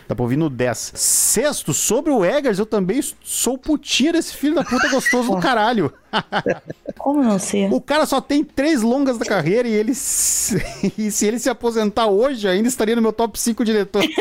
[0.09, 0.93] Tá pra ouvir no 10.
[0.95, 5.93] Sexto, sobre o Eggers, eu também sou putinha desse filho da puta gostoso do caralho.
[6.99, 7.73] Como não ser?
[7.73, 9.95] O cara só tem três longas da carreira e ele.
[9.95, 10.57] se-
[10.99, 14.09] E se ele se aposentar hoje, ainda estaria no meu top 5 diretores.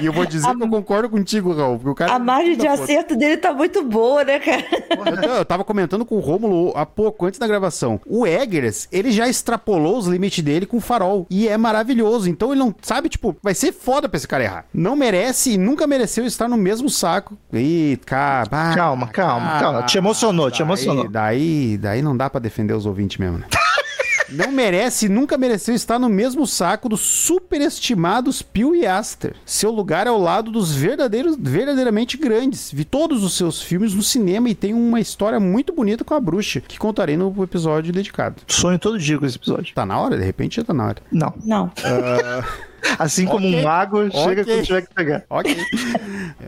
[0.00, 1.76] e eu vou dizer que eu concordo contigo, Raul.
[1.78, 4.64] Porque o cara A é margem de acerto dele tá muito boa, né, cara?
[5.26, 8.00] Eu, eu tava comentando com o Rômulo há pouco, antes da gravação.
[8.06, 11.26] O Eggers, ele já extrapolou os limites dele com o farol.
[11.30, 12.28] E é maravilhoso.
[12.28, 12.74] Então ele não.
[12.82, 14.64] Sabe, tipo, vai ser foda pra esse cara errar.
[14.72, 17.36] Não merece e nunca mereceu estar no mesmo saco.
[17.52, 18.48] Ih, cara.
[18.50, 19.82] ah, Calma, calma, calma.
[19.84, 21.08] Te emocionou, te daí- emocionou.
[21.08, 23.46] Daí, daí não dá pra defender os ouvintes mesmo, né?
[24.30, 29.34] Não merece e nunca mereceu estar no mesmo saco dos superestimados Pew e Aster.
[29.44, 32.70] Seu lugar é ao lado dos verdadeiros, verdadeiramente grandes.
[32.72, 36.20] Vi todos os seus filmes no cinema e tem uma história muito bonita com a
[36.20, 38.42] bruxa, que contarei no episódio dedicado.
[38.46, 39.74] Sonho todo dia com esse episódio.
[39.74, 40.16] Tá na hora?
[40.16, 41.02] De repente já tá na hora.
[41.10, 41.34] Não.
[41.44, 41.72] Não.
[42.98, 43.60] Assim como Ok.
[43.60, 44.44] um mago, chega Ok.
[44.44, 45.24] quando tiver que pegar.
[45.30, 45.56] Ok.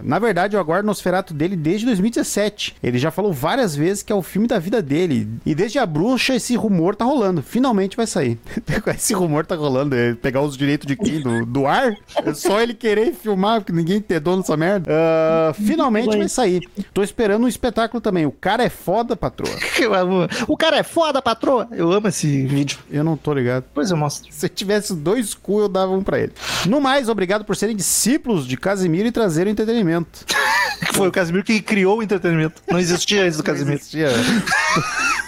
[0.03, 2.75] Na verdade, eu aguardo o Nosferatu dele desde 2017.
[2.83, 5.29] Ele já falou várias vezes que é o filme da vida dele.
[5.47, 7.43] E desde a bruxa, esse rumor tá rolando.
[7.43, 8.39] Finalmente vai sair.
[8.95, 9.95] esse rumor tá rolando.
[9.95, 11.21] É pegar os direitos de quem?
[11.21, 11.95] Do, do ar?
[12.25, 14.91] É só ele querer filmar, porque ninguém tem dono dessa merda.
[14.91, 16.69] Ah, finalmente vai sair.
[16.93, 18.27] Tô esperando um espetáculo também.
[18.27, 19.53] O cara é foda, patroa.
[19.81, 20.29] Eu amo.
[20.49, 21.69] O cara é foda, patroa.
[21.73, 22.79] Eu amo esse vídeo.
[22.91, 23.63] Eu não tô ligado.
[23.65, 24.33] Depois eu mostro.
[24.33, 26.22] Se eu tivesse dois cu, eu dava um pra ele.
[26.69, 30.25] No mais, obrigado por serem discípulos de Casimiro e trazerem entretenimento.
[30.95, 32.63] Foi o Casimiro que criou o entretenimento.
[32.71, 33.77] Não existia antes do Não Casimiro.
[33.77, 34.09] existia.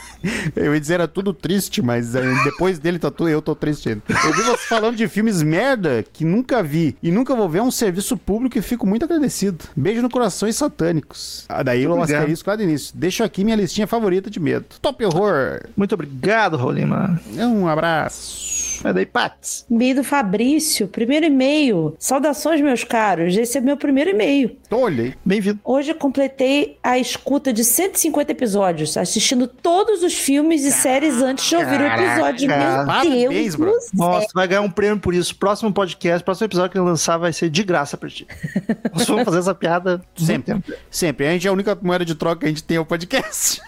[0.57, 2.13] Eu ia dizer era tudo triste, mas
[2.45, 4.03] depois dele tá tudo, eu tô triste ainda.
[4.09, 7.63] Eu vi você falando de filmes merda que nunca vi e nunca vou ver é
[7.63, 9.65] um serviço público e fico muito agradecido.
[9.77, 11.45] Beijo no corações satânicos.
[11.49, 12.21] Ah, daí o Obrigado.
[12.21, 12.95] asterisco lá do início.
[12.97, 14.65] Deixo aqui minha listinha favorita de medo.
[14.81, 15.61] Top Horror.
[15.77, 17.21] Muito obrigado, Rolima.
[17.37, 18.74] Um abraço.
[18.85, 19.65] Mas daí, Pats.
[19.71, 21.97] E-mail do Fabrício, primeiro e-mail.
[21.99, 23.35] Saudações, meus caros.
[23.35, 24.59] Esse é meu primeiro e-mail.
[24.71, 25.15] Olhei.
[25.25, 25.59] Bem-vindo.
[25.65, 31.49] Hoje eu completei a escuta de 150 episódios, assistindo todos os filmes e séries antes
[31.49, 32.47] de ouvir o episódio.
[32.47, 33.73] Meu Parabéns, Deus bro.
[33.95, 35.35] Nossa, vai ganhar um prêmio por isso.
[35.35, 38.27] Próximo podcast, próximo episódio que eu lançar vai ser de graça pra ti.
[38.93, 40.63] Nós vamos fazer essa piada Sempre.
[40.91, 41.27] Sempre.
[41.27, 43.63] A gente é a única moeda de troca que a gente tem é o podcast.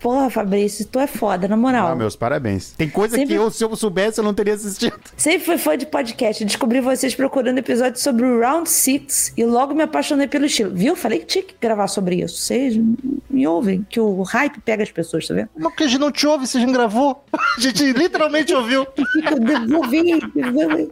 [0.00, 1.88] Porra, Fabrício, tu é foda, na moral.
[1.88, 2.72] Ah, meus parabéns.
[2.72, 4.98] Tem coisa Sempre- que eu, se eu soubesse, eu não teria assistido.
[5.16, 6.44] Sempre fui fã de podcast.
[6.44, 10.74] Descobri vocês procurando episódios sobre o Round Six e logo me apaixonei pelo estilo.
[10.74, 10.94] Viu?
[10.96, 12.36] Falei que tinha que gravar sobre isso.
[12.38, 12.78] Vocês
[13.28, 15.48] me ouvem, que o hype pega as pessoas, tá vendo?
[15.56, 17.24] Não, que a gente não te ouve, você já gravou.
[17.58, 18.86] A gente literalmente ouviu.
[19.30, 20.20] Eu devolvi.
[20.34, 20.90] devolvi.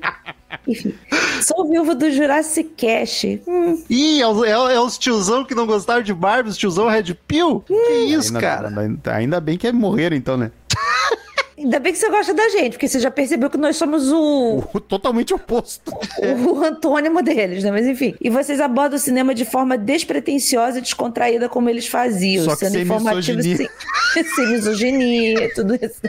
[0.66, 0.94] Enfim,
[1.42, 3.42] sou viúva do Jurassic Cast.
[3.46, 6.88] Hum, Ih, é, os- é, é os tiozão que não gostaram de Barbie, os tiozão
[6.88, 7.60] Red Pill?
[7.66, 8.80] Que isso, ainda, cara?
[8.80, 10.50] Ainda, ainda bem que morreram, então, né?
[11.58, 14.62] ainda bem que você gosta da gente, porque você já percebeu que nós somos o,
[14.74, 15.92] O totalmente oposto.
[16.22, 17.70] o antônimo deles, né?
[17.70, 18.14] Mas enfim.
[18.20, 22.78] E vocês abordam o cinema de forma despretensiosa e descontraída como eles faziam, Só sendo
[22.78, 23.70] informativo misoginia.
[24.12, 26.00] sem, sem misoginia, tudo isso.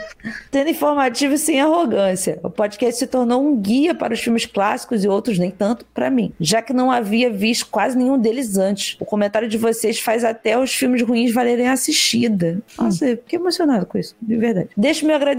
[0.52, 2.38] Sendo informativo e sem arrogância.
[2.42, 6.10] O podcast se tornou um guia para os filmes clássicos e outros nem tanto para
[6.10, 8.96] mim, já que não havia visto quase nenhum deles antes.
[9.00, 12.58] O comentário de vocês faz até os filmes ruins valerem a assistida.
[12.78, 14.68] Nossa, eu fiquei emocionado com isso, de verdade.
[14.76, 15.37] Deixo meu agradecimento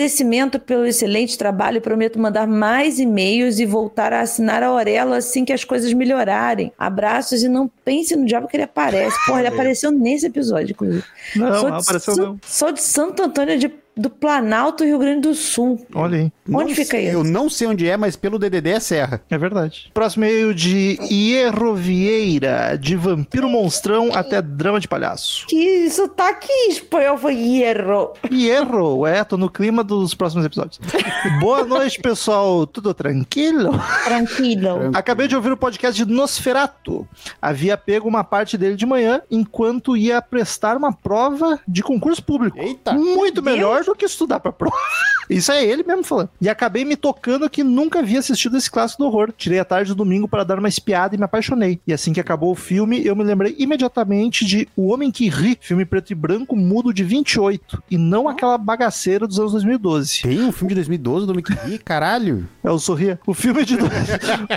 [0.59, 5.51] pelo excelente trabalho prometo mandar mais e-mails e voltar a assinar a Aurelo assim que
[5.53, 6.71] as coisas melhorarem.
[6.77, 9.15] Abraços e não pense no diabo que ele aparece.
[9.25, 11.03] Porra, ele apareceu nesse episódio, inclusive.
[11.35, 12.39] Não, sou, não de, apareceu sou, não.
[12.45, 15.85] sou de Santo Antônio de- do Planalto, Rio Grande do Sul.
[15.93, 16.31] Olha aí.
[16.47, 17.17] Onde Não fica sei- isso?
[17.17, 19.21] Eu não sei onde é, mas pelo DDD é Serra.
[19.29, 19.91] É verdade.
[19.93, 25.45] Próximo e-mail de Hierro Vieira, de Vampiro Monstrão até Drama de Palhaço.
[25.47, 28.13] Que sotaque espanhol foi hierro.
[28.31, 30.79] Hierro, é, tô no clima dos próximos episódios.
[31.39, 32.65] Boa noite, pessoal.
[32.65, 33.71] Tudo tranquilo?
[34.05, 34.91] Tranquilo.
[34.93, 37.07] Acabei de ouvir o podcast de Nosferato.
[37.41, 42.57] Havia pego uma parte dele de manhã enquanto ia prestar uma prova de concurso público.
[42.59, 42.93] Eita.
[42.93, 44.75] Muito melhor que estudar pra prova.
[45.29, 46.29] Isso é ele mesmo falando.
[46.41, 49.31] E acabei me tocando que nunca havia assistido esse clássico do horror.
[49.37, 51.79] Tirei a tarde do domingo para dar uma espiada e me apaixonei.
[51.85, 55.57] E assim que acabou o filme, eu me lembrei imediatamente de O Homem que Ri,
[55.61, 60.23] filme preto e branco mudo de 28, e não aquela bagaceira dos anos 2012.
[60.23, 62.47] Tem um filme de 2012 do Mickey Ih, caralho.
[62.63, 63.19] É o Sorria.
[63.25, 63.75] O filme de.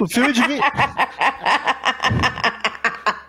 [0.00, 0.42] o filme de.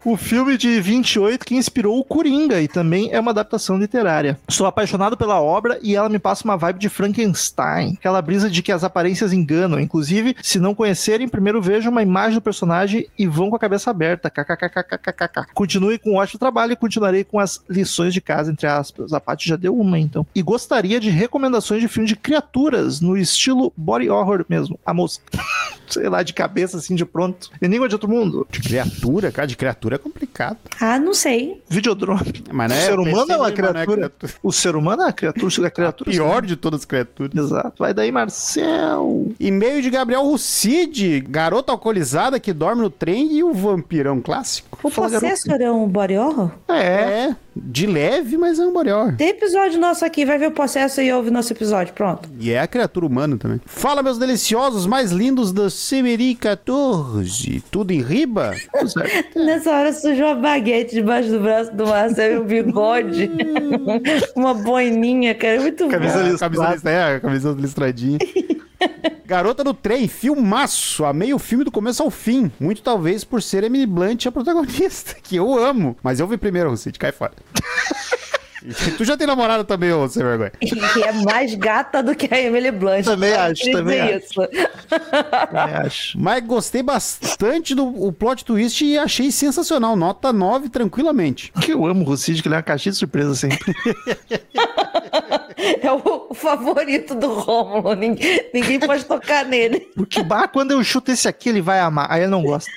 [0.05, 4.37] O filme de 28 que inspirou o Coringa e também é uma adaptação literária.
[4.49, 7.93] Sou apaixonado pela obra e ela me passa uma vibe de Frankenstein.
[7.97, 9.79] Aquela brisa de que as aparências enganam.
[9.79, 13.91] Inclusive, se não conhecerem, primeiro vejam uma imagem do personagem e vão com a cabeça
[13.91, 14.29] aberta.
[14.29, 15.53] KKKKKKK.
[15.53, 19.13] Continue com um ótimo trabalho e continuarei com as lições de casa, entre aspas.
[19.13, 20.27] A Paty já deu uma, então.
[20.35, 24.77] E gostaria de recomendações de filme de criaturas no estilo body horror mesmo.
[24.85, 25.21] A moça.
[25.87, 27.49] Sei lá, de cabeça assim, de pronto.
[27.61, 28.45] Em língua de outro mundo.
[28.49, 30.57] De criatura, cara, de criatura é complicado.
[30.79, 31.61] Ah, não sei.
[31.67, 32.43] Videodrome.
[32.51, 34.11] Mas não O é ser humano é uma não criatura.
[34.41, 35.67] O ser humano é uma criatura.
[35.67, 37.45] É criatura Pior de todas as criaturas.
[37.45, 37.73] Exato.
[37.79, 39.31] Vai daí, Marcel.
[39.39, 44.77] E-mail de Gabriel Rucide, garota alcoolizada que dorme no trem e o vampirão clássico.
[44.83, 45.11] O Fala.
[45.11, 46.51] Possessor é um body horror?
[46.67, 46.83] É.
[46.83, 49.15] É, de leve, mas é um melhor.
[49.15, 52.29] Tem episódio nosso aqui, vai ver o Possessor e ouve nosso episódio, pronto.
[52.39, 53.59] E é a criatura humana também.
[53.65, 57.63] Fala, meus deliciosos, mais lindos da Semeri 14.
[57.71, 58.53] Tudo em riba?
[58.87, 59.39] Certo.
[59.39, 63.31] Nessa hora surgiu uma baguete debaixo do braço do Marcelo e um bigode.
[64.35, 65.61] uma boininha, cara.
[65.61, 66.25] Muito Camisa bom.
[66.25, 66.57] A listrada.
[66.57, 68.19] camisa, é, a camisa listradinha.
[69.25, 71.05] Garota do Trem, filmaço.
[71.05, 72.51] Amei o filme do começo ao fim.
[72.59, 75.97] Muito talvez por ser Emily Blunt a protagonista, que eu amo.
[76.03, 77.33] Mas eu vi primeiro, Rucid, cai fora.
[78.65, 80.51] E tu já tem namorada também, ô sem vergonha.
[80.61, 83.03] Que é mais gata do que a Emily Blunt.
[83.03, 84.33] Também acho, também acho.
[84.33, 86.17] Também acho.
[86.17, 89.97] Mas gostei bastante do o plot twist e achei sensacional.
[89.97, 91.51] Nota 9 tranquilamente.
[91.59, 93.59] Que eu amo o Rucid, que ele é uma caixinha de surpresa sempre.
[95.57, 97.93] É o favorito do Rômulo.
[97.95, 99.79] Ninguém, ninguém pode tocar nele.
[99.95, 102.07] Porque, bah, quando eu chuto esse aqui, ele vai amar.
[102.11, 102.69] Aí ele não gosta.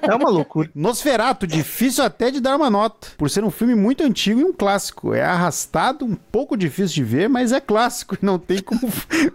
[0.00, 0.70] É uma loucura.
[0.74, 4.52] Nosferato, difícil até de dar uma nota, por ser um filme muito antigo e um
[4.52, 5.12] clássico.
[5.12, 8.80] É arrastado, um pouco difícil de ver, mas é clássico e não tem como,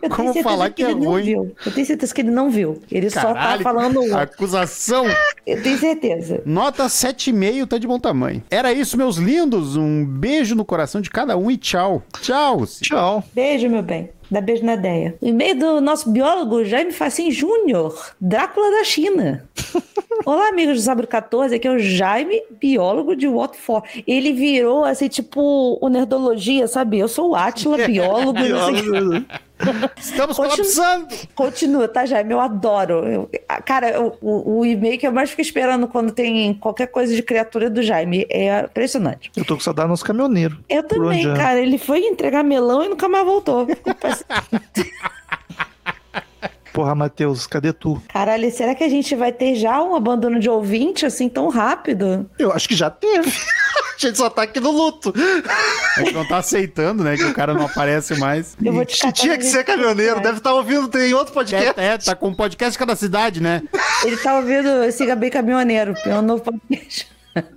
[0.02, 1.24] Eu como tenho certeza falar que, é ele não ruim.
[1.24, 1.56] viu.
[1.64, 2.82] Eu tenho certeza que ele não viu.
[2.92, 4.18] Ele só tá Caralho, falando um.
[4.18, 5.06] acusação.
[5.46, 6.42] Eu tenho certeza.
[6.48, 8.44] Nota 7,5 tá de bom tamanho.
[8.50, 9.76] Era isso, meus lindos.
[9.78, 12.02] Um beijo no coração de cada um e tchau.
[12.22, 12.66] Tchau.
[12.82, 13.24] Tchau.
[13.34, 14.10] Beijo, meu bem.
[14.30, 15.16] Dá beijo na ideia.
[15.22, 19.48] No e-mail do nosso biólogo Jaime Facim Júnior, Drácula da China.
[20.26, 24.04] Olá, amigos do Sábado 14, aqui é o Jaime, biólogo de Watford.
[24.08, 26.98] Ele virou, assim, tipo, o Nerdologia, sabe?
[26.98, 28.40] Eu sou o Atila, biólogo.
[28.40, 29.26] não sei o quê.
[29.98, 30.56] Estamos Continua.
[30.58, 31.08] colapsando!
[31.36, 32.34] Continua, tá, Jaime?
[32.34, 33.06] Eu adoro.
[33.08, 33.30] Eu-
[33.66, 37.70] cara, o, o, e-mail que eu mais fico esperando quando tem qualquer coisa de criatura
[37.70, 39.32] do Jaime é impressionante.
[39.36, 40.58] Eu tô com saudade do nosso caminhoneiro.
[40.70, 41.40] Eu também, anda?
[41.40, 41.60] cara.
[41.60, 43.68] Ele foi entregar melão e nunca mais voltou.
[46.74, 48.02] Porra, Matheus, cadê tu?
[48.12, 52.28] Caralho, será que a gente vai ter já um abandono de ouvinte assim tão rápido?
[52.40, 53.32] Eu acho que já teve.
[53.96, 55.14] A gente só tá aqui no luto.
[55.96, 57.16] A gente não tá aceitando, né?
[57.16, 58.58] Que o cara não aparece mais.
[58.62, 61.80] Eu vou te Tinha catar que na ser caminhoneiro, deve estar ouvindo, tem outro podcast.
[61.80, 63.62] É, é, tá com um podcast cada cidade, né?
[64.04, 67.08] Ele tá ouvindo Siga Bem Caminhoneiro, é um novo podcast.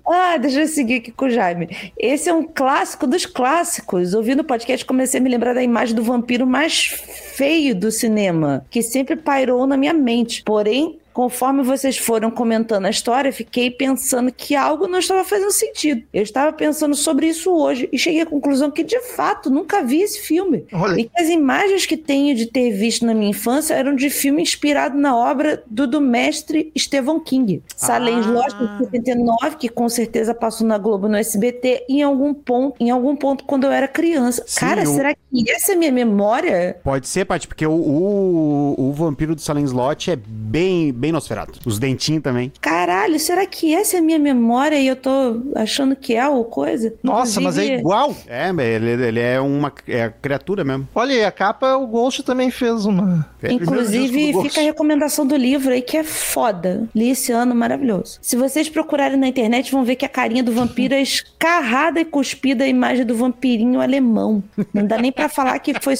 [0.06, 1.68] Ah, deixa eu seguir aqui com o Jaime.
[1.98, 4.14] Esse é um clássico dos clássicos.
[4.14, 8.64] Ouvindo o podcast, comecei a me lembrar da imagem do vampiro mais feio do cinema,
[8.70, 10.42] que sempre pairou na minha mente.
[10.42, 16.02] Porém, conforme vocês foram comentando a história, fiquei pensando que algo não estava fazendo sentido.
[16.12, 20.02] Eu estava pensando sobre isso hoje e cheguei à conclusão que, de fato, nunca vi
[20.02, 20.66] esse filme.
[20.70, 21.00] Olha.
[21.00, 24.42] E que as imagens que tenho de ter visto na minha infância eram de filme
[24.42, 27.62] inspirado na obra do, do mestre Stephen King.
[27.74, 28.20] Salem Ah.
[28.20, 32.90] Slot de 79, que com certeza passou na Globo no SBT em algum ponto, em
[32.90, 34.44] algum ponto quando eu era criança.
[34.46, 36.76] Sim, Cara, eu- será que essa é minha memória?
[36.84, 41.58] Pode ser, Paty, porque o, o, o vampiro do Salem Slot é bem, bem Nosferatu.
[41.64, 42.52] Os dentinhos também.
[42.60, 46.94] Caralho, será que essa é minha memória e eu tô achando que é o coisa?
[47.02, 48.16] Nossa, mas é Inclusive- igual.
[48.26, 50.88] É, ele, ele é uma é a criatura mesmo.
[50.94, 53.26] Olha aí, a capa, o Ghost também fez uma.
[53.42, 53.52] É.
[53.52, 56.88] Inclusive, fica a recomendação do livro aí que é foda.
[56.94, 58.18] Li esse ano, maravilhoso.
[58.20, 62.04] Se vocês procurarem na internet, vão ver que a carinha do vampiro é escarrada e
[62.04, 64.42] cuspida a imagem do vampirinho alemão.
[64.72, 65.94] Não dá nem pra falar que foi.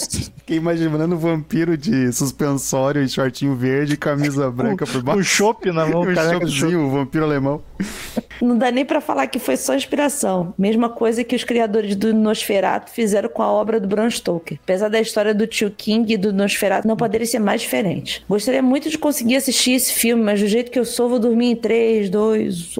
[0.47, 5.25] Fiquei imaginando um vampiro de suspensório e shortinho verde e camisa branca por Um baixo.
[5.25, 7.61] chopp na mão, Um choppzinho, o vampiro alemão.
[8.41, 10.55] Não dá nem pra falar que foi só inspiração.
[10.57, 14.57] Mesma coisa que os criadores do Nosferatu fizeram com a obra do Bram Stoker.
[14.63, 18.25] Apesar da história do tio King e do Nosferatu não poderia ser mais diferente.
[18.29, 21.47] Gostaria muito de conseguir assistir esse filme, mas do jeito que eu sou, vou dormir
[21.47, 22.79] em 3, 2.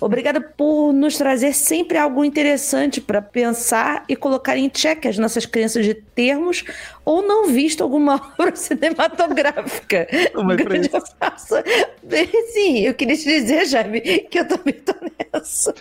[0.00, 5.44] Obrigada por nos trazer sempre algo interessante pra pensar e colocar em xeque as nossas
[5.44, 6.62] crenças de termos
[7.04, 10.06] ou não visto alguma obra cinematográfica.
[10.32, 11.54] Pra Grande abraço.
[12.52, 14.94] Sim, eu queria te dizer, Jaime, que eu também tô
[15.32, 15.74] nessa.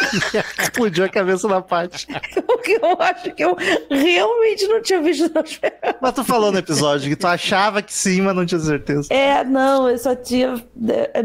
[0.60, 2.06] Explodiu a cabeça da parte.
[2.46, 3.56] Porque eu acho que eu
[3.90, 5.98] realmente não tinha visto Nosferatu.
[6.00, 9.12] Mas tu falou no episódio que tu achava que sim, mas não tinha certeza.
[9.12, 10.62] É, não, eu só tinha.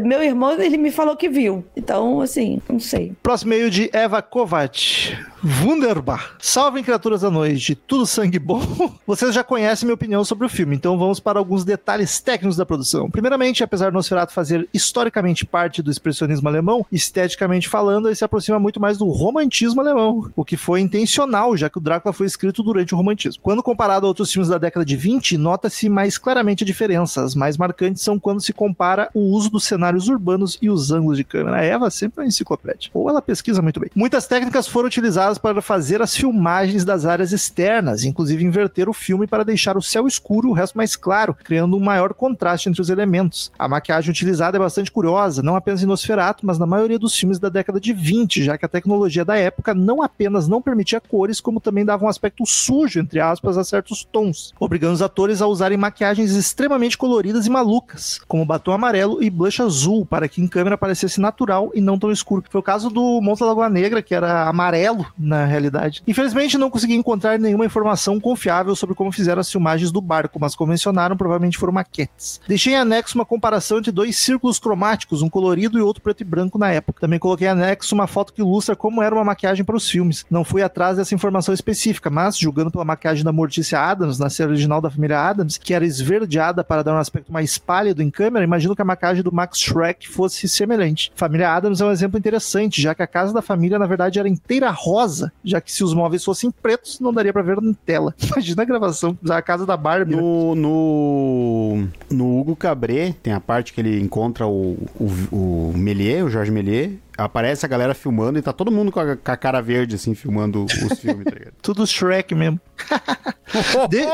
[0.00, 1.64] Meu irmão, ele me falou que viu.
[1.76, 3.12] Então, assim, não sei.
[3.22, 5.16] Próximo meio de Eva Kovac.
[5.62, 6.36] Wunderbar.
[6.38, 7.74] Salvem criaturas da noite.
[7.74, 8.62] Tudo sangue bom.
[9.06, 12.66] Vocês já conhecem minha opinião sobre o filme, então vamos para alguns detalhes técnicos da
[12.66, 13.10] produção.
[13.10, 18.58] Primeiramente, apesar do Nosferatu fazer historicamente parte do expressionismo alemão, esteticamente falando, ele se aproxima
[18.58, 22.62] muito mais do romantismo alemão, o que foi intencional, já que o Drácula foi escrito
[22.62, 23.42] durante o romantismo.
[23.42, 27.22] Quando comparado a outros filmes da década de 20, nota-se mais claramente a diferença.
[27.22, 31.16] As mais marcantes são quando se compara o uso dos cenários urbanos e os ângulos
[31.16, 31.58] de câmera.
[31.58, 32.90] A Eva sempre é uma enciclopédia.
[32.94, 33.90] Ou ela pesquisa muito bem.
[33.94, 39.26] Muitas técnicas foram utilizadas para fazer as filmagens das áreas externas, inclusive inverter o filme
[39.32, 42.82] para deixar o céu escuro e o resto mais claro, criando um maior contraste entre
[42.82, 43.50] os elementos.
[43.58, 47.38] A maquiagem utilizada é bastante curiosa, não apenas em Nosferatu, mas na maioria dos filmes
[47.38, 51.40] da década de 20, já que a tecnologia da época não apenas não permitia cores,
[51.40, 55.46] como também dava um aspecto sujo, entre aspas, a certos tons, obrigando os atores a
[55.46, 60.46] usarem maquiagens extremamente coloridas e malucas, como batom amarelo e blush azul, para que em
[60.46, 62.44] câmera parecesse natural e não tão escuro.
[62.50, 66.02] Foi o caso do Monstro da Lagoa Negra, que era amarelo na realidade.
[66.06, 70.70] Infelizmente, não consegui encontrar nenhuma informação confiável sobre como as filmagens do barco, mas como
[70.70, 72.40] mencionaram, provavelmente foram maquetes.
[72.46, 76.24] Deixei em anexo uma comparação entre dois círculos cromáticos, um colorido e outro preto e
[76.24, 77.00] branco na época.
[77.00, 80.24] Também coloquei em anexo uma foto que ilustra como era uma maquiagem para os filmes.
[80.30, 84.50] Não fui atrás dessa informação específica, mas, julgando pela maquiagem da Mortícia Adams, na série
[84.50, 88.44] original da família Adams, que era esverdeada para dar um aspecto mais pálido em câmera,
[88.44, 91.12] imagino que a maquiagem do Max Shrek fosse semelhante.
[91.14, 94.28] Família Adams é um exemplo interessante, já que a casa da família, na verdade, era
[94.28, 98.14] inteira rosa, já que se os móveis fossem pretos, não daria para ver na tela.
[98.22, 100.14] Imagina a gravação, usar a casa da Barbie.
[100.14, 100.20] né?
[100.22, 106.24] No, no, no Hugo Cabré, tem a parte que ele encontra o, o, o Méliès,
[106.24, 106.92] o Jorge Méliès.
[107.16, 110.14] Aparece a galera filmando e tá todo mundo com a, com a cara verde, assim,
[110.14, 111.50] filmando os filmes, tá?
[111.60, 112.58] Tudo Shrek mesmo.
[113.88, 114.06] De-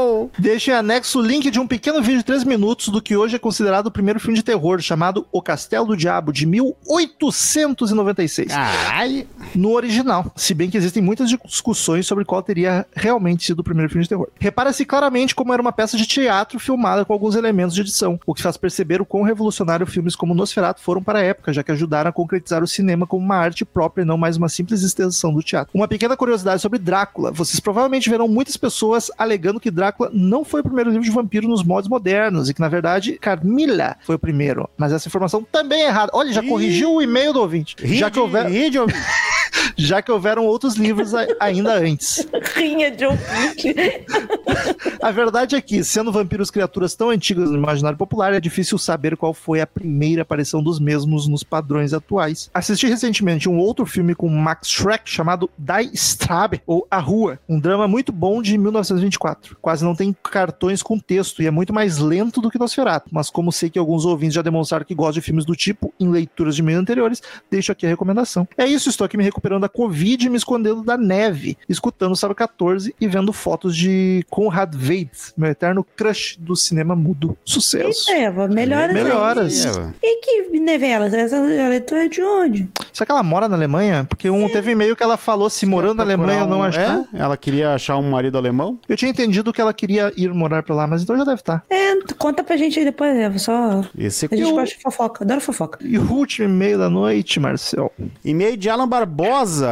[0.00, 0.28] Oh!
[0.38, 3.36] Deixa em anexo o link de um pequeno vídeo de 3 minutos do que hoje
[3.36, 8.48] é considerado o primeiro filme de terror, chamado O Castelo do Diabo, de 1896.
[8.48, 9.26] Caralho!
[9.54, 13.88] no original, se bem que existem muitas discussões sobre qual teria realmente sido o primeiro
[13.90, 14.28] filme de terror.
[14.38, 18.34] Repara-se claramente como era uma peça de teatro filmada com alguns elementos de edição, o
[18.34, 21.72] que faz perceber o quão revolucionário filmes como Nosferatu foram para a época, já que
[21.72, 25.32] ajudaram a concretizar o cinema como uma arte própria e não mais uma simples extensão
[25.32, 25.70] do teatro.
[25.74, 30.44] Uma pequena curiosidade sobre Drácula, vocês provavelmente provavelmente verão muitas pessoas alegando que Drácula não
[30.44, 34.16] foi o primeiro livro de vampiro nos modos modernos e que, na verdade, Carmilla foi
[34.16, 34.68] o primeiro.
[34.76, 36.10] Mas essa informação também é errada.
[36.12, 37.76] Olha, já corrigiu o e-mail do ouvinte.
[37.96, 38.96] Já que, houver, Ri de ouvir.
[39.76, 42.26] já que houveram outros livros ainda antes.
[42.54, 43.74] Rinha de ouvinte.
[45.02, 49.16] A verdade é que, sendo vampiros criaturas tão antigas no imaginário popular, é difícil saber
[49.16, 52.50] qual foi a primeira aparição dos mesmos nos padrões atuais.
[52.52, 57.60] Assisti recentemente um outro filme com Max Schreck chamado Die Strabe, ou A Rua, um
[57.60, 59.56] drama muito bom de 1924.
[59.60, 63.30] Quase não tem cartões com texto e é muito mais lento do que Nosferatu, mas
[63.30, 66.56] como sei que alguns ouvintes já demonstraram que gostam de filmes do tipo em leituras
[66.56, 68.48] de meio anteriores, deixo aqui a recomendação.
[68.56, 72.16] É isso, estou aqui me recuperando da Covid e me escondendo da neve, escutando o
[72.16, 77.36] Sábado 14 e vendo fotos de Conrad Veidt, meu eterno crush do cinema mudo.
[77.44, 78.10] Sucesso.
[78.10, 78.92] Eita, Eva, melhoras.
[78.94, 79.64] Melhoras.
[79.64, 79.94] Eva.
[80.02, 81.14] E que nevelas?
[81.14, 82.68] Essa leitura é de onde?
[82.92, 84.04] Será que ela mora na Alemanha?
[84.08, 87.04] Porque um teve e-mail que ela falou se morando na Alemanha eu não achar.
[87.14, 87.18] É?
[87.18, 88.78] Ela queria achar um marido alemão?
[88.88, 91.64] Eu tinha entendido que ela queria ir morar pra lá, mas então já deve estar.
[91.70, 93.38] É, conta pra gente aí depois, Eva.
[93.38, 93.82] Só.
[93.96, 94.52] Esse A gente aqui.
[94.52, 95.78] gosta de fofoca, adoro fofoca.
[95.82, 97.92] E o último e-mail da noite, Marcel.
[98.24, 99.27] E-mail de Alan Barbosa,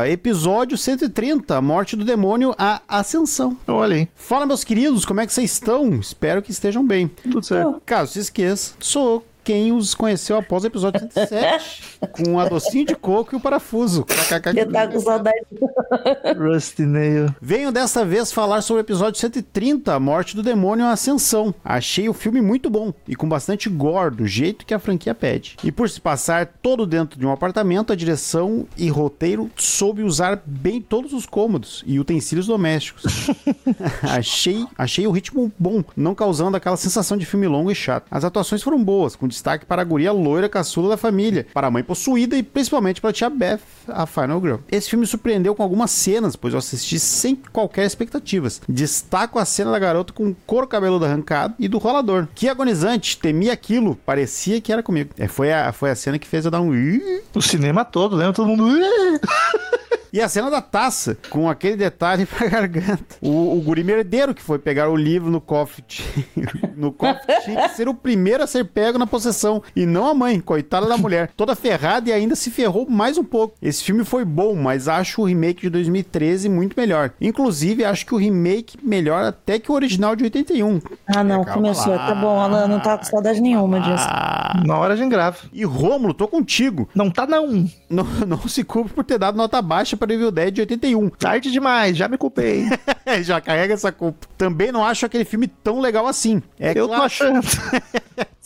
[0.07, 3.57] episódio 130, Morte do Demônio, a Ascensão.
[3.67, 5.95] Olha aí, Fala, meus queridos, como é que vocês estão?
[5.95, 7.09] Espero que estejam bem.
[7.09, 7.81] tudo certo.
[7.87, 12.97] Caso se esqueça, sou quem os conheceu após o episódio 107, com a docinho de
[12.97, 14.05] coco e o parafuso.
[14.57, 15.47] Eu tava com saudade.
[16.37, 17.33] Rusty Nail.
[17.41, 21.55] Venho desta vez falar sobre o episódio 130, A Morte do Demônio a Ascensão.
[21.65, 25.57] Achei o filme muito bom e com bastante gore, do jeito que a franquia pede.
[25.63, 30.43] E por se passar todo dentro de um apartamento, a direção e roteiro soube usar
[30.45, 33.05] bem todos os cômodos e utensílios domésticos.
[34.03, 38.07] achei, achei o ritmo bom, não causando aquela sensação de filme longo e chato.
[38.11, 41.71] As atuações foram boas, com destaque para a guria loira caçula da família, para a
[41.71, 44.57] mãe possuída e principalmente para a tia Beth, a Final Girl.
[44.71, 48.61] Esse filme surpreendeu com algumas cenas, pois eu assisti sem qualquer expectativas.
[48.69, 52.27] Destaco a cena da garota com o couro cabeludo arrancado e do rolador.
[52.35, 55.11] Que agonizante, temia aquilo, parecia que era comigo.
[55.19, 56.73] É, foi, a, foi a cena que fez eu dar um...
[57.35, 58.33] O cinema todo, lembra?
[58.33, 58.67] Todo mundo.
[60.17, 63.17] E a cena da taça, com aquele detalhe pra garganta.
[63.21, 65.85] O, o guri merdeiro que foi pegar o livro no cofre.
[66.75, 69.63] no cofre tinha que ser o primeiro a ser pego na possessão.
[69.75, 71.31] E não a mãe, coitada da mulher.
[71.37, 73.55] Toda ferrada e ainda se ferrou mais um pouco.
[73.61, 77.13] Esse filme foi bom, mas acho o remake de 2013 muito melhor.
[77.21, 80.81] Inclusive, acho que o remake melhor até que o original de 81.
[81.07, 81.93] Ah, não, Calma começou.
[81.95, 82.07] lá.
[82.07, 84.07] Tá bom, Alan, não tá com saudade nenhuma disso.
[84.67, 85.37] Na hora a gente grava.
[85.53, 86.89] E Rômulo, tô contigo.
[86.95, 87.67] Não tá não.
[87.91, 91.09] Não, não se culpe por ter dado nota baixa para Evil Dead de 81.
[91.11, 92.67] Tarde demais, já me culpei.
[93.23, 94.27] Já carrega essa culpa.
[94.37, 96.43] Também não acho aquele filme tão legal assim.
[96.59, 97.41] É eu tô claro- achando.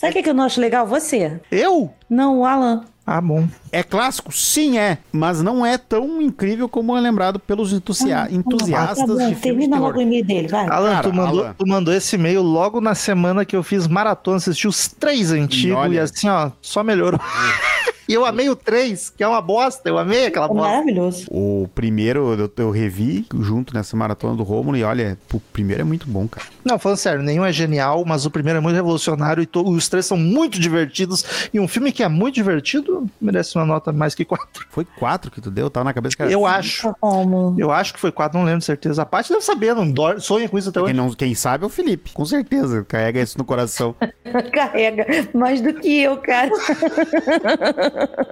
[0.01, 0.87] Sabe o que, que eu não acho legal?
[0.87, 1.39] Você.
[1.51, 1.93] Eu?
[2.09, 2.87] Não, o Alan.
[3.13, 3.49] Ah, bom.
[3.73, 4.33] É clássico?
[4.33, 4.99] Sim, é.
[5.11, 9.37] Mas não é tão incrível como é lembrado pelos entusia- entusiastas tá bom, de filmes
[9.37, 9.87] de termina terror.
[9.89, 10.69] logo o e-mail dele, vai.
[10.69, 11.55] Alan, Cara, tu, mandou, Alan.
[11.59, 15.77] tu mandou esse e-mail logo na semana que eu fiz maratona, assisti os três antigos
[15.77, 15.95] olha.
[15.97, 17.19] e assim, ó, só melhorou.
[18.09, 20.63] e eu amei o três, que é uma bosta, eu amei aquela É bosta.
[20.69, 21.27] maravilhoso.
[21.31, 25.85] O primeiro eu, eu revi junto nessa maratona do Rômulo e olha, o primeiro é
[25.85, 26.47] muito bom, cara.
[26.65, 30.07] Não, falando sério, nenhum é genial, mas o primeiro é muito revolucionário e os três
[30.07, 31.25] são muito divertidos.
[31.55, 34.67] E um filme que é muito divertido merece uma nota mais que quatro.
[34.71, 36.89] Foi quatro que tu deu, tava na cabeça que era Eu acho.
[36.89, 37.55] Tá como?
[37.59, 39.03] Eu acho que foi quatro, não lembro de certeza.
[39.03, 40.95] A parte deve saber, não dói, sonha com isso até Quem, hoje.
[40.95, 42.85] não, quem sabe é o Felipe, com certeza.
[42.85, 43.95] Carrega isso no coração.
[44.53, 46.51] Carrega mais do que eu, cara.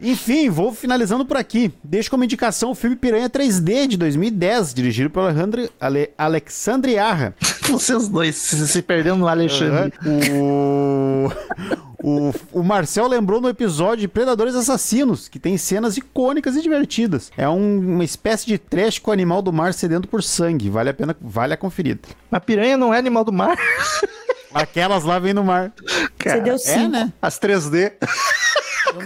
[0.00, 1.72] Enfim, vou finalizando por aqui.
[1.82, 7.34] Deixo como indicação o filme Piranha 3D de 2010, dirigido pelo Alejandro, Ale, Alexandre Arra.
[7.68, 9.92] Vocês dois se, se perdendo no Alexandre.
[10.06, 11.28] O...
[12.02, 12.32] o...
[12.52, 17.30] o Marcel lembrou no episódio de Predadores Assassinos, que tem cenas icônicas e divertidas.
[17.36, 20.70] É um- uma espécie de trash com o animal do mar sedento por sangue.
[20.70, 22.00] Vale a pena, vale a conferida.
[22.30, 23.56] Mas piranha não é animal do mar.
[24.54, 25.72] Aquelas lá vêm no mar.
[26.18, 27.12] Cara, Você deu É, né?
[27.20, 27.92] As 3D.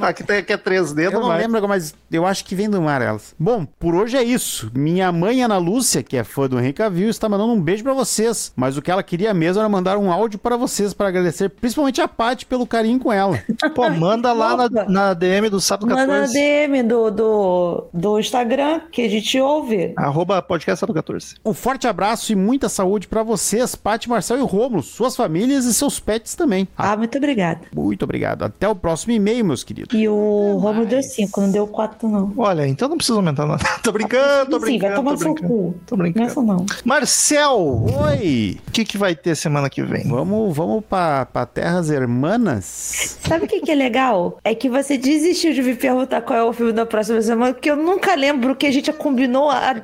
[0.01, 2.81] Aqui tem que é 3D, Eu não não lembro, mas eu acho que vem do
[2.81, 3.35] mar elas.
[3.39, 4.70] Bom, por hoje é isso.
[4.74, 7.93] Minha mãe, Ana Lúcia, que é fã do Henrique Cavill, está mandando um beijo pra
[7.94, 8.52] vocês.
[8.56, 12.01] Mas o que ela queria mesmo era mandar um áudio para vocês, para agradecer principalmente
[12.01, 13.39] a Paty pelo carinho com ela.
[13.74, 16.32] Pô, manda lá na, na DM do Sábado Manda na 14.
[16.35, 19.93] DM do, do, do Instagram que a gente ouve.
[19.97, 21.36] Arroba podcast Sábado 14.
[21.44, 25.74] Um forte abraço e muita saúde pra vocês, Paty, Marcel e Rômulo, suas famílias e
[25.74, 26.69] seus pets também.
[26.77, 27.60] Ah, Ah, muito obrigada.
[27.74, 28.43] muito obrigado.
[28.44, 29.82] Até o próximo e-mail, meus queridos.
[29.83, 29.97] Seguido.
[29.97, 32.33] E o Romulo deu Mas- 5, não deu 4, não.
[32.37, 33.63] Olha, então não precisa aumentar nada.
[33.83, 34.95] tô brincando, tô Sim, vai brincando.
[34.97, 35.75] tomar seu brincando, cu.
[35.87, 36.27] tô brincando.
[36.27, 36.67] Nessa não.
[36.85, 38.59] Marcel, Oi!
[38.67, 40.09] o que, que vai ter semana que vem?
[40.09, 43.19] Vamos, vamos pra, pra Terras Hermanas?
[43.27, 44.39] Sabe o que, que é legal?
[44.45, 47.71] É que você desistiu de me perguntar qual é o filme da próxima semana, porque
[47.71, 49.75] eu nunca lembro que a gente combinou há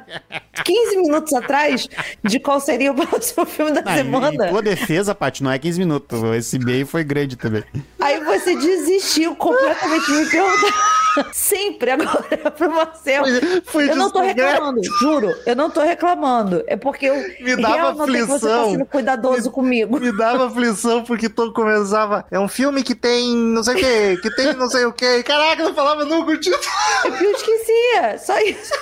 [0.65, 1.89] 15 minutos atrás
[2.25, 4.47] de qual seria o próximo filme da Ah, em- semana.
[4.47, 6.23] Em tua defesa, Paty, não é 15 minutos.
[6.37, 7.65] Esse meio foi grande também.
[8.01, 10.99] Aí você desistiu completamente de me perguntar.
[11.33, 12.23] Sempre agora
[12.57, 13.25] pro Marcel.
[13.25, 14.51] Foi- foi eu não tô descoberto.
[14.53, 15.35] reclamando, juro.
[15.47, 16.63] Eu não tô reclamando.
[16.69, 18.71] É porque eu Me dava que você tá aflição.
[18.71, 19.99] sendo cuidadoso comigo.
[19.99, 22.25] Me dava aflição porque todo começava.
[22.31, 25.23] É um filme que tem não sei o que, que tem não sei o que.
[25.25, 26.63] Caraca, eu falava nunca o título.
[27.21, 28.19] Eu esquecia.
[28.19, 28.73] Só isso.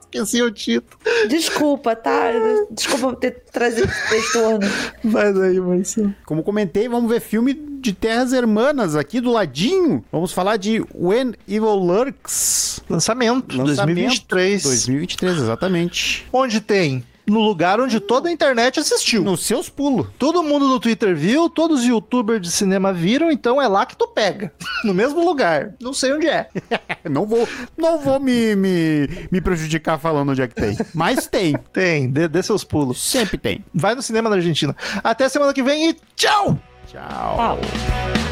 [0.00, 0.98] Esqueci o título.
[1.28, 2.32] Desculpa, tá?
[2.70, 4.68] Desculpa ter trazido esse transtorno.
[5.04, 6.14] Vai daí, Marcelo.
[6.24, 10.04] Como comentei, vamos ver filme de Terras Hermanas aqui do ladinho.
[10.10, 12.80] Vamos falar de When Evil Lurks.
[12.88, 14.62] Lançamento, Lançamento 2023.
[14.62, 16.26] 2023, exatamente.
[16.32, 17.04] Onde tem?
[17.26, 19.22] No lugar onde toda a internet assistiu.
[19.22, 20.06] Nos seus pulos.
[20.18, 23.96] Todo mundo no Twitter viu, todos os youtubers de cinema viram, então é lá que
[23.96, 24.52] tu pega.
[24.84, 25.74] No mesmo lugar.
[25.80, 26.48] Não sei onde é.
[27.08, 30.76] Não vou, não vou me, me, me prejudicar falando onde é que tem.
[30.92, 31.56] Mas tem.
[31.72, 33.00] Tem, dê, dê seus pulos.
[33.02, 33.64] Sempre tem.
[33.74, 34.74] Vai no cinema na Argentina.
[35.04, 36.58] Até semana que vem e tchau!
[36.86, 37.36] Tchau.
[37.36, 38.25] Tchau.